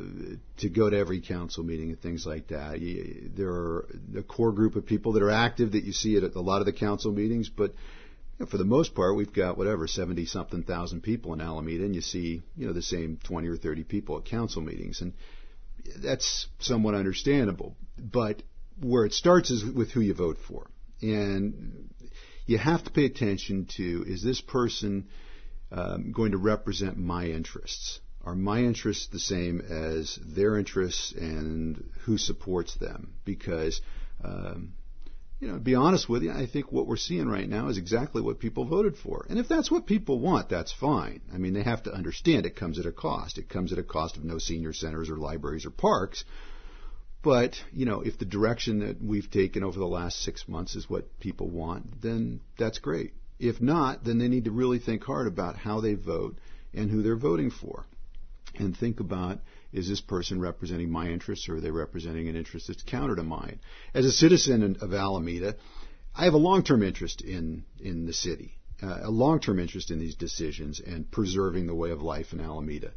to 0.59 0.69
go 0.69 0.89
to 0.89 0.97
every 0.97 1.21
council 1.21 1.65
meeting 1.65 1.91
and 1.91 2.01
things 2.01 2.25
like 2.27 2.49
that. 2.49 2.81
You, 2.81 3.31
there 3.37 3.51
are 3.51 3.89
a 4.17 4.23
core 4.23 4.53
group 4.53 4.77
of 4.77 4.87
people 4.87 5.13
that 5.15 5.23
are 5.23 5.31
active 5.31 5.73
that 5.73 5.85
you 5.85 5.93
see 5.93 6.17
at 6.17 6.35
a 6.35 6.41
lot 6.41 6.61
of 6.61 6.67
the 6.67 6.73
council 6.73 7.13
meetings, 7.13 7.49
but 7.49 7.75
for 8.51 8.59
the 8.59 8.65
most 8.65 8.95
part, 8.95 9.17
we've 9.17 9.33
got 9.33 9.57
whatever 9.57 9.87
seventy 9.87 10.27
something 10.27 10.63
thousand 10.63 11.03
people 11.03 11.33
in 11.33 11.41
Alameda, 11.41 11.85
and 11.85 11.95
you 11.95 12.01
see 12.01 12.43
you 12.57 12.67
know 12.67 12.73
the 12.73 12.83
same 12.83 13.19
twenty 13.25 13.49
or 13.49 13.57
thirty 13.57 13.85
people 13.85 14.19
at 14.19 14.25
council 14.25 14.63
meetings, 14.63 15.01
and 15.01 15.13
that's 16.03 16.47
somewhat 16.59 16.95
understandable. 16.95 17.77
But 17.99 18.43
where 18.81 19.05
it 19.05 19.13
starts 19.13 19.51
is 19.51 19.65
with 19.65 19.91
who 19.93 20.01
you 20.01 20.15
vote 20.15 20.39
for, 20.49 20.69
and 21.01 21.91
you 22.47 22.59
have 22.59 22.85
to 22.85 22.91
pay 22.91 23.05
attention 23.05 23.67
to 23.77 24.05
is 24.07 24.23
this 24.23 24.41
person 24.41 25.09
um, 25.71 26.13
going 26.13 26.33
to 26.33 26.39
represent 26.39 26.99
my 26.99 27.27
interests? 27.27 28.01
Are 28.25 28.35
my 28.37 28.61
interests 28.61 29.09
the 29.09 29.19
same 29.19 29.61
as 29.61 30.19
their 30.25 30.57
interests, 30.57 31.13
and 31.13 31.91
who 32.05 32.19
supports 32.19 32.77
them? 32.77 33.15
Because 33.25 33.81
um, 34.23 34.75
you 35.43 35.49
know, 35.49 35.55
to 35.55 35.61
be 35.61 35.75
honest 35.75 36.09
with 36.09 36.23
you, 36.23 36.31
I 36.31 36.47
think 36.47 36.71
what 36.71 36.87
we're 36.87 36.97
seeing 36.97 37.27
right 37.27 37.49
now 37.49 37.67
is 37.67 37.77
exactly 37.77 38.23
what 38.23 38.39
people 38.39 38.65
voted 38.65 38.97
for. 38.97 39.27
And 39.29 39.41
if 39.41 39.49
that's 39.49 39.73
what 39.73 39.87
people 39.87 40.21
want, 40.21 40.49
that's 40.49 40.73
fine. 40.73 41.21
I 41.35 41.39
mean, 41.39 41.53
they 41.53 41.65
have 41.65 41.83
to 41.83 41.93
understand 41.93 42.47
it 42.47 42.55
comes 42.55 42.79
at 42.79 42.87
a 42.87 42.93
cost. 42.93 43.39
It 43.39 43.49
comes 43.49 43.73
at 43.73 43.79
a 43.81 43.83
cost 43.83 44.17
of 44.17 44.23
no 44.23 44.39
senior 44.39 44.73
centers 44.73 45.11
or 45.11 45.17
libraries 45.17 45.67
or 45.67 45.71
parks. 45.71 46.25
But, 47.23 47.55
you 47.73 47.87
know, 47.87 48.01
if 48.01 48.19
the 48.19 48.25
direction 48.25 48.81
that 48.81 49.01
we've 49.01 49.31
taken 49.31 49.63
over 49.63 49.79
the 49.79 49.87
last 49.87 50.21
six 50.23 50.49
months 50.49 50.75
is 50.75 50.91
what 50.91 51.21
people 51.21 51.49
want, 51.49 52.03
then 52.03 52.41
that's 52.59 52.79
great. 52.79 53.13
If 53.39 53.61
not, 53.61 54.05
then 54.05 54.19
they 54.19 54.29
need 54.29 54.45
to 54.45 54.51
really 54.51 54.79
think 54.79 55.05
hard 55.05 55.27
about 55.27 55.57
how 55.57 55.81
they 55.81 55.95
vote 55.95 56.37
and 56.75 56.91
who 56.91 57.03
they're 57.03 57.17
voting 57.17 57.51
for. 57.51 57.87
And 58.57 58.77
think 58.77 59.01
about 59.01 59.41
is 59.73 59.89
this 59.89 60.01
person 60.01 60.41
representing 60.41 60.91
my 60.91 61.09
interests 61.09 61.49
or 61.49 61.57
are 61.57 61.61
they 61.61 61.71
representing 61.71 62.29
an 62.29 62.37
interest 62.37 62.69
that's 62.69 62.83
counter 62.83 63.17
to 63.17 63.23
mine? 63.23 63.61
As 63.95 64.05
a 64.05 64.13
citizen 64.13 64.77
of 64.81 64.93
Alameda, 64.93 65.57
I 66.15 66.25
have 66.25 66.35
a 66.35 66.39
long-term 66.39 66.83
interest 66.83 67.23
in, 67.23 67.65
in 67.81 68.05
the 68.05 68.13
city, 68.13 68.59
uh, 68.83 68.99
a 69.03 69.11
long-term 69.11 69.59
interest 69.59 69.91
in 69.91 69.99
these 69.99 70.15
decisions 70.15 70.81
and 70.81 71.11
preserving 71.11 71.67
the 71.67 71.75
way 71.75 71.91
of 71.91 72.03
life 72.03 72.33
in 72.33 72.41
Alameda. 72.41 72.93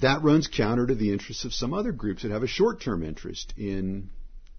That 0.00 0.22
runs 0.22 0.48
counter 0.48 0.86
to 0.86 0.94
the 0.94 1.12
interests 1.12 1.44
of 1.44 1.54
some 1.54 1.74
other 1.74 1.92
groups 1.92 2.22
that 2.22 2.30
have 2.30 2.42
a 2.42 2.48
short-term 2.48 3.02
interest 3.02 3.54
in 3.56 4.10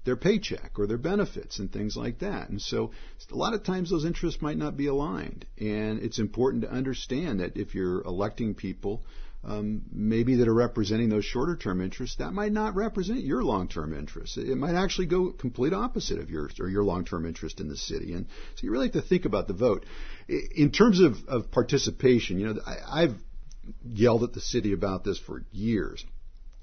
their 0.05 0.15
paycheck 0.15 0.77
or 0.77 0.87
their 0.87 0.99
benefits 0.99 1.59
and 1.59 1.71
things 1.71 1.97
like 1.97 2.19
that. 2.19 2.49
And 2.49 2.61
so 2.61 2.91
a 3.31 3.35
lot 3.35 3.53
of 3.53 3.63
times 3.63 3.89
those 3.89 4.05
interests 4.05 4.41
might 4.41 4.57
not 4.57 4.77
be 4.77 4.85
aligned. 4.85 5.45
And 5.59 5.99
it's 5.99 6.19
important 6.19 6.63
to 6.63 6.71
understand 6.71 7.39
that 7.39 7.57
if 7.57 7.73
you're 7.73 8.01
electing 8.03 8.53
people 8.53 9.03
um, 9.43 9.83
maybe 9.91 10.37
that 10.37 10.47
are 10.47 10.53
representing 10.53 11.09
those 11.09 11.25
shorter 11.25 11.55
term 11.55 11.81
interests, 11.81 12.17
that 12.17 12.33
might 12.33 12.51
not 12.51 12.75
represent 12.75 13.19
your 13.19 13.43
long 13.43 13.67
term 13.67 13.97
interests. 13.97 14.37
It 14.37 14.57
might 14.57 14.73
actually 14.73 15.07
go 15.07 15.31
complete 15.31 15.73
opposite 15.73 16.19
of 16.19 16.29
yours 16.31 16.53
or 16.59 16.67
your 16.67 16.83
long 16.83 17.05
term 17.05 17.25
interest 17.25 17.59
in 17.59 17.67
the 17.67 17.77
city. 17.77 18.13
And 18.13 18.25
so 18.55 18.63
you 18.63 18.71
really 18.71 18.87
have 18.87 18.93
to 18.93 19.01
think 19.01 19.25
about 19.25 19.47
the 19.47 19.53
vote. 19.53 19.85
In 20.27 20.71
terms 20.71 20.99
of, 20.99 21.15
of 21.27 21.51
participation, 21.51 22.39
you 22.39 22.47
know, 22.47 22.59
I, 22.65 23.03
I've 23.03 23.15
yelled 23.83 24.23
at 24.23 24.33
the 24.33 24.41
city 24.41 24.73
about 24.73 25.03
this 25.03 25.19
for 25.19 25.43
years. 25.51 26.05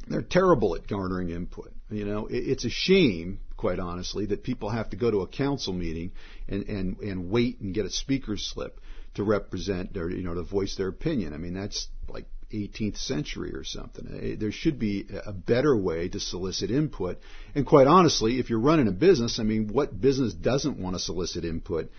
They're 0.08 0.22
terrible 0.22 0.74
at 0.74 0.86
garnering 0.86 1.30
input. 1.30 1.72
You 1.90 2.04
know, 2.04 2.26
it's 2.28 2.64
a 2.64 2.70
shame, 2.70 3.40
quite 3.56 3.78
honestly, 3.78 4.26
that 4.26 4.42
people 4.42 4.70
have 4.70 4.90
to 4.90 4.96
go 4.96 5.10
to 5.10 5.20
a 5.20 5.28
council 5.28 5.72
meeting 5.72 6.12
and, 6.48 6.64
and, 6.68 6.98
and 6.98 7.30
wait 7.30 7.60
and 7.60 7.74
get 7.74 7.86
a 7.86 7.90
speaker's 7.90 8.44
slip 8.44 8.80
to 9.14 9.24
represent 9.24 9.96
or 9.96 10.10
you 10.10 10.22
know 10.22 10.34
to 10.34 10.42
voice 10.42 10.76
their 10.76 10.88
opinion. 10.88 11.34
I 11.34 11.36
mean 11.36 11.54
that's 11.54 11.88
like 12.08 12.26
18th 12.52 12.98
century 12.98 13.54
or 13.54 13.64
something. 13.64 14.06
Eh, 14.20 14.36
there 14.38 14.52
should 14.52 14.78
be 14.78 15.06
a 15.24 15.32
better 15.32 15.76
way 15.76 16.08
to 16.08 16.20
solicit 16.20 16.70
input. 16.70 17.18
And 17.54 17.66
quite 17.66 17.86
honestly, 17.86 18.38
if 18.38 18.50
you're 18.50 18.58
running 18.58 18.88
a 18.88 18.92
business, 18.92 19.38
I 19.38 19.42
mean, 19.42 19.68
what 19.68 19.98
business 19.98 20.34
doesn't 20.34 20.78
want 20.78 20.96
to 20.96 21.00
solicit 21.00 21.44
input 21.44 21.90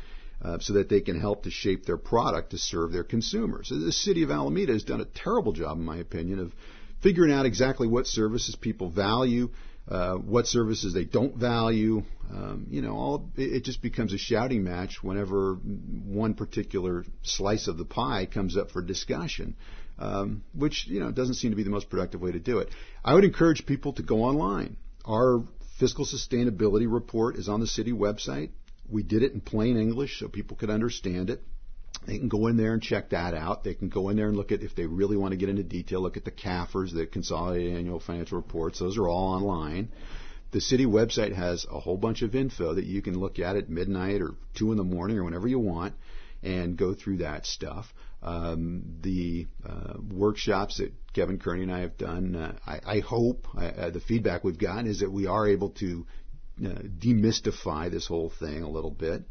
uh, 0.43 0.59
so 0.59 0.73
that 0.73 0.89
they 0.89 1.01
can 1.01 1.19
help 1.19 1.43
to 1.43 1.51
shape 1.51 1.85
their 1.85 1.97
product 1.97 2.51
to 2.51 2.57
serve 2.57 2.91
their 2.91 3.03
consumers? 3.03 3.69
The 3.69 3.91
city 3.91 4.23
of 4.23 4.31
Alameda 4.31 4.73
has 4.73 4.83
done 4.83 5.01
a 5.01 5.05
terrible 5.05 5.53
job, 5.53 5.77
in 5.77 5.85
my 5.85 5.97
opinion, 5.97 6.39
of 6.39 6.53
figuring 7.01 7.31
out 7.31 7.45
exactly 7.45 7.87
what 7.87 8.07
services 8.07 8.55
people 8.55 8.89
value. 8.89 9.49
Uh, 9.85 10.13
what 10.13 10.47
services 10.47 10.93
they 10.93 11.03
don't 11.03 11.35
value. 11.35 12.03
Um, 12.31 12.67
you 12.69 12.81
know, 12.81 12.93
all 12.93 13.29
it, 13.35 13.55
it 13.55 13.63
just 13.65 13.81
becomes 13.81 14.13
a 14.13 14.17
shouting 14.17 14.63
match 14.63 15.03
whenever 15.03 15.55
one 15.55 16.35
particular 16.35 17.03
slice 17.21 17.67
of 17.67 17.77
the 17.77 17.83
pie 17.83 18.25
comes 18.25 18.55
up 18.55 18.71
for 18.71 18.81
discussion 18.81 19.57
um, 19.99 20.43
which 20.53 20.87
you 20.87 20.99
know 20.99 21.11
doesn't 21.11 21.35
seem 21.35 21.51
to 21.51 21.55
be 21.55 21.63
the 21.63 21.69
most 21.69 21.89
productive 21.89 22.21
way 22.21 22.31
to 22.31 22.39
do 22.39 22.59
it. 22.59 22.69
I 23.03 23.13
would 23.13 23.23
encourage 23.23 23.65
people 23.65 23.93
to 23.93 24.03
go 24.03 24.23
online. 24.23 24.77
Our 25.05 25.43
fiscal 25.79 26.05
sustainability 26.05 26.91
report 26.91 27.35
is 27.35 27.49
on 27.49 27.59
the 27.59 27.67
city 27.67 27.91
website. 27.91 28.49
We 28.89 29.03
did 29.03 29.23
it 29.23 29.33
in 29.33 29.41
plain 29.41 29.77
English 29.77 30.19
so 30.19 30.27
people 30.27 30.57
could 30.57 30.69
understand 30.69 31.29
it. 31.29 31.43
They 32.05 32.17
can 32.17 32.27
go 32.27 32.47
in 32.47 32.57
there 32.57 32.73
and 32.73 32.81
check 32.81 33.11
that 33.11 33.33
out. 33.33 33.63
They 33.63 33.75
can 33.75 33.89
go 33.89 34.09
in 34.09 34.17
there 34.17 34.27
and 34.27 34.35
look 34.35 34.51
at, 34.51 34.61
if 34.61 34.75
they 34.75 34.85
really 34.85 35.15
want 35.15 35.31
to 35.31 35.37
get 35.37 35.49
into 35.49 35.63
detail, 35.63 36.01
look 36.01 36.17
at 36.17 36.25
the 36.25 36.31
CAFRs, 36.31 36.93
the 36.93 37.05
Consolidated 37.05 37.77
Annual 37.77 38.01
Financial 38.01 38.37
Reports. 38.37 38.79
Those 38.79 38.97
are 38.97 39.07
all 39.07 39.35
online. 39.35 39.89
The 40.51 40.61
city 40.61 40.85
website 40.85 41.33
has 41.33 41.65
a 41.71 41.79
whole 41.79 41.97
bunch 41.97 42.21
of 42.21 42.35
info 42.35 42.73
that 42.75 42.85
you 42.85 43.01
can 43.01 43.17
look 43.17 43.39
at 43.39 43.55
at 43.55 43.69
midnight 43.69 44.21
or 44.21 44.35
2 44.55 44.71
in 44.71 44.77
the 44.77 44.83
morning 44.83 45.17
or 45.17 45.23
whenever 45.23 45.47
you 45.47 45.59
want 45.59 45.95
and 46.43 46.77
go 46.77 46.93
through 46.93 47.17
that 47.17 47.45
stuff. 47.45 47.91
Um, 48.21 48.99
the 49.01 49.47
uh, 49.67 49.93
workshops 50.11 50.77
that 50.77 50.93
Kevin 51.13 51.39
Kearney 51.39 51.63
and 51.63 51.71
I 51.71 51.79
have 51.79 51.97
done, 51.97 52.35
uh, 52.35 52.57
I, 52.65 52.79
I, 52.85 52.99
hope 52.99 53.47
uh, 53.57 53.89
the 53.89 53.99
feedback 53.99 54.43
we've 54.43 54.57
gotten 54.57 54.87
is 54.87 54.99
that 54.99 55.11
we 55.11 55.27
are 55.27 55.47
able 55.47 55.71
to 55.71 56.05
demystify 56.61 57.89
this 57.89 58.07
whole 58.07 58.31
thing 58.39 58.63
a 58.63 58.69
little 58.69 58.91
bit. 58.91 59.23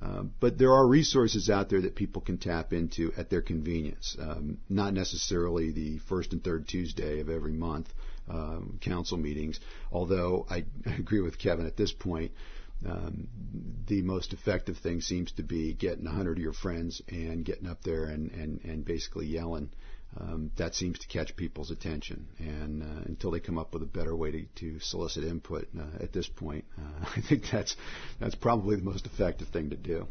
Uh, 0.00 0.22
but 0.38 0.56
there 0.58 0.72
are 0.72 0.86
resources 0.86 1.50
out 1.50 1.68
there 1.68 1.80
that 1.80 1.96
people 1.96 2.22
can 2.22 2.38
tap 2.38 2.72
into 2.72 3.12
at 3.16 3.30
their 3.30 3.42
convenience. 3.42 4.16
Um, 4.20 4.58
not 4.68 4.94
necessarily 4.94 5.72
the 5.72 5.98
first 6.08 6.32
and 6.32 6.42
third 6.42 6.68
Tuesday 6.68 7.18
of 7.18 7.28
every 7.28 7.52
month 7.52 7.92
um, 8.28 8.78
council 8.80 9.18
meetings, 9.18 9.58
although 9.90 10.46
I 10.48 10.64
agree 10.98 11.20
with 11.20 11.38
Kevin 11.38 11.66
at 11.66 11.76
this 11.76 11.92
point 11.92 12.30
um, 12.86 13.26
the 13.86 14.02
most 14.02 14.32
effective 14.32 14.78
thing 14.78 15.00
seems 15.00 15.32
to 15.32 15.42
be 15.42 15.74
getting 15.74 16.06
a 16.06 16.10
hundred 16.10 16.38
of 16.38 16.42
your 16.42 16.52
friends 16.52 17.02
and 17.08 17.44
getting 17.44 17.66
up 17.66 17.82
there 17.82 18.04
and, 18.04 18.30
and, 18.30 18.60
and 18.64 18.84
basically 18.84 19.26
yelling. 19.26 19.70
Um, 20.16 20.50
that 20.56 20.74
seems 20.74 20.98
to 21.00 21.06
catch 21.06 21.36
people's 21.36 21.70
attention. 21.70 22.26
And 22.38 22.82
uh, 22.82 23.02
until 23.06 23.30
they 23.30 23.40
come 23.40 23.58
up 23.58 23.74
with 23.74 23.82
a 23.82 23.86
better 23.86 24.16
way 24.16 24.30
to, 24.30 24.44
to 24.56 24.80
solicit 24.80 25.24
input 25.24 25.68
uh, 25.78 26.02
at 26.02 26.12
this 26.12 26.28
point, 26.28 26.64
uh, 26.78 27.06
I 27.16 27.20
think 27.20 27.44
that's 27.52 27.76
that's 28.18 28.34
probably 28.34 28.76
the 28.76 28.82
most 28.82 29.06
effective 29.06 29.48
thing 29.48 29.70
to 29.70 29.76
do. 29.76 30.06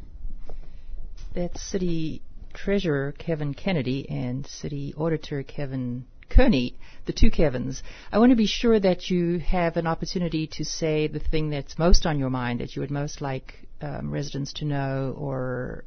That's 1.33 1.61
City 1.61 2.21
Treasurer 2.53 3.11
Kevin 3.13 3.53
Kennedy 3.53 4.07
and 4.09 4.45
City 4.45 4.93
Auditor 4.97 5.43
Kevin 5.43 6.05
Kearney, 6.29 6.75
the 7.05 7.13
two 7.13 7.31
Kevins, 7.31 7.81
I 8.11 8.19
want 8.19 8.31
to 8.31 8.35
be 8.35 8.47
sure 8.47 8.79
that 8.79 9.09
you 9.09 9.39
have 9.39 9.77
an 9.77 9.87
opportunity 9.87 10.47
to 10.53 10.65
say 10.65 11.07
the 11.07 11.19
thing 11.19 11.49
that's 11.49 11.79
most 11.79 12.05
on 12.05 12.19
your 12.19 12.29
mind, 12.29 12.59
that 12.59 12.75
you 12.75 12.81
would 12.81 12.91
most 12.91 13.21
like 13.21 13.53
um, 13.81 14.11
residents 14.11 14.53
to 14.53 14.65
know, 14.65 15.15
or 15.17 15.85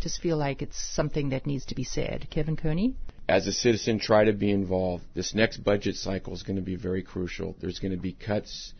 just 0.00 0.20
feel 0.20 0.36
like 0.36 0.62
it's 0.62 0.78
something 0.78 1.30
that 1.30 1.46
needs 1.46 1.66
to 1.66 1.74
be 1.74 1.84
said. 1.84 2.28
Kevin 2.30 2.56
Kearney? 2.56 2.94
As 3.28 3.46
a 3.46 3.52
citizen, 3.52 3.98
try 3.98 4.24
to 4.24 4.32
be 4.32 4.50
involved. 4.50 5.04
This 5.14 5.34
next 5.34 5.58
budget 5.58 5.96
cycle 5.96 6.34
is 6.34 6.42
going 6.42 6.56
to 6.56 6.62
be 6.62 6.76
very 6.76 7.02
crucial. 7.02 7.56
There's 7.60 7.78
going 7.78 7.92
to 7.92 8.00
be 8.00 8.12
cuts 8.12 8.74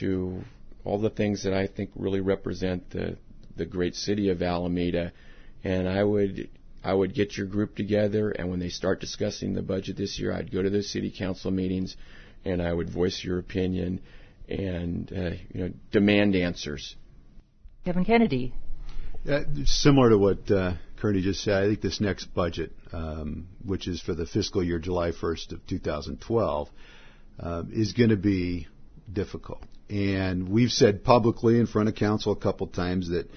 to 0.00 0.42
all 0.84 0.98
the 0.98 1.10
things 1.10 1.44
that 1.44 1.54
I 1.54 1.66
think 1.66 1.90
really 1.94 2.20
represent 2.20 2.90
the 2.90 3.16
the 3.56 3.66
great 3.66 3.94
city 3.94 4.28
of 4.28 4.42
Alameda, 4.42 5.12
and 5.64 5.88
I 5.88 6.02
would 6.02 6.48
I 6.84 6.92
would 6.92 7.14
get 7.14 7.36
your 7.36 7.46
group 7.46 7.74
together, 7.74 8.30
and 8.30 8.50
when 8.50 8.60
they 8.60 8.68
start 8.68 9.00
discussing 9.00 9.54
the 9.54 9.62
budget 9.62 9.96
this 9.96 10.18
year, 10.18 10.32
I'd 10.32 10.52
go 10.52 10.62
to 10.62 10.70
the 10.70 10.82
city 10.82 11.12
council 11.16 11.50
meetings, 11.50 11.96
and 12.44 12.60
I 12.62 12.72
would 12.72 12.90
voice 12.90 13.22
your 13.24 13.38
opinion 13.38 14.00
and 14.48 15.12
uh, 15.12 15.30
you 15.52 15.64
know 15.64 15.70
demand 15.90 16.36
answers. 16.36 16.94
Kevin 17.84 18.04
Kennedy. 18.04 18.52
Uh, 19.28 19.40
similar 19.64 20.10
to 20.10 20.18
what 20.18 20.50
uh, 20.50 20.74
Kearney 20.96 21.20
just 21.22 21.42
said, 21.42 21.62
I 21.62 21.68
think 21.68 21.80
this 21.80 22.00
next 22.00 22.26
budget, 22.34 22.72
um, 22.92 23.48
which 23.64 23.86
is 23.86 24.00
for 24.00 24.14
the 24.14 24.26
fiscal 24.26 24.62
year 24.62 24.78
July 24.78 25.10
1st 25.10 25.52
of 25.52 25.66
2012, 25.66 26.68
um, 27.38 27.70
is 27.72 27.92
going 27.92 28.10
to 28.10 28.16
be 28.16 28.66
difficult. 29.12 29.62
And 29.88 30.48
we've 30.48 30.70
said 30.70 31.04
publicly 31.04 31.58
in 31.58 31.66
front 31.66 31.88
of 31.88 31.94
council 31.94 32.32
a 32.32 32.36
couple 32.36 32.66
times 32.66 33.10
that 33.10 33.30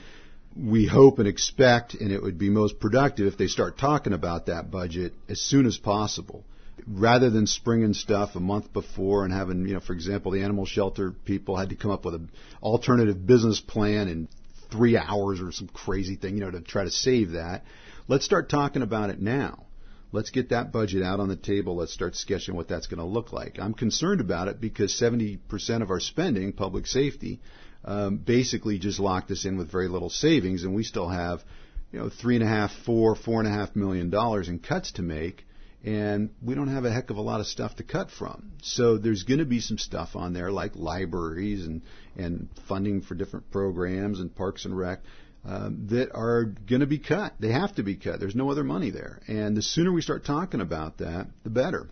we 0.56 0.88
hope 0.88 1.20
and 1.20 1.28
expect, 1.28 1.94
and 1.94 2.12
it 2.12 2.22
would 2.22 2.38
be 2.38 2.50
most 2.50 2.80
productive 2.80 3.28
if 3.28 3.38
they 3.38 3.48
start 3.48 3.78
talking 3.78 4.14
about 4.14 4.48
that 4.48 4.72
budget 4.72 5.14
as 5.28 5.40
soon 5.40 5.66
as 5.66 5.78
possible. 5.78 6.44
Rather 6.88 7.30
than 7.30 7.46
springing 7.46 7.94
stuff 7.94 8.36
a 8.36 8.40
month 8.40 8.72
before 8.74 9.26
and 9.26 9.34
having, 9.34 9.68
you 9.68 9.74
know, 9.74 9.80
for 9.80 9.94
example, 9.94 10.32
the 10.32 10.42
animal 10.42 10.66
shelter 10.66 11.12
people 11.12 11.56
had 11.56 11.70
to 11.70 11.76
come 11.76 11.92
up 11.92 12.06
with 12.06 12.16
an 12.16 12.32
alternative 12.64 13.28
business 13.28 13.60
plan 13.60 14.08
in 14.08 14.28
three 14.72 14.98
hours 14.98 15.42
or 15.42 15.52
some 15.52 15.68
crazy 15.68 16.16
thing, 16.16 16.36
you 16.36 16.42
know, 16.42 16.52
to 16.52 16.62
try 16.62 16.84
to 16.84 16.92
save 16.92 17.32
that. 17.32 17.64
Let's 18.08 18.26
start 18.26 18.50
talking 18.50 18.82
about 18.82 19.10
it 19.10 19.22
now. 19.22 19.66
Let's 20.12 20.32
get 20.32 20.50
that 20.50 20.72
budget 20.72 21.04
out 21.04 21.20
on 21.20 21.28
the 21.28 21.36
table. 21.36 21.76
Let's 21.76 21.94
start 21.94 22.16
sketching 22.16 22.56
what 22.56 22.68
that's 22.68 22.88
going 22.88 23.00
to 23.00 23.06
look 23.06 23.32
like. 23.32 23.60
I'm 23.60 23.76
concerned 23.76 24.22
about 24.22 24.48
it 24.48 24.60
because 24.60 24.92
70% 25.00 25.40
of 25.84 25.92
our 25.92 26.00
spending, 26.00 26.52
public 26.54 26.88
safety, 26.88 27.42
um, 27.86 28.18
basically 28.18 28.80
just 28.80 29.00
locked 29.00 29.30
us 29.30 29.46
in 29.46 29.58
with 29.58 29.72
very 29.72 29.88
little 29.88 30.10
savings, 30.10 30.64
and 30.64 30.74
we 30.74 30.84
still 30.84 31.08
have, 31.08 31.44
you 31.92 32.00
know, 32.00 32.10
three 32.10 32.36
and 32.36 32.44
a 32.44 32.48
half, 32.48 32.72
four, 32.86 33.16
four 33.16 33.40
and 33.40 33.48
a 33.48 33.52
half 33.52 33.76
million 33.76 34.10
dollars 34.10 34.48
in 34.48 34.60
cuts 34.60 34.94
to 34.94 35.04
make, 35.04 35.46
and 35.84 36.30
we 36.42 36.56
don't 36.56 36.68
have 36.68 36.86
a 36.86 36.92
heck 36.92 37.10
of 37.10 37.18
a 37.18 37.22
lot 37.22 37.40
of 37.40 37.48
stuff 37.48 37.76
to 37.78 37.84
cut 37.84 38.12
from. 38.12 38.52
So 38.62 38.98
there's 38.98 39.24
going 39.24 39.40
to 39.40 39.46
be 39.46 39.62
some 39.62 39.78
stuff 39.78 40.16
on 40.16 40.34
there 40.34 40.52
like 40.52 40.76
libraries 40.76 41.66
and 41.66 41.82
and 42.18 42.50
funding 42.68 43.02
for 43.02 43.16
different 43.16 43.52
programs 43.52 44.20
and 44.20 44.36
parks 44.36 44.66
and 44.66 44.78
rec. 44.78 45.00
Um, 45.46 45.88
that 45.92 46.12
are 46.14 46.44
going 46.44 46.82
to 46.82 46.86
be 46.86 47.00
cut. 47.00 47.34
They 47.40 47.54
have 47.54 47.74
to 47.76 47.84
be 47.84 47.96
cut. 47.96 48.20
There's 48.20 48.36
no 48.36 48.52
other 48.52 48.66
money 48.66 48.90
there. 48.90 49.22
And 49.26 49.56
the 49.56 49.62
sooner 49.62 49.90
we 49.90 50.02
start 50.02 50.26
talking 50.26 50.60
about 50.60 50.98
that, 50.98 51.28
the 51.44 51.50
better 51.50 51.88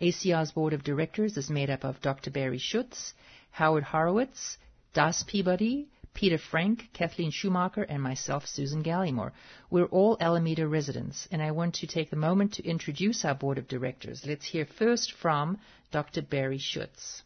ACR's 0.00 0.52
board 0.52 0.74
of 0.74 0.84
directors 0.84 1.36
is 1.36 1.50
made 1.50 1.70
up 1.70 1.82
of 1.82 2.00
Dr. 2.00 2.30
Barry 2.30 2.58
Schutz, 2.58 3.14
Howard 3.50 3.82
Harawitz, 3.82 4.58
Das 4.94 5.24
Peabody, 5.24 5.88
Peter 6.14 6.38
Frank, 6.38 6.88
Kathleen 6.92 7.30
Schumacher, 7.30 7.82
and 7.82 8.02
myself, 8.02 8.46
Susan 8.46 8.82
Gallimore. 8.82 9.32
We're 9.70 9.86
all 9.86 10.16
Alameda 10.20 10.68
residents, 10.68 11.26
and 11.30 11.42
I 11.42 11.50
want 11.50 11.74
to 11.76 11.86
take 11.86 12.10
the 12.10 12.16
moment 12.16 12.54
to 12.54 12.64
introduce 12.64 13.24
our 13.24 13.34
board 13.34 13.58
of 13.58 13.68
directors. 13.68 14.22
Let's 14.26 14.46
hear 14.46 14.66
first 14.66 15.12
from 15.12 15.58
Dr. 15.90 16.22
Barry 16.22 16.58
Schutz. 16.58 17.22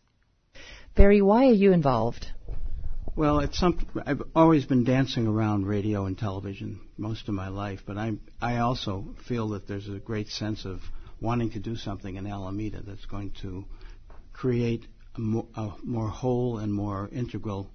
Barry, 0.95 1.21
why 1.21 1.47
are 1.47 1.53
you 1.53 1.73
involved? 1.73 2.27
Well, 3.17 3.41
it's 3.41 3.59
some, 3.59 3.87
I've 4.07 4.23
always 4.35 4.67
been 4.67 4.85
dancing 4.85 5.27
around 5.27 5.67
radio 5.67 6.05
and 6.05 6.19
television 6.19 6.81
most 6.99 7.29
of 7.29 7.35
my 7.35 7.49
life, 7.49 7.81
but 7.87 7.97
I 7.97 8.13
I 8.43 8.59
also 8.59 9.15
feel 9.27 9.49
that 9.51 9.67
there's 9.67 9.89
a 9.89 9.99
great 9.99 10.29
sense 10.29 10.67
of 10.67 10.81
wanting 11.21 11.51
to 11.53 11.59
do 11.59 11.77
something 11.77 12.17
in 12.17 12.27
Alameda 12.27 12.83
that's 12.83 13.07
going 13.07 13.33
to 13.43 13.65
create 14.35 14.87
a 15.17 15.21
more, 15.21 15.47
a 15.55 15.71
more 15.83 16.09
whole 16.09 16.59
and 16.59 16.73
more 16.73 17.09
integral 17.11 17.71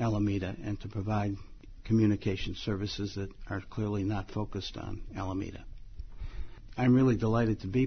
Alameda 0.00 0.56
and 0.64 0.80
to 0.80 0.88
provide 0.88 1.36
communication 1.84 2.54
services 2.54 3.14
that 3.16 3.30
are 3.48 3.60
clearly 3.70 4.02
not 4.02 4.30
focused 4.30 4.76
on 4.76 5.02
Alameda. 5.16 5.64
I'm 6.76 6.94
really 6.94 7.16
delighted 7.16 7.60
to 7.60 7.66
be 7.66 7.86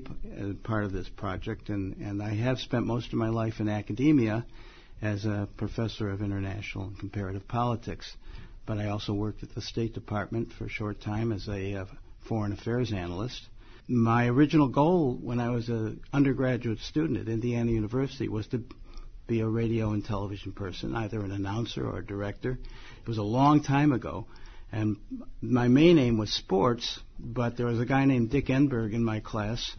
part 0.64 0.84
of 0.84 0.92
this 0.92 1.10
project, 1.10 1.70
and, 1.70 1.98
and 1.98 2.22
I 2.22 2.36
have 2.36 2.60
spent 2.60 2.86
most 2.86 3.08
of 3.08 3.14
my 3.14 3.30
life 3.30 3.60
in 3.60 3.68
academia 3.68 4.46
as 5.02 5.26
a 5.26 5.48
professor 5.58 6.10
of 6.10 6.22
international 6.22 6.86
and 6.86 7.00
comparative 7.00 7.48
politics. 7.48 8.16
But 8.66 8.78
I 8.78 8.90
also 8.90 9.14
worked 9.14 9.44
at 9.44 9.56
the 9.56 9.62
State 9.62 9.94
Department 9.94 10.54
for 10.54 10.66
a 10.66 10.70
short 10.70 11.02
time 11.02 11.32
as 11.32 11.48
a 11.48 11.76
uh, 11.76 11.86
foreign 12.28 12.54
affairs 12.54 12.94
analyst. 12.94 13.42
My 13.88 14.28
original 14.28 14.70
goal 14.70 15.18
when 15.22 15.40
I 15.40 15.50
was 15.50 15.68
an 15.70 16.00
undergraduate 16.14 16.80
student 16.80 17.20
at 17.20 17.28
Indiana 17.28 17.72
University 17.72 18.30
was 18.30 18.48
to 18.48 18.64
be 19.28 19.40
a 19.40 19.48
radio 19.48 19.92
and 19.92 20.04
television 20.04 20.52
person, 20.52 20.96
either 20.96 21.20
an 21.22 21.32
announcer 21.32 21.88
or 21.88 22.00
a 22.00 22.06
director. 22.06 22.60
It 23.02 23.08
was 23.08 23.18
a 23.18 23.24
long 23.24 23.64
time 23.64 23.92
ago, 23.92 24.28
and 24.72 24.98
my 25.42 25.68
main 25.68 25.98
aim 25.98 26.18
was 26.18 26.32
sports, 26.32 27.00
but 27.20 27.58
there 27.58 27.68
was 27.68 27.80
a 27.80 27.86
guy 27.86 28.06
named 28.06 28.32
Dick 28.32 28.48
Enberg 28.48 28.94
in 28.94 29.04
my 29.04 29.20
class, 29.20 29.76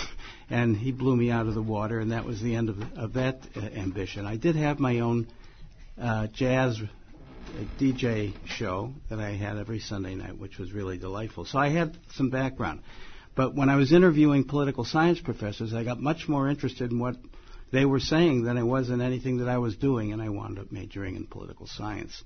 and 0.50 0.76
he 0.76 0.92
blew 0.92 1.16
me 1.16 1.30
out 1.30 1.46
of 1.46 1.54
the 1.54 1.62
water, 1.62 2.00
and 2.00 2.12
that 2.12 2.24
was 2.24 2.40
the 2.40 2.54
end 2.54 2.68
of, 2.68 2.78
of 2.96 3.12
that 3.14 3.40
uh, 3.56 3.60
ambition. 3.60 4.24
I 4.24 4.36
did 4.36 4.56
have 4.56 4.78
my 4.78 5.00
own 5.00 5.26
uh, 6.00 6.28
jazz 6.28 6.80
uh, 6.80 7.64
DJ 7.78 8.34
show 8.46 8.92
that 9.10 9.18
I 9.18 9.30
had 9.30 9.56
every 9.56 9.80
Sunday 9.80 10.14
night, 10.14 10.38
which 10.38 10.58
was 10.58 10.72
really 10.72 10.96
delightful. 10.96 11.44
So 11.44 11.58
I 11.58 11.68
had 11.68 11.96
some 12.14 12.30
background. 12.30 12.82
But 13.34 13.54
when 13.54 13.68
I 13.68 13.76
was 13.76 13.92
interviewing 13.92 14.44
political 14.44 14.84
science 14.84 15.20
professors, 15.20 15.74
I 15.74 15.84
got 15.84 16.00
much 16.00 16.26
more 16.26 16.48
interested 16.48 16.90
in 16.90 16.98
what 16.98 17.16
they 17.72 17.84
were 17.84 18.00
saying 18.00 18.44
than 18.44 18.56
it 18.56 18.62
was 18.62 18.90
in 18.90 19.00
anything 19.00 19.38
that 19.38 19.48
I 19.48 19.58
was 19.58 19.76
doing, 19.76 20.12
and 20.12 20.22
I 20.22 20.28
wound 20.28 20.58
up 20.58 20.70
majoring 20.70 21.16
in 21.16 21.26
political 21.26 21.66
science. 21.66 22.22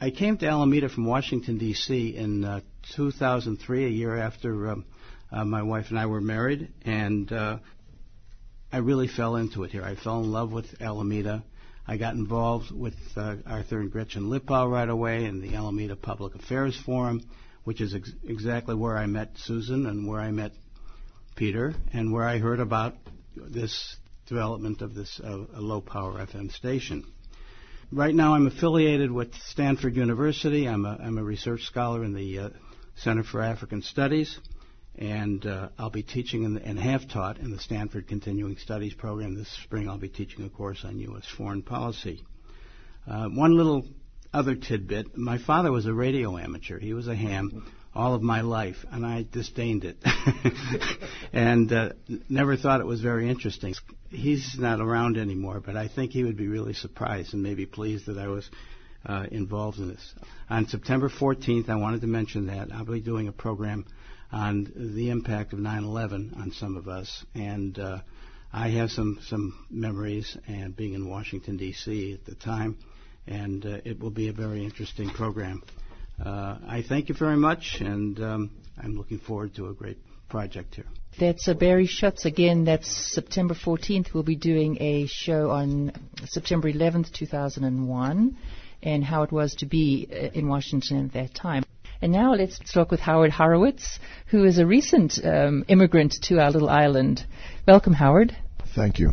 I 0.00 0.10
came 0.10 0.38
to 0.38 0.46
Alameda 0.46 0.88
from 0.88 1.04
Washington, 1.04 1.58
D.C. 1.58 2.16
in 2.16 2.44
uh, 2.44 2.60
2003, 2.96 3.84
a 3.84 3.88
year 3.88 4.16
after 4.16 4.70
um, 4.70 4.84
uh, 5.30 5.44
my 5.44 5.62
wife 5.62 5.86
and 5.90 5.98
I 5.98 6.06
were 6.06 6.20
married, 6.20 6.72
and 6.82 7.30
uh, 7.30 7.58
I 8.72 8.78
really 8.78 9.08
fell 9.08 9.36
into 9.36 9.64
it 9.64 9.72
here. 9.72 9.84
I 9.84 9.96
fell 9.96 10.20
in 10.20 10.32
love 10.32 10.52
with 10.52 10.80
Alameda. 10.80 11.44
I 11.86 11.96
got 11.96 12.14
involved 12.14 12.70
with 12.70 12.94
uh, 13.16 13.36
Arthur 13.46 13.80
and 13.80 13.90
Gretchen 13.90 14.30
Lipow 14.30 14.70
right 14.70 14.88
away 14.88 15.24
in 15.24 15.40
the 15.40 15.54
Alameda 15.54 15.96
Public 15.96 16.34
Affairs 16.34 16.80
Forum, 16.86 17.20
which 17.64 17.80
is 17.80 17.94
ex- 17.94 18.12
exactly 18.24 18.74
where 18.74 18.96
I 18.96 19.06
met 19.06 19.32
Susan 19.36 19.86
and 19.86 20.06
where 20.06 20.20
I 20.20 20.30
met 20.30 20.52
Peter, 21.36 21.74
and 21.92 22.12
where 22.12 22.26
I 22.26 22.38
heard 22.38 22.60
about 22.60 22.94
this 23.36 23.96
development 24.30 24.80
of 24.80 24.94
this 24.94 25.20
uh, 25.22 25.44
low 25.54 25.80
power 25.80 26.24
FM 26.24 26.52
station. 26.52 27.04
Right 27.90 28.14
now, 28.14 28.34
I'm 28.34 28.46
affiliated 28.46 29.10
with 29.10 29.34
Stanford 29.48 29.96
University. 29.96 30.68
I'm 30.68 30.86
a, 30.86 30.96
I'm 31.02 31.18
a 31.18 31.24
research 31.24 31.62
scholar 31.64 32.04
in 32.04 32.14
the 32.14 32.38
uh, 32.38 32.48
Center 32.94 33.24
for 33.24 33.42
African 33.42 33.82
Studies, 33.82 34.38
and 34.94 35.44
uh, 35.44 35.70
I'll 35.76 35.90
be 35.90 36.04
teaching 36.04 36.54
the, 36.54 36.62
and 36.62 36.78
have 36.78 37.08
taught 37.08 37.38
in 37.38 37.50
the 37.50 37.58
Stanford 37.58 38.06
Continuing 38.06 38.56
Studies 38.56 38.94
program. 38.94 39.34
This 39.34 39.50
spring, 39.64 39.88
I'll 39.88 39.98
be 39.98 40.08
teaching 40.08 40.44
a 40.44 40.48
course 40.48 40.84
on 40.84 41.00
U.S. 41.00 41.26
foreign 41.36 41.62
policy. 41.62 42.22
Uh, 43.10 43.26
one 43.30 43.56
little 43.56 43.84
other 44.32 44.54
tidbit 44.54 45.16
my 45.16 45.38
father 45.38 45.72
was 45.72 45.86
a 45.86 45.92
radio 45.92 46.38
amateur, 46.38 46.78
he 46.78 46.94
was 46.94 47.08
a 47.08 47.16
ham 47.16 47.66
all 47.94 48.14
of 48.14 48.22
my 48.22 48.40
life, 48.42 48.76
and 48.90 49.04
I 49.04 49.26
disdained 49.30 49.84
it, 49.84 49.96
and 51.32 51.72
uh, 51.72 51.90
never 52.28 52.56
thought 52.56 52.80
it 52.80 52.86
was 52.86 53.00
very 53.00 53.28
interesting. 53.28 53.74
He's 54.10 54.56
not 54.58 54.80
around 54.80 55.16
anymore, 55.16 55.60
but 55.60 55.76
I 55.76 55.88
think 55.88 56.12
he 56.12 56.22
would 56.22 56.36
be 56.36 56.48
really 56.48 56.72
surprised 56.72 57.34
and 57.34 57.42
maybe 57.42 57.66
pleased 57.66 58.06
that 58.06 58.18
I 58.18 58.28
was 58.28 58.48
uh, 59.04 59.26
involved 59.30 59.78
in 59.78 59.88
this. 59.88 60.14
On 60.48 60.66
September 60.66 61.08
14th, 61.08 61.68
I 61.68 61.76
wanted 61.76 62.02
to 62.02 62.06
mention 62.06 62.46
that 62.46 62.72
I'll 62.72 62.84
be 62.84 63.00
doing 63.00 63.28
a 63.28 63.32
program 63.32 63.86
on 64.32 64.72
the 64.94 65.10
impact 65.10 65.52
of 65.52 65.58
9/11 65.58 66.36
on 66.36 66.52
some 66.52 66.76
of 66.76 66.86
us, 66.86 67.24
and 67.34 67.76
uh, 67.78 67.98
I 68.52 68.68
have 68.70 68.90
some 68.90 69.18
some 69.22 69.66
memories 69.70 70.36
and 70.46 70.76
being 70.76 70.94
in 70.94 71.08
Washington 71.08 71.56
D.C. 71.56 72.12
at 72.12 72.24
the 72.24 72.36
time, 72.36 72.78
and 73.26 73.66
uh, 73.66 73.78
it 73.84 73.98
will 73.98 74.10
be 74.10 74.28
a 74.28 74.32
very 74.32 74.64
interesting 74.64 75.10
program. 75.10 75.62
Uh, 76.24 76.58
I 76.66 76.84
thank 76.86 77.08
you 77.08 77.14
very 77.14 77.36
much, 77.36 77.78
and 77.80 78.20
um, 78.20 78.50
I'm 78.82 78.96
looking 78.96 79.18
forward 79.18 79.54
to 79.54 79.68
a 79.68 79.72
great 79.74 79.98
project 80.28 80.74
here. 80.74 80.86
That's 81.18 81.48
uh, 81.48 81.54
Barry 81.54 81.86
Schutz 81.86 82.24
again. 82.24 82.64
That's 82.64 82.88
September 82.88 83.54
14th. 83.54 84.12
We'll 84.12 84.22
be 84.22 84.36
doing 84.36 84.76
a 84.80 85.06
show 85.06 85.50
on 85.50 85.92
September 86.26 86.70
11th, 86.70 87.12
2001, 87.12 88.36
and 88.82 89.04
how 89.04 89.22
it 89.22 89.32
was 89.32 89.54
to 89.56 89.66
be 89.66 90.08
uh, 90.10 90.28
in 90.38 90.48
Washington 90.48 91.06
at 91.06 91.12
that 91.14 91.34
time. 91.34 91.64
And 92.02 92.12
now 92.12 92.34
let's 92.34 92.58
talk 92.72 92.90
with 92.90 93.00
Howard 93.00 93.30
Harawitz, 93.30 93.98
who 94.26 94.44
is 94.44 94.58
a 94.58 94.66
recent 94.66 95.18
um, 95.24 95.64
immigrant 95.68 96.14
to 96.24 96.38
our 96.38 96.50
little 96.50 96.70
island. 96.70 97.24
Welcome, 97.66 97.92
Howard. 97.94 98.36
Thank 98.74 98.98
you. 98.98 99.12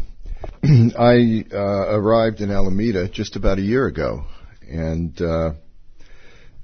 I 0.63 1.45
uh, 1.51 1.95
arrived 1.95 2.41
in 2.41 2.51
Alameda 2.51 3.09
just 3.09 3.35
about 3.35 3.59
a 3.59 3.61
year 3.61 3.87
ago, 3.87 4.25
and 4.61 5.19
uh, 5.21 5.51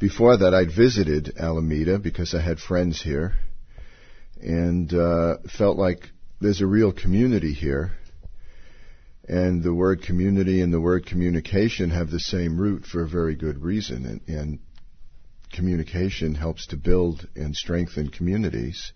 before 0.03 0.35
that, 0.35 0.53
I'd 0.53 0.69
visited 0.69 1.37
Alameda 1.39 1.97
because 1.97 2.35
I 2.35 2.41
had 2.41 2.59
friends 2.59 3.01
here 3.01 3.35
and 4.41 4.93
uh, 4.93 5.37
felt 5.57 5.77
like 5.77 6.09
there's 6.41 6.59
a 6.59 6.67
real 6.67 6.91
community 6.91 7.53
here. 7.53 7.93
And 9.29 9.63
the 9.63 9.73
word 9.73 10.03
community 10.03 10.61
and 10.61 10.73
the 10.73 10.81
word 10.81 11.05
communication 11.05 11.91
have 11.91 12.11
the 12.11 12.19
same 12.19 12.57
root 12.57 12.83
for 12.83 13.01
a 13.01 13.07
very 13.07 13.35
good 13.35 13.63
reason. 13.63 14.05
And, 14.05 14.37
and 14.37 14.59
communication 15.53 16.35
helps 16.35 16.67
to 16.67 16.75
build 16.75 17.25
and 17.33 17.55
strengthen 17.55 18.09
communities. 18.09 18.91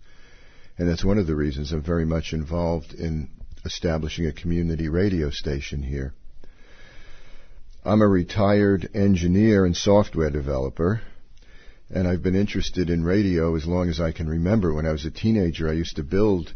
And 0.76 0.86
that's 0.90 1.06
one 1.06 1.16
of 1.16 1.26
the 1.26 1.36
reasons 1.36 1.72
I'm 1.72 1.82
very 1.82 2.04
much 2.04 2.34
involved 2.34 2.92
in 2.92 3.30
establishing 3.64 4.26
a 4.26 4.32
community 4.34 4.90
radio 4.90 5.30
station 5.30 5.82
here. 5.82 6.12
I'm 7.88 8.02
a 8.02 8.06
retired 8.06 8.90
engineer 8.92 9.64
and 9.64 9.74
software 9.74 10.28
developer, 10.28 11.00
and 11.88 12.06
I've 12.06 12.22
been 12.22 12.34
interested 12.34 12.90
in 12.90 13.02
radio 13.02 13.56
as 13.56 13.64
long 13.64 13.88
as 13.88 13.98
I 13.98 14.12
can 14.12 14.28
remember. 14.28 14.74
When 14.74 14.84
I 14.84 14.92
was 14.92 15.06
a 15.06 15.10
teenager, 15.10 15.70
I 15.70 15.72
used 15.72 15.96
to 15.96 16.02
build 16.02 16.52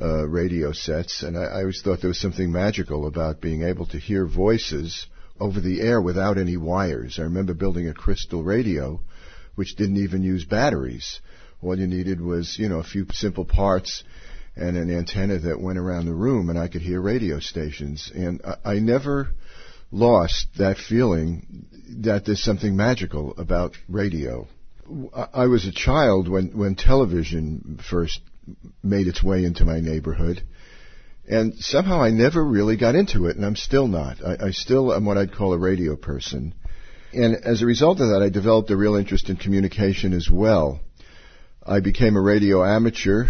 uh, 0.00 0.24
radio 0.28 0.70
sets, 0.70 1.24
and 1.24 1.36
I, 1.36 1.46
I 1.46 1.60
always 1.62 1.82
thought 1.82 2.00
there 2.00 2.06
was 2.06 2.20
something 2.20 2.52
magical 2.52 3.08
about 3.08 3.40
being 3.40 3.64
able 3.64 3.86
to 3.86 3.98
hear 3.98 4.24
voices 4.24 5.08
over 5.40 5.60
the 5.60 5.80
air 5.80 6.00
without 6.00 6.38
any 6.38 6.56
wires. 6.56 7.18
I 7.18 7.22
remember 7.22 7.54
building 7.54 7.88
a 7.88 7.92
crystal 7.92 8.44
radio, 8.44 9.00
which 9.56 9.74
didn't 9.74 9.96
even 9.96 10.22
use 10.22 10.44
batteries. 10.44 11.18
All 11.60 11.76
you 11.76 11.88
needed 11.88 12.20
was, 12.20 12.56
you 12.56 12.68
know, 12.68 12.78
a 12.78 12.84
few 12.84 13.06
simple 13.10 13.44
parts 13.44 14.04
and 14.54 14.76
an 14.76 14.96
antenna 14.96 15.40
that 15.40 15.60
went 15.60 15.78
around 15.78 16.06
the 16.06 16.14
room, 16.14 16.50
and 16.50 16.58
I 16.58 16.68
could 16.68 16.82
hear 16.82 17.00
radio 17.00 17.40
stations. 17.40 18.12
And 18.14 18.40
I, 18.44 18.74
I 18.74 18.78
never 18.78 19.30
lost 19.92 20.46
that 20.58 20.78
feeling 20.78 21.66
that 22.00 22.24
there's 22.24 22.42
something 22.42 22.74
magical 22.74 23.34
about 23.36 23.76
radio. 23.88 24.48
I 25.32 25.46
was 25.46 25.66
a 25.66 25.72
child 25.72 26.28
when, 26.28 26.56
when 26.58 26.74
television 26.74 27.78
first 27.88 28.20
made 28.82 29.06
its 29.06 29.22
way 29.22 29.44
into 29.44 29.64
my 29.64 29.80
neighborhood. 29.80 30.42
And 31.28 31.54
somehow 31.58 32.02
I 32.02 32.10
never 32.10 32.44
really 32.44 32.76
got 32.76 32.96
into 32.96 33.26
it, 33.26 33.36
and 33.36 33.44
I'm 33.44 33.54
still 33.54 33.86
not. 33.86 34.16
I, 34.24 34.46
I 34.46 34.50
still 34.50 34.92
am 34.92 35.04
what 35.04 35.18
I'd 35.18 35.34
call 35.34 35.52
a 35.52 35.58
radio 35.58 35.94
person. 35.94 36.54
And 37.12 37.36
as 37.44 37.62
a 37.62 37.66
result 37.66 38.00
of 38.00 38.08
that, 38.08 38.22
I 38.22 38.28
developed 38.28 38.70
a 38.70 38.76
real 38.76 38.96
interest 38.96 39.28
in 39.28 39.36
communication 39.36 40.14
as 40.14 40.28
well. 40.30 40.80
I 41.64 41.80
became 41.80 42.16
a 42.16 42.20
radio 42.20 42.64
amateur 42.64 43.26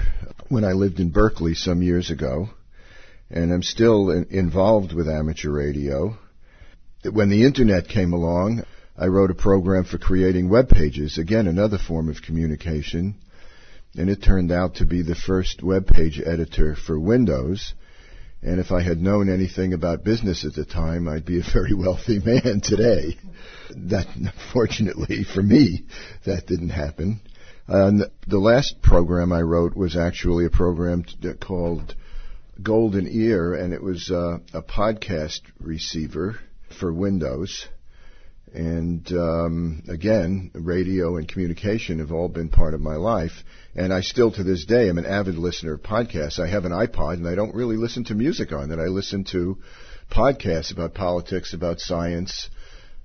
when 0.48 0.64
I 0.64 0.72
lived 0.72 1.00
in 1.00 1.10
Berkeley 1.10 1.54
some 1.54 1.82
years 1.82 2.10
ago, 2.10 2.48
and 3.28 3.52
I'm 3.52 3.62
still 3.62 4.10
in, 4.10 4.28
involved 4.30 4.94
with 4.94 5.08
amateur 5.08 5.50
radio. 5.50 6.16
When 7.10 7.30
the 7.30 7.42
internet 7.42 7.88
came 7.88 8.12
along, 8.12 8.62
I 8.96 9.06
wrote 9.06 9.32
a 9.32 9.34
program 9.34 9.82
for 9.82 9.98
creating 9.98 10.48
web 10.48 10.68
pages, 10.68 11.18
again 11.18 11.48
another 11.48 11.76
form 11.76 12.08
of 12.08 12.22
communication, 12.22 13.16
and 13.96 14.08
it 14.08 14.22
turned 14.22 14.52
out 14.52 14.76
to 14.76 14.86
be 14.86 15.02
the 15.02 15.16
first 15.16 15.64
web 15.64 15.88
page 15.88 16.20
editor 16.24 16.76
for 16.76 17.00
Windows. 17.00 17.74
And 18.40 18.60
if 18.60 18.70
I 18.70 18.82
had 18.82 19.02
known 19.02 19.28
anything 19.28 19.72
about 19.72 20.04
business 20.04 20.44
at 20.44 20.54
the 20.54 20.64
time, 20.64 21.08
I'd 21.08 21.24
be 21.24 21.40
a 21.40 21.52
very 21.52 21.74
wealthy 21.74 22.20
man 22.24 22.60
today. 22.62 23.18
That, 23.70 24.06
fortunately 24.52 25.24
for 25.24 25.42
me, 25.42 25.86
that 26.24 26.46
didn't 26.46 26.70
happen. 26.70 27.20
And 27.66 28.04
the 28.28 28.38
last 28.38 28.80
program 28.80 29.32
I 29.32 29.40
wrote 29.42 29.74
was 29.74 29.96
actually 29.96 30.46
a 30.46 30.50
program 30.50 31.04
called 31.40 31.96
Golden 32.62 33.08
Ear, 33.08 33.54
and 33.54 33.74
it 33.74 33.82
was 33.82 34.08
uh, 34.08 34.38
a 34.54 34.62
podcast 34.62 35.40
receiver 35.58 36.38
for 36.72 36.92
Windows. 36.92 37.66
And 38.54 39.10
um, 39.12 39.82
again, 39.88 40.50
radio 40.54 41.16
and 41.16 41.26
communication 41.26 42.00
have 42.00 42.12
all 42.12 42.28
been 42.28 42.50
part 42.50 42.74
of 42.74 42.80
my 42.80 42.96
life. 42.96 43.32
And 43.74 43.92
I 43.92 44.02
still, 44.02 44.30
to 44.32 44.42
this 44.42 44.66
day, 44.66 44.90
am 44.90 44.98
an 44.98 45.06
avid 45.06 45.36
listener 45.36 45.74
of 45.74 45.82
podcasts. 45.82 46.38
I 46.38 46.48
have 46.48 46.66
an 46.66 46.72
iPod, 46.72 47.14
and 47.14 47.26
I 47.26 47.34
don't 47.34 47.54
really 47.54 47.76
listen 47.76 48.04
to 48.04 48.14
music 48.14 48.52
on 48.52 48.70
it. 48.70 48.78
I 48.78 48.88
listen 48.88 49.24
to 49.32 49.58
podcasts 50.10 50.70
about 50.70 50.92
politics, 50.92 51.54
about 51.54 51.80
science, 51.80 52.50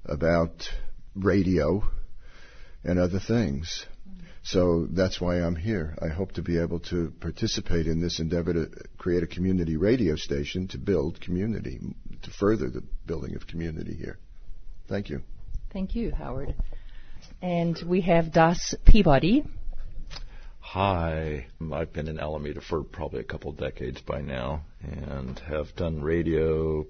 about 0.04 0.70
radio, 1.16 1.84
and 2.84 3.00
other 3.00 3.20
things. 3.20 3.86
So 4.44 4.88
that's 4.90 5.20
why 5.20 5.42
I'm 5.42 5.56
here. 5.56 5.98
I 6.02 6.08
hope 6.08 6.34
to 6.34 6.42
be 6.42 6.58
able 6.58 6.80
to 6.92 7.14
participate 7.20 7.86
in 7.86 8.02
this 8.02 8.20
endeavor 8.20 8.54
to 8.54 8.70
create 8.98 9.24
a 9.24 9.28
community 9.28 9.76
radio 9.76 10.16
station 10.16 10.68
to 10.70 10.78
build 10.78 11.20
community, 11.20 11.80
to 12.24 12.32
further 12.32 12.70
the 12.70 12.84
building 13.06 13.36
of 13.36 13.48
community 13.48 13.94
here. 13.94 14.18
Thank 14.88 15.10
you. 15.10 15.22
Thank 15.72 15.96
you, 15.96 16.12
Howard. 16.12 16.56
And 17.42 17.78
we 17.86 18.02
have 18.02 18.32
Das 18.32 18.74
Peabody. 18.86 19.46
Hi, 20.60 21.48
I've 21.72 21.94
been 21.94 22.08
in 22.08 22.20
Alameda 22.20 22.62
for 22.62 22.84
probably 22.84 23.22
a 23.22 23.24
couple 23.24 23.54
decades 23.54 24.02
by 24.02 24.22
now 24.22 24.64
and 24.82 25.40
have 25.40 25.74
done 25.76 26.02
radio. 26.02 26.86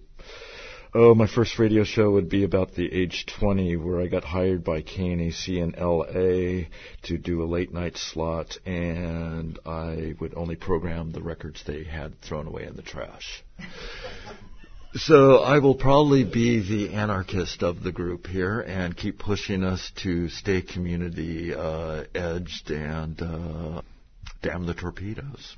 Oh, 0.95 1.13
my 1.13 1.27
first 1.27 1.59
radio 1.59 1.83
show 1.83 2.09
would 2.11 2.27
be 2.27 2.43
about 2.43 2.73
the 2.73 2.91
age 2.91 3.27
20 3.39 3.75
where 3.75 4.01
I 4.01 4.07
got 4.07 4.23
hired 4.23 4.63
by 4.63 4.81
KNAC 4.81 5.57
in 5.57 5.75
LA 5.77 6.69
to 7.03 7.17
do 7.19 7.43
a 7.43 7.45
late 7.45 7.71
night 7.71 7.97
slot 7.97 8.57
and 8.65 9.59
I 9.65 10.15
would 10.19 10.33
only 10.35 10.55
program 10.55 11.11
the 11.11 11.21
records 11.21 11.63
they 11.63 11.83
had 11.83 12.19
thrown 12.21 12.47
away 12.47 12.65
in 12.65 12.75
the 12.75 12.81
trash. 12.81 13.43
So 14.95 15.39
I 15.39 15.59
will 15.59 15.75
probably 15.75 16.23
be 16.23 16.59
the 16.61 16.95
anarchist 16.95 17.61
of 17.61 17.83
the 17.83 17.91
group 17.91 18.25
here 18.25 18.61
and 18.61 18.95
keep 18.95 19.19
pushing 19.19 19.63
us 19.63 19.91
to 20.03 20.29
stay 20.29 20.61
community 20.61 21.53
uh, 21.53 22.05
edged 22.15 22.71
and 22.71 23.21
uh, 23.21 23.81
damn 24.41 24.65
the 24.65 24.73
torpedoes. 24.73 25.57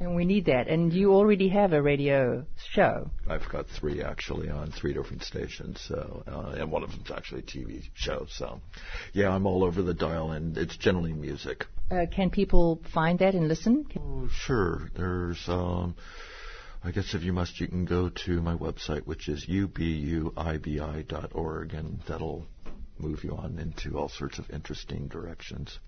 And 0.00 0.14
we 0.14 0.24
need 0.24 0.44
that. 0.46 0.68
And 0.68 0.92
you 0.92 1.12
already 1.14 1.48
have 1.48 1.72
a 1.72 1.82
radio 1.82 2.44
show. 2.72 3.10
I've 3.26 3.48
got 3.48 3.66
three 3.68 4.02
actually 4.02 4.48
on 4.48 4.70
three 4.70 4.92
different 4.92 5.22
stations, 5.22 5.80
so 5.88 6.22
uh, 6.28 6.54
and 6.58 6.70
one 6.70 6.84
of 6.84 6.90
them's 6.90 7.10
actually 7.10 7.40
a 7.40 7.44
TV 7.44 7.82
show. 7.94 8.26
So, 8.28 8.60
yeah, 9.12 9.30
I'm 9.30 9.46
all 9.46 9.64
over 9.64 9.82
the 9.82 9.94
dial, 9.94 10.32
and 10.32 10.56
it's 10.56 10.76
generally 10.76 11.14
music. 11.14 11.64
Uh, 11.90 12.04
can 12.14 12.30
people 12.30 12.80
find 12.92 13.18
that 13.20 13.34
and 13.34 13.48
listen? 13.48 13.86
Oh, 13.98 14.28
sure. 14.30 14.90
There's 14.94 15.42
um, 15.48 15.96
I 16.82 16.92
guess 16.92 17.14
if 17.14 17.22
you 17.22 17.32
must, 17.32 17.60
you 17.60 17.66
can 17.66 17.84
go 17.84 18.08
to 18.26 18.40
my 18.40 18.54
website, 18.54 19.04
which 19.06 19.28
is 19.28 19.46
ubuibi.org, 19.46 20.34
and 21.74 22.00
that'll 22.06 22.46
move 22.98 23.24
you 23.24 23.36
on 23.36 23.58
into 23.58 23.98
all 23.98 24.08
sorts 24.08 24.38
of 24.38 24.48
interesting 24.50 25.08
directions. 25.08 25.78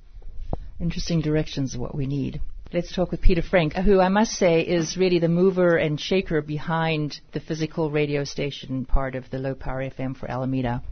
Interesting 0.80 1.20
directions 1.20 1.72
is 1.72 1.78
what 1.78 1.94
we 1.94 2.06
need. 2.06 2.40
Let's 2.72 2.94
talk 2.94 3.10
with 3.10 3.20
Peter 3.20 3.42
Frank, 3.42 3.74
who 3.74 4.00
I 4.00 4.08
must 4.08 4.32
say 4.32 4.60
is 4.62 4.96
really 4.96 5.18
the 5.18 5.28
mover 5.28 5.76
and 5.76 6.00
shaker 6.00 6.40
behind 6.40 7.20
the 7.32 7.40
physical 7.40 7.90
radio 7.90 8.22
station 8.22 8.84
part 8.84 9.16
of 9.16 9.28
the 9.30 9.38
low 9.38 9.54
power 9.54 9.82
FM 9.82 10.16
for 10.16 10.30
Alameda. 10.30 10.82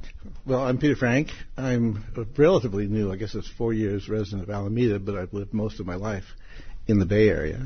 Well, 0.45 0.61
I'm 0.61 0.79
Peter 0.79 0.97
Frank. 0.97 1.29
I'm 1.57 2.05
relatively 2.37 2.89
new. 2.89 3.13
I 3.13 3.17
guess 3.17 3.37
it's 3.37 3.49
four 3.49 3.73
years 3.73 4.09
resident 4.09 4.43
of 4.43 4.51
Alameda, 4.51 4.99
but 4.99 5.17
I've 5.17 5.33
lived 5.33 5.55
most 5.55 5.79
of 5.79 5.87
my 5.87 5.95
life 5.95 6.25
in 6.89 6.99
the 6.99 7.07
Bay 7.07 7.29
Area. 7.29 7.65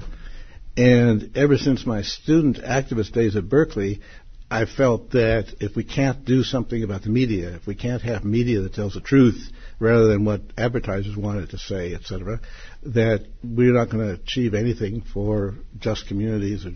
And 0.77 1.37
ever 1.37 1.59
since 1.59 1.85
my 1.85 2.03
student 2.03 2.59
activist 2.59 3.13
days 3.13 3.37
at 3.37 3.49
Berkeley, 3.49 4.01
I 4.51 4.67
felt 4.67 5.13
that 5.13 5.55
if 5.61 5.77
we 5.77 5.85
can't 5.85 6.25
do 6.25 6.43
something 6.43 6.83
about 6.83 7.03
the 7.03 7.09
media, 7.09 7.55
if 7.55 7.67
we 7.67 7.75
can't 7.75 8.03
have 8.03 8.23
media 8.25 8.61
that 8.61 8.75
tells 8.75 8.95
the 8.95 9.01
truth 9.01 9.51
rather 9.81 10.09
than 10.09 10.25
what 10.25 10.43
advertisers 10.59 11.17
want 11.17 11.39
it 11.39 11.51
to 11.51 11.59
say, 11.59 11.95
etc., 11.95 12.41
that 12.85 13.27
we're 13.43 13.73
not 13.73 13.91
going 13.91 14.07
to 14.07 14.23
achieve 14.23 14.53
anything 14.55 15.03
for 15.13 15.55
just 15.79 16.07
communities 16.07 16.67
or 16.67 16.73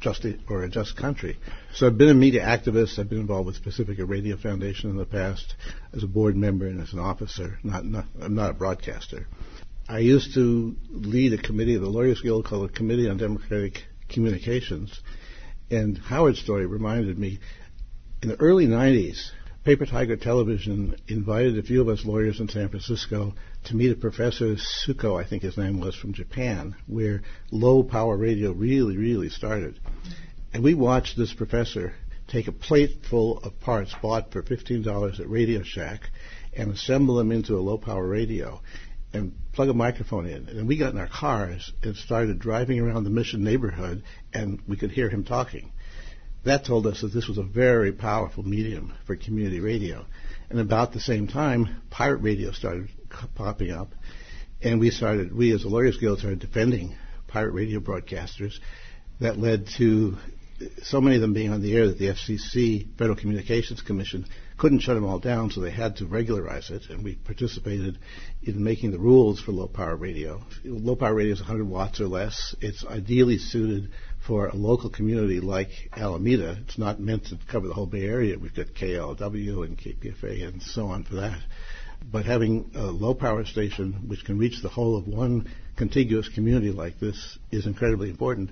just 0.00 0.24
or 0.48 0.62
a 0.62 0.68
just 0.68 0.96
country. 0.96 1.38
So 1.74 1.86
I've 1.86 1.98
been 1.98 2.10
a 2.10 2.14
media 2.14 2.42
activist. 2.42 2.98
I've 2.98 3.08
been 3.08 3.20
involved 3.20 3.46
with 3.46 3.62
Pacifica 3.62 4.04
Radio 4.04 4.36
Foundation 4.36 4.90
in 4.90 4.96
the 4.96 5.04
past 5.04 5.54
as 5.92 6.04
a 6.04 6.06
board 6.06 6.36
member 6.36 6.66
and 6.66 6.80
as 6.80 6.92
an 6.92 6.98
officer. 6.98 7.58
Not, 7.64 7.84
not 7.84 8.04
I'm 8.20 8.34
not 8.34 8.50
a 8.50 8.54
broadcaster. 8.54 9.26
I 9.86 9.98
used 9.98 10.32
to 10.32 10.74
lead 10.88 11.34
a 11.34 11.42
committee 11.42 11.74
of 11.74 11.82
the 11.82 11.90
Lawyers 11.90 12.22
Guild 12.22 12.46
called 12.46 12.70
the 12.70 12.72
Committee 12.72 13.06
on 13.06 13.18
Democratic 13.18 13.84
Communications. 14.08 14.98
And 15.70 15.98
Howard's 15.98 16.40
story 16.40 16.64
reminded 16.64 17.18
me 17.18 17.38
in 18.22 18.30
the 18.30 18.40
early 18.40 18.66
90s, 18.66 19.30
Paper 19.62 19.84
Tiger 19.84 20.16
Television 20.16 20.96
invited 21.06 21.58
a 21.58 21.62
few 21.62 21.82
of 21.82 21.88
us 21.88 22.06
lawyers 22.06 22.40
in 22.40 22.48
San 22.48 22.70
Francisco 22.70 23.34
to 23.64 23.76
meet 23.76 23.92
a 23.92 23.96
professor, 23.96 24.56
Suko, 24.56 25.20
I 25.22 25.28
think 25.28 25.42
his 25.42 25.58
name 25.58 25.80
was, 25.80 25.94
from 25.94 26.14
Japan, 26.14 26.76
where 26.86 27.20
low 27.50 27.82
power 27.82 28.16
radio 28.16 28.52
really, 28.52 28.96
really 28.96 29.28
started. 29.28 29.78
And 30.54 30.64
we 30.64 30.72
watched 30.72 31.18
this 31.18 31.34
professor 31.34 31.92
take 32.26 32.48
a 32.48 32.52
plate 32.52 33.04
full 33.10 33.38
of 33.40 33.60
parts 33.60 33.94
bought 34.00 34.32
for 34.32 34.42
$15 34.42 35.20
at 35.20 35.28
Radio 35.28 35.62
Shack 35.62 36.08
and 36.54 36.72
assemble 36.72 37.16
them 37.16 37.30
into 37.30 37.58
a 37.58 37.60
low 37.60 37.76
power 37.76 38.06
radio 38.06 38.62
and 39.14 39.32
plug 39.52 39.68
a 39.68 39.74
microphone 39.74 40.26
in. 40.26 40.48
And 40.48 40.66
we 40.66 40.76
got 40.76 40.92
in 40.92 40.98
our 40.98 41.08
cars 41.08 41.72
and 41.82 41.96
started 41.96 42.40
driving 42.40 42.80
around 42.80 43.04
the 43.04 43.10
Mission 43.10 43.44
neighborhood, 43.44 44.02
and 44.32 44.60
we 44.68 44.76
could 44.76 44.90
hear 44.90 45.08
him 45.08 45.24
talking. 45.24 45.72
That 46.44 46.66
told 46.66 46.86
us 46.86 47.00
that 47.00 47.14
this 47.14 47.28
was 47.28 47.38
a 47.38 47.42
very 47.42 47.92
powerful 47.92 48.42
medium 48.42 48.92
for 49.06 49.16
community 49.16 49.60
radio. 49.60 50.04
And 50.50 50.58
about 50.58 50.92
the 50.92 51.00
same 51.00 51.28
time, 51.28 51.82
pirate 51.90 52.18
radio 52.18 52.50
started 52.52 52.90
popping 53.34 53.70
up, 53.70 53.92
and 54.60 54.80
we 54.80 54.90
started, 54.90 55.34
we 55.34 55.54
as 55.54 55.64
a 55.64 55.68
Lawyers 55.68 55.96
Guild 55.96 56.18
started 56.18 56.40
defending 56.40 56.96
pirate 57.28 57.52
radio 57.52 57.80
broadcasters. 57.80 58.54
That 59.20 59.38
led 59.38 59.68
to 59.78 60.16
so 60.82 61.00
many 61.00 61.16
of 61.16 61.22
them 61.22 61.34
being 61.34 61.52
on 61.52 61.62
the 61.62 61.74
air 61.76 61.86
that 61.86 61.98
the 61.98 62.08
FCC, 62.08 62.98
Federal 62.98 63.16
Communications 63.16 63.80
Commission, 63.80 64.26
couldn't 64.56 64.80
shut 64.80 64.94
them 64.94 65.04
all 65.04 65.18
down, 65.18 65.50
so 65.50 65.60
they 65.60 65.70
had 65.70 65.96
to 65.96 66.06
regularize 66.06 66.70
it, 66.70 66.88
and 66.88 67.02
we 67.02 67.16
participated 67.16 67.98
in 68.42 68.62
making 68.62 68.92
the 68.92 68.98
rules 68.98 69.40
for 69.40 69.52
low 69.52 69.66
power 69.66 69.96
radio. 69.96 70.40
Low 70.64 70.94
power 70.94 71.14
radio 71.14 71.32
is 71.32 71.40
100 71.40 71.64
watts 71.66 72.00
or 72.00 72.06
less. 72.06 72.54
It's 72.60 72.84
ideally 72.84 73.38
suited 73.38 73.90
for 74.26 74.46
a 74.46 74.54
local 74.54 74.90
community 74.90 75.40
like 75.40 75.68
Alameda. 75.96 76.58
It's 76.62 76.78
not 76.78 77.00
meant 77.00 77.26
to 77.26 77.38
cover 77.50 77.68
the 77.68 77.74
whole 77.74 77.86
Bay 77.86 78.04
Area. 78.04 78.38
We've 78.38 78.54
got 78.54 78.74
KALW 78.74 79.64
and 79.64 79.76
KPFA 79.76 80.48
and 80.48 80.62
so 80.62 80.86
on 80.86 81.04
for 81.04 81.16
that. 81.16 81.40
But 82.10 82.24
having 82.24 82.70
a 82.74 82.86
low 82.86 83.14
power 83.14 83.44
station 83.44 84.04
which 84.08 84.24
can 84.24 84.38
reach 84.38 84.62
the 84.62 84.68
whole 84.68 84.96
of 84.96 85.08
one 85.08 85.50
contiguous 85.76 86.28
community 86.28 86.70
like 86.70 87.00
this 87.00 87.38
is 87.50 87.66
incredibly 87.66 88.10
important. 88.10 88.50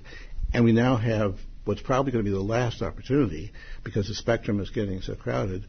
And 0.53 0.65
we 0.65 0.73
now 0.73 0.97
have 0.97 1.37
what's 1.65 1.81
probably 1.81 2.11
going 2.11 2.25
to 2.25 2.29
be 2.29 2.35
the 2.35 2.43
last 2.43 2.81
opportunity 2.81 3.51
because 3.83 4.07
the 4.07 4.13
spectrum 4.13 4.59
is 4.59 4.69
getting 4.69 5.01
so 5.01 5.15
crowded 5.15 5.65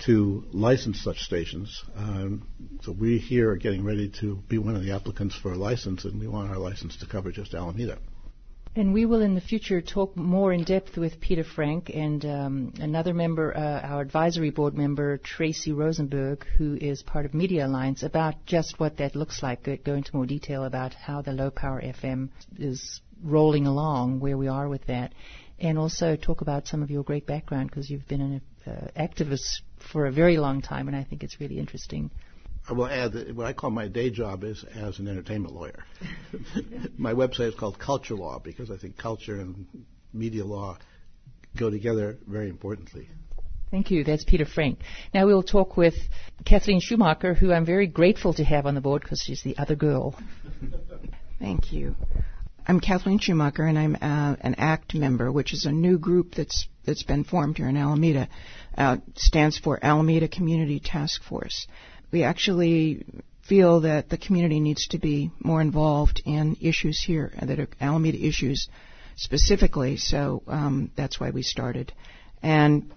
to 0.00 0.44
license 0.52 1.02
such 1.02 1.20
stations. 1.20 1.82
Um, 1.96 2.46
so 2.82 2.92
we 2.92 3.18
here 3.18 3.50
are 3.50 3.56
getting 3.56 3.84
ready 3.84 4.10
to 4.20 4.36
be 4.48 4.58
one 4.58 4.76
of 4.76 4.82
the 4.82 4.92
applicants 4.92 5.36
for 5.36 5.52
a 5.52 5.56
license, 5.56 6.04
and 6.04 6.20
we 6.20 6.26
want 6.26 6.50
our 6.50 6.58
license 6.58 6.96
to 6.98 7.06
cover 7.06 7.30
just 7.30 7.54
Alameda. 7.54 7.98
And 8.76 8.92
we 8.92 9.06
will 9.06 9.20
in 9.20 9.36
the 9.36 9.40
future 9.40 9.80
talk 9.80 10.16
more 10.16 10.52
in 10.52 10.64
depth 10.64 10.96
with 10.96 11.20
Peter 11.20 11.44
Frank 11.44 11.92
and 11.94 12.24
um, 12.24 12.74
another 12.80 13.14
member, 13.14 13.56
uh, 13.56 13.80
our 13.86 14.00
advisory 14.00 14.50
board 14.50 14.74
member, 14.74 15.16
Tracy 15.18 15.70
Rosenberg, 15.70 16.44
who 16.58 16.74
is 16.74 17.00
part 17.00 17.24
of 17.24 17.34
Media 17.34 17.66
Alliance, 17.68 18.02
about 18.02 18.34
just 18.46 18.80
what 18.80 18.96
that 18.96 19.14
looks 19.14 19.44
like. 19.44 19.62
Go 19.84 19.94
into 19.94 20.16
more 20.16 20.26
detail 20.26 20.64
about 20.64 20.92
how 20.92 21.22
the 21.22 21.30
low 21.30 21.50
power 21.50 21.80
FM 21.80 22.30
is 22.58 23.00
rolling 23.22 23.68
along, 23.68 24.18
where 24.18 24.36
we 24.36 24.48
are 24.48 24.68
with 24.68 24.84
that, 24.86 25.12
and 25.60 25.78
also 25.78 26.16
talk 26.16 26.40
about 26.40 26.66
some 26.66 26.82
of 26.82 26.90
your 26.90 27.04
great 27.04 27.26
background 27.26 27.70
because 27.70 27.88
you've 27.88 28.08
been 28.08 28.20
an 28.20 28.40
uh, 28.66 28.88
activist 29.00 29.60
for 29.92 30.06
a 30.06 30.12
very 30.12 30.36
long 30.38 30.62
time, 30.62 30.88
and 30.88 30.96
I 30.96 31.04
think 31.04 31.22
it's 31.22 31.40
really 31.40 31.58
interesting. 31.58 32.10
I 32.68 32.72
will 32.72 32.86
add 32.86 33.12
that 33.12 33.34
what 33.34 33.46
I 33.46 33.52
call 33.52 33.70
my 33.70 33.88
day 33.88 34.10
job 34.10 34.42
is 34.42 34.64
as 34.74 34.98
an 34.98 35.06
entertainment 35.06 35.54
lawyer. 35.54 35.84
my 36.98 37.12
website 37.12 37.48
is 37.48 37.54
called 37.54 37.78
Culture 37.78 38.14
Law 38.14 38.38
because 38.38 38.70
I 38.70 38.78
think 38.78 38.96
culture 38.96 39.38
and 39.38 39.66
media 40.14 40.44
law 40.44 40.78
go 41.56 41.68
together 41.68 42.16
very 42.26 42.48
importantly. 42.48 43.08
Thank 43.70 43.90
you. 43.90 44.04
That's 44.04 44.24
Peter 44.24 44.46
Frank. 44.46 44.78
Now 45.12 45.26
we'll 45.26 45.42
talk 45.42 45.76
with 45.76 45.94
Kathleen 46.44 46.80
Schumacher, 46.80 47.34
who 47.34 47.52
I'm 47.52 47.66
very 47.66 47.86
grateful 47.86 48.32
to 48.34 48.44
have 48.44 48.66
on 48.66 48.74
the 48.74 48.80
board 48.80 49.02
because 49.02 49.20
she's 49.20 49.42
the 49.42 49.58
other 49.58 49.74
girl. 49.74 50.14
Thank 51.38 51.72
you. 51.72 51.96
I'm 52.66 52.80
Kathleen 52.80 53.18
Schumacher, 53.18 53.64
and 53.64 53.78
I'm 53.78 53.96
uh, 53.96 54.36
an 54.40 54.54
ACT 54.54 54.94
member, 54.94 55.30
which 55.30 55.52
is 55.52 55.66
a 55.66 55.72
new 55.72 55.98
group 55.98 56.34
that's 56.34 56.66
that's 56.86 57.02
been 57.02 57.24
formed 57.24 57.58
here 57.58 57.68
in 57.68 57.76
Alameda. 57.76 58.28
Uh, 58.76 58.96
stands 59.14 59.58
for 59.58 59.78
Alameda 59.82 60.28
Community 60.28 60.80
Task 60.80 61.22
Force 61.22 61.66
we 62.14 62.22
actually 62.22 63.04
feel 63.42 63.80
that 63.80 64.08
the 64.08 64.16
community 64.16 64.60
needs 64.60 64.86
to 64.86 64.98
be 64.98 65.32
more 65.40 65.60
involved 65.60 66.22
in 66.24 66.56
issues 66.60 67.02
here 67.04 67.32
that 67.42 67.58
are 67.58 67.66
Alameda 67.80 68.16
issues 68.24 68.68
specifically. 69.16 69.96
So 69.96 70.44
um, 70.46 70.92
that's 70.96 71.18
why 71.18 71.30
we 71.30 71.42
started. 71.42 71.92
And 72.40 72.92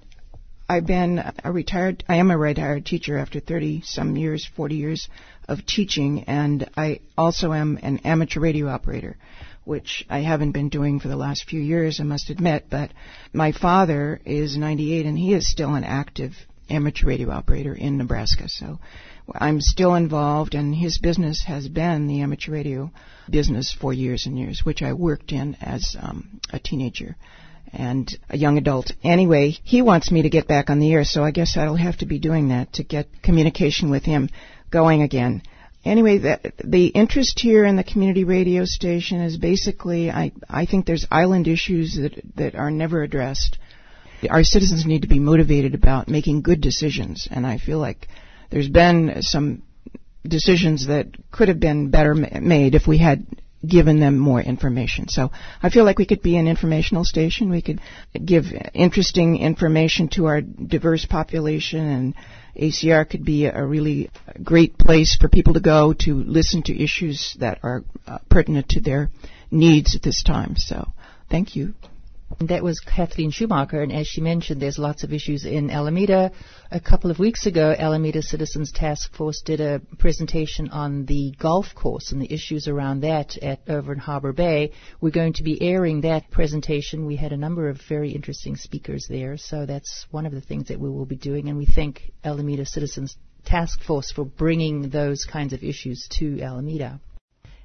I've 0.70 0.86
been 0.86 1.20
a 1.44 1.52
retired, 1.52 2.04
I 2.08 2.18
am 2.18 2.30
a 2.30 2.38
retired 2.38 2.86
teacher 2.86 3.18
after 3.18 3.40
30 3.40 3.82
some 3.86 4.16
years, 4.16 4.48
40 4.56 4.76
years 4.76 5.10
of 5.48 5.66
teaching, 5.66 6.26
and 6.26 6.70
I 6.78 7.00
also 7.18 7.54
am 7.54 7.80
an 7.82 7.98
amateur 8.04 8.40
radio 8.40 8.68
operator, 8.68 9.18
which 9.68 10.05
I 10.09 10.20
haven't 10.20 10.53
been 10.53 10.70
doing 10.70 10.99
for 10.99 11.09
the 11.09 11.18
last 11.18 11.43
few 11.43 11.59
years, 11.59 11.99
I 11.99 12.03
must 12.03 12.30
admit, 12.30 12.68
but 12.70 12.91
my 13.34 13.51
father 13.51 14.22
is 14.26 14.57
98 14.57 15.05
and 15.05 15.20
he 15.20 15.34
is 15.34 15.51
still 15.51 15.76
an 15.76 15.84
active 15.84 16.32
amateur 16.70 17.07
radio 17.07 17.30
operator 17.32 17.74
in 17.74 17.97
Nebraska. 17.97 18.47
So 18.47 18.80
I'm 19.36 19.59
still 19.59 19.95
involved, 19.95 20.55
and 20.55 20.74
his 20.74 20.97
business 20.99 21.43
has 21.45 21.68
been 21.68 22.07
the 22.07 22.22
amateur 22.22 22.53
radio 22.53 22.91
business 23.30 23.76
for 23.78 23.91
years 23.91 24.26
and 24.26 24.39
years, 24.39 24.61
which 24.63 24.82
I 24.82 24.93
worked 24.93 25.34
in 25.34 25.55
as 25.55 25.97
um, 25.99 26.39
a 26.51 26.59
teenager 26.59 27.18
and 27.74 28.09
a 28.30 28.38
young 28.38 28.57
adult. 28.57 28.93
Anyway, 29.03 29.57
he 29.63 29.82
wants 29.82 30.11
me 30.11 30.22
to 30.22 30.30
get 30.30 30.47
back 30.47 30.70
on 30.70 30.80
the 30.80 30.93
air, 30.93 31.03
so 31.03 31.26
I 31.26 31.32
guess 31.32 31.57
I'll 31.57 31.76
have 31.76 31.97
to 31.97 32.05
be 32.05 32.20
doing 32.20 32.49
that 32.49 32.72
to 32.74 32.84
get 32.84 33.22
communication 33.22 33.89
with 33.89 34.05
him 34.05 34.30
going 34.72 35.01
again. 35.01 35.41
Anyway, 35.88 36.18
the, 36.18 36.54
the 36.64 36.88
interest 36.88 37.40
here 37.40 37.64
in 37.64 37.78
the 37.78 37.84
community 37.84 38.26
radio 38.26 38.66
station 38.66 39.22
is 39.22 39.38
basically, 39.38 40.12
I, 40.12 40.34
I 40.50 40.66
think 40.66 40.86
there's 40.86 41.08
island 41.10 41.48
issues 41.48 41.96
that, 41.96 42.22
that 42.36 42.56
are 42.56 42.70
never 42.70 43.04
addressed. 43.04 43.58
Our 44.30 44.44
citizens 44.44 44.86
need 44.86 45.04
to 45.04 45.08
be 45.08 45.20
motivated 45.20 45.76
about 45.76 46.10
making 46.10 46.42
good 46.42 46.60
decisions, 46.60 47.28
and 47.32 47.48
I 47.48 47.58
feel 47.58 47.80
like 47.80 48.08
there's 48.50 48.68
been 48.68 49.22
some 49.22 49.64
decisions 50.28 50.88
that 50.88 51.08
could 51.32 51.48
have 51.48 51.60
been 51.60 51.90
better 51.90 52.14
made 52.14 52.76
if 52.76 52.86
we 52.86 52.98
had 52.98 53.26
given 53.66 53.99
them 53.99 54.18
more 54.18 54.41
information. 54.41 55.08
So 55.08 55.32
I 55.62 55.70
feel 55.70 55.84
like 55.84 55.97
we 55.97 56.05
could 56.05 56.22
be 56.22 56.38
an 56.38 56.47
informational 56.47 57.03
station. 57.03 57.49
We 57.49 57.62
could 57.62 57.82
give 58.24 58.45
interesting 58.74 59.38
information 59.38 60.10
to 60.10 60.26
our 60.28 60.41
diverse 60.41 61.05
population 61.05 61.80
and 61.80 62.16
ACR 62.55 63.08
could 63.10 63.24
be 63.24 63.45
a 63.45 63.66
really 63.66 64.10
great 64.43 64.78
place 64.78 65.16
for 65.20 65.30
people 65.30 65.53
to 65.53 65.60
go 65.60 65.93
to 65.93 66.16
listen 66.16 66.64
to 66.64 66.84
issues 66.84 67.36
that 67.39 67.60
are 67.64 67.84
uh, 68.08 68.18
pertinent 68.30 68.70
to 68.70 68.82
their 68.82 69.10
needs 69.51 69.95
at 69.95 70.01
this 70.01 70.24
time. 70.24 70.55
So 70.58 70.91
thank 71.30 71.55
you. 71.55 71.74
That 72.42 72.62
was 72.62 72.82
Kathleen 72.82 73.32
Schumacher, 73.32 73.82
and 73.82 73.92
as 73.92 74.06
she 74.06 74.20
mentioned, 74.20 74.62
there's 74.62 74.78
lots 74.78 75.04
of 75.04 75.14
issues 75.14 75.46
in 75.46 75.72
Alameda. 75.72 76.34
A 76.70 76.80
couple 76.80 77.10
of 77.10 77.20
weeks 77.20 77.46
ago, 77.46 77.74
Alameda 77.76 78.22
Citizens 78.22 78.72
Task 78.72 79.14
Force 79.14 79.42
did 79.42 79.62
a 79.62 79.80
presentation 79.98 80.68
on 80.70 81.06
the 81.06 81.34
golf 81.40 81.74
course 81.74 82.12
and 82.12 82.22
the 82.22 82.32
issues 82.32 82.68
around 82.68 83.00
that 83.00 83.38
at 83.38 83.62
over 83.70 83.94
in 83.94 84.00
Harbor 84.00 84.34
Bay. 84.34 84.74
We're 85.00 85.12
going 85.12 85.34
to 85.34 85.44
be 85.44 85.62
airing 85.62 86.02
that 86.02 86.30
presentation. 86.30 87.06
We 87.06 87.16
had 87.16 87.32
a 87.32 87.38
number 87.38 87.70
of 87.70 87.80
very 87.88 88.12
interesting 88.12 88.58
speakers 88.58 89.08
there, 89.10 89.38
so 89.38 89.66
that's 89.66 90.06
one 90.12 90.26
of 90.26 90.34
the 90.34 90.42
things 90.42 90.68
that 90.68 90.82
we 90.82 90.90
will 90.90 91.06
be 91.06 91.16
doing, 91.16 91.48
and 91.48 91.58
we 91.58 91.66
thank 91.66 92.12
Alameda 92.26 92.66
Citizens 92.66 93.16
Task 93.46 93.82
Force 93.82 94.12
for 94.12 94.26
bringing 94.26 94.90
those 94.90 95.24
kinds 95.24 95.54
of 95.54 95.64
issues 95.64 96.08
to 96.20 96.42
Alameda. 96.42 97.00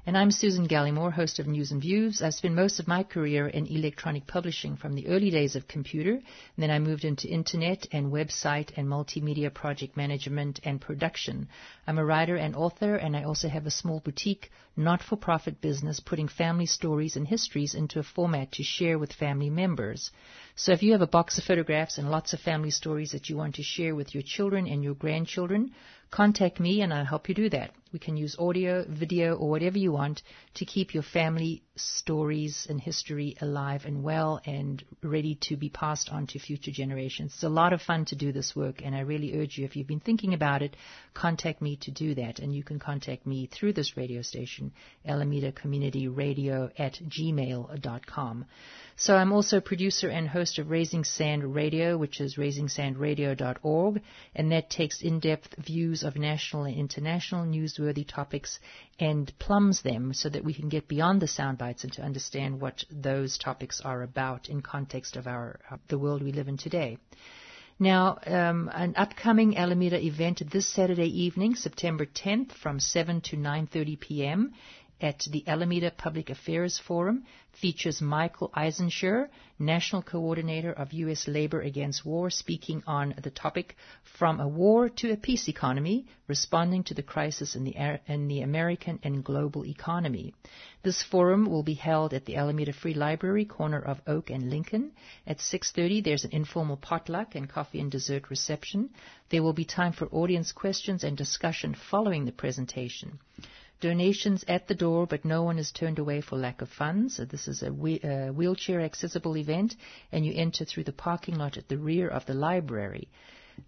And 0.05 0.17
I'm 0.17 0.31
Susan 0.31 0.67
Gallimore, 0.67 1.13
host 1.13 1.39
of 1.39 1.47
News 1.47 1.71
and 1.71 1.81
Views. 1.81 2.21
I've 2.21 2.33
spent 2.33 2.55
most 2.55 2.77
of 2.77 2.89
my 2.89 3.03
career 3.03 3.47
in 3.47 3.67
electronic 3.67 4.27
publishing 4.27 4.75
from 4.75 4.95
the 4.95 5.07
early 5.07 5.29
days 5.29 5.55
of 5.55 5.69
computer. 5.69 6.15
And 6.15 6.23
then 6.57 6.71
I 6.71 6.79
moved 6.79 7.05
into 7.05 7.29
internet 7.29 7.87
and 7.93 8.11
website 8.11 8.71
and 8.75 8.85
multimedia 8.85 9.53
project 9.53 9.95
management 9.95 10.59
and 10.65 10.81
production. 10.81 11.47
I'm 11.87 11.97
a 11.97 12.03
writer 12.03 12.35
and 12.35 12.53
author, 12.53 12.95
and 12.95 13.15
I 13.15 13.23
also 13.23 13.47
have 13.47 13.65
a 13.65 13.71
small 13.71 14.01
boutique, 14.01 14.51
not-for-profit 14.75 15.61
business 15.61 16.01
putting 16.01 16.27
family 16.27 16.65
stories 16.65 17.15
and 17.15 17.25
histories 17.25 17.73
into 17.73 17.99
a 17.99 18.03
format 18.03 18.51
to 18.51 18.63
share 18.63 18.99
with 18.99 19.13
family 19.13 19.49
members. 19.49 20.11
So 20.55 20.71
if 20.71 20.83
you 20.83 20.91
have 20.91 21.01
a 21.01 21.07
box 21.07 21.39
of 21.39 21.45
photographs 21.45 21.97
and 21.97 22.11
lots 22.11 22.33
of 22.33 22.39
family 22.39 22.69
stories 22.69 23.11
that 23.11 23.27
you 23.27 23.35
want 23.35 23.55
to 23.55 23.63
share 23.63 23.95
with 23.95 24.13
your 24.13 24.21
children 24.23 24.67
and 24.67 24.83
your 24.83 24.93
grandchildren, 24.93 25.71
contact 26.11 26.59
me 26.59 26.81
and 26.81 26.93
I'll 26.93 27.05
help 27.05 27.27
you 27.27 27.33
do 27.33 27.49
that. 27.49 27.71
We 27.91 27.97
can 27.97 28.17
use 28.17 28.35
audio, 28.37 28.85
video, 28.87 29.35
or 29.35 29.49
whatever 29.49 29.79
you 29.79 29.91
want 29.91 30.21
to 30.55 30.65
keep 30.65 30.93
your 30.93 31.03
family 31.03 31.63
stories 31.75 32.67
and 32.69 32.79
history 32.79 33.35
alive 33.41 33.85
and 33.85 34.03
well 34.03 34.39
and 34.45 34.83
ready 35.01 35.39
to 35.41 35.57
be 35.57 35.69
passed 35.69 36.09
on 36.11 36.27
to 36.27 36.39
future 36.39 36.71
generations. 36.71 37.33
It's 37.33 37.43
a 37.43 37.49
lot 37.49 37.73
of 37.73 37.81
fun 37.81 38.05
to 38.05 38.15
do 38.15 38.31
this 38.31 38.55
work 38.55 38.81
and 38.83 38.95
I 38.95 38.99
really 39.01 39.39
urge 39.39 39.57
you, 39.57 39.65
if 39.65 39.75
you've 39.75 39.87
been 39.87 39.99
thinking 39.99 40.35
about 40.35 40.61
it, 40.61 40.75
contact 41.15 41.63
me 41.63 41.77
to 41.81 41.91
do 41.91 42.13
that. 42.15 42.37
And 42.37 42.53
you 42.53 42.63
can 42.63 42.77
contact 42.77 43.25
me 43.25 43.47
through 43.47 43.73
this 43.73 43.97
radio 43.97 44.21
station, 44.21 44.71
Alameda 45.05 45.51
Community 45.51 46.07
Radio 46.07 46.69
at 46.77 46.93
gmail.com. 46.93 48.45
So 48.95 49.15
I'm 49.15 49.31
also 49.31 49.59
producer 49.59 50.07
and 50.07 50.27
host 50.27 50.59
of 50.59 50.69
Raising 50.69 51.03
Sand 51.03 51.55
Radio, 51.55 51.97
which 51.97 52.21
is 52.21 52.35
raisingsandradio.org, 52.35 54.01
and 54.35 54.51
that 54.51 54.69
takes 54.69 55.01
in-depth 55.01 55.55
views 55.57 56.03
of 56.03 56.15
national 56.15 56.65
and 56.65 56.75
international 56.75 57.45
newsworthy 57.45 58.07
topics 58.07 58.59
and 58.99 59.31
plumbs 59.39 59.81
them 59.81 60.13
so 60.13 60.29
that 60.29 60.43
we 60.43 60.53
can 60.53 60.69
get 60.69 60.87
beyond 60.87 61.21
the 61.21 61.27
sound 61.27 61.57
bites 61.57 61.83
and 61.83 61.93
to 61.93 62.03
understand 62.03 62.61
what 62.61 62.83
those 62.91 63.37
topics 63.37 63.81
are 63.81 64.03
about 64.03 64.47
in 64.47 64.61
context 64.61 65.15
of 65.15 65.27
our 65.27 65.59
the 65.87 65.97
world 65.97 66.21
we 66.21 66.31
live 66.31 66.47
in 66.47 66.57
today. 66.57 66.97
Now, 67.79 68.19
um, 68.27 68.69
an 68.71 68.93
upcoming 68.95 69.57
Alameda 69.57 69.99
event 69.99 70.43
this 70.51 70.67
Saturday 70.67 71.23
evening, 71.23 71.55
September 71.55 72.05
10th, 72.05 72.51
from 72.51 72.79
7 72.79 73.21
to 73.21 73.37
9:30 73.37 73.99
p.m 73.99 74.53
at 75.03 75.19
the 75.29 75.45
Alameda 75.49 75.91
Public 75.91 76.29
Affairs 76.29 76.79
Forum 76.79 77.25
features 77.51 78.01
Michael 78.01 78.49
Eisenscher, 78.55 79.27
National 79.59 80.01
Coordinator 80.01 80.71
of 80.71 80.93
U.S. 80.93 81.27
Labor 81.27 81.59
Against 81.59 82.05
War, 82.05 82.29
speaking 82.29 82.81
on 82.87 83.13
the 83.21 83.29
topic 83.29 83.75
From 84.17 84.39
a 84.39 84.47
War 84.47 84.87
to 84.87 85.11
a 85.11 85.17
Peace 85.17 85.49
Economy, 85.49 86.05
Responding 86.29 86.85
to 86.85 86.93
the 86.93 87.03
Crisis 87.03 87.53
in 87.53 87.65
the, 87.65 87.75
in 88.07 88.29
the 88.29 88.41
American 88.41 88.97
and 89.03 89.25
Global 89.25 89.65
Economy. 89.65 90.33
This 90.83 91.03
forum 91.03 91.47
will 91.47 91.63
be 91.63 91.73
held 91.73 92.13
at 92.13 92.23
the 92.23 92.37
Alameda 92.37 92.71
Free 92.71 92.93
Library, 92.93 93.43
corner 93.43 93.81
of 93.81 94.01
Oak 94.07 94.29
and 94.29 94.49
Lincoln. 94.49 94.93
At 95.27 95.39
6.30, 95.39 96.01
there's 96.01 96.23
an 96.23 96.31
informal 96.31 96.77
potluck 96.77 97.35
and 97.35 97.49
coffee 97.49 97.81
and 97.81 97.91
dessert 97.91 98.29
reception. 98.29 98.89
There 99.29 99.43
will 99.43 99.53
be 99.53 99.65
time 99.65 99.91
for 99.91 100.07
audience 100.07 100.53
questions 100.53 101.03
and 101.03 101.17
discussion 101.17 101.75
following 101.75 102.23
the 102.23 102.31
presentation. 102.31 103.19
Donations 103.83 104.43
at 104.47 104.67
the 104.69 104.75
door, 104.75 105.05
but 105.05 105.25
no 105.25 105.43
one 105.43 105.59
is 105.59 105.69
turned 105.69 105.99
away 105.99 106.21
for 106.21 106.37
lack 106.37 106.61
of 106.61 106.69
funds. 106.69 107.17
So 107.17 107.25
this 107.25 107.49
is 107.49 107.63
a 107.63 107.73
wheelchair 107.73 108.79
accessible 108.79 109.35
event, 109.35 109.75
and 110.09 110.25
you 110.25 110.31
enter 110.33 110.63
through 110.63 110.85
the 110.85 110.93
parking 110.93 111.35
lot 111.35 111.57
at 111.57 111.67
the 111.67 111.77
rear 111.77 112.07
of 112.07 112.25
the 112.25 112.33
library. 112.33 113.09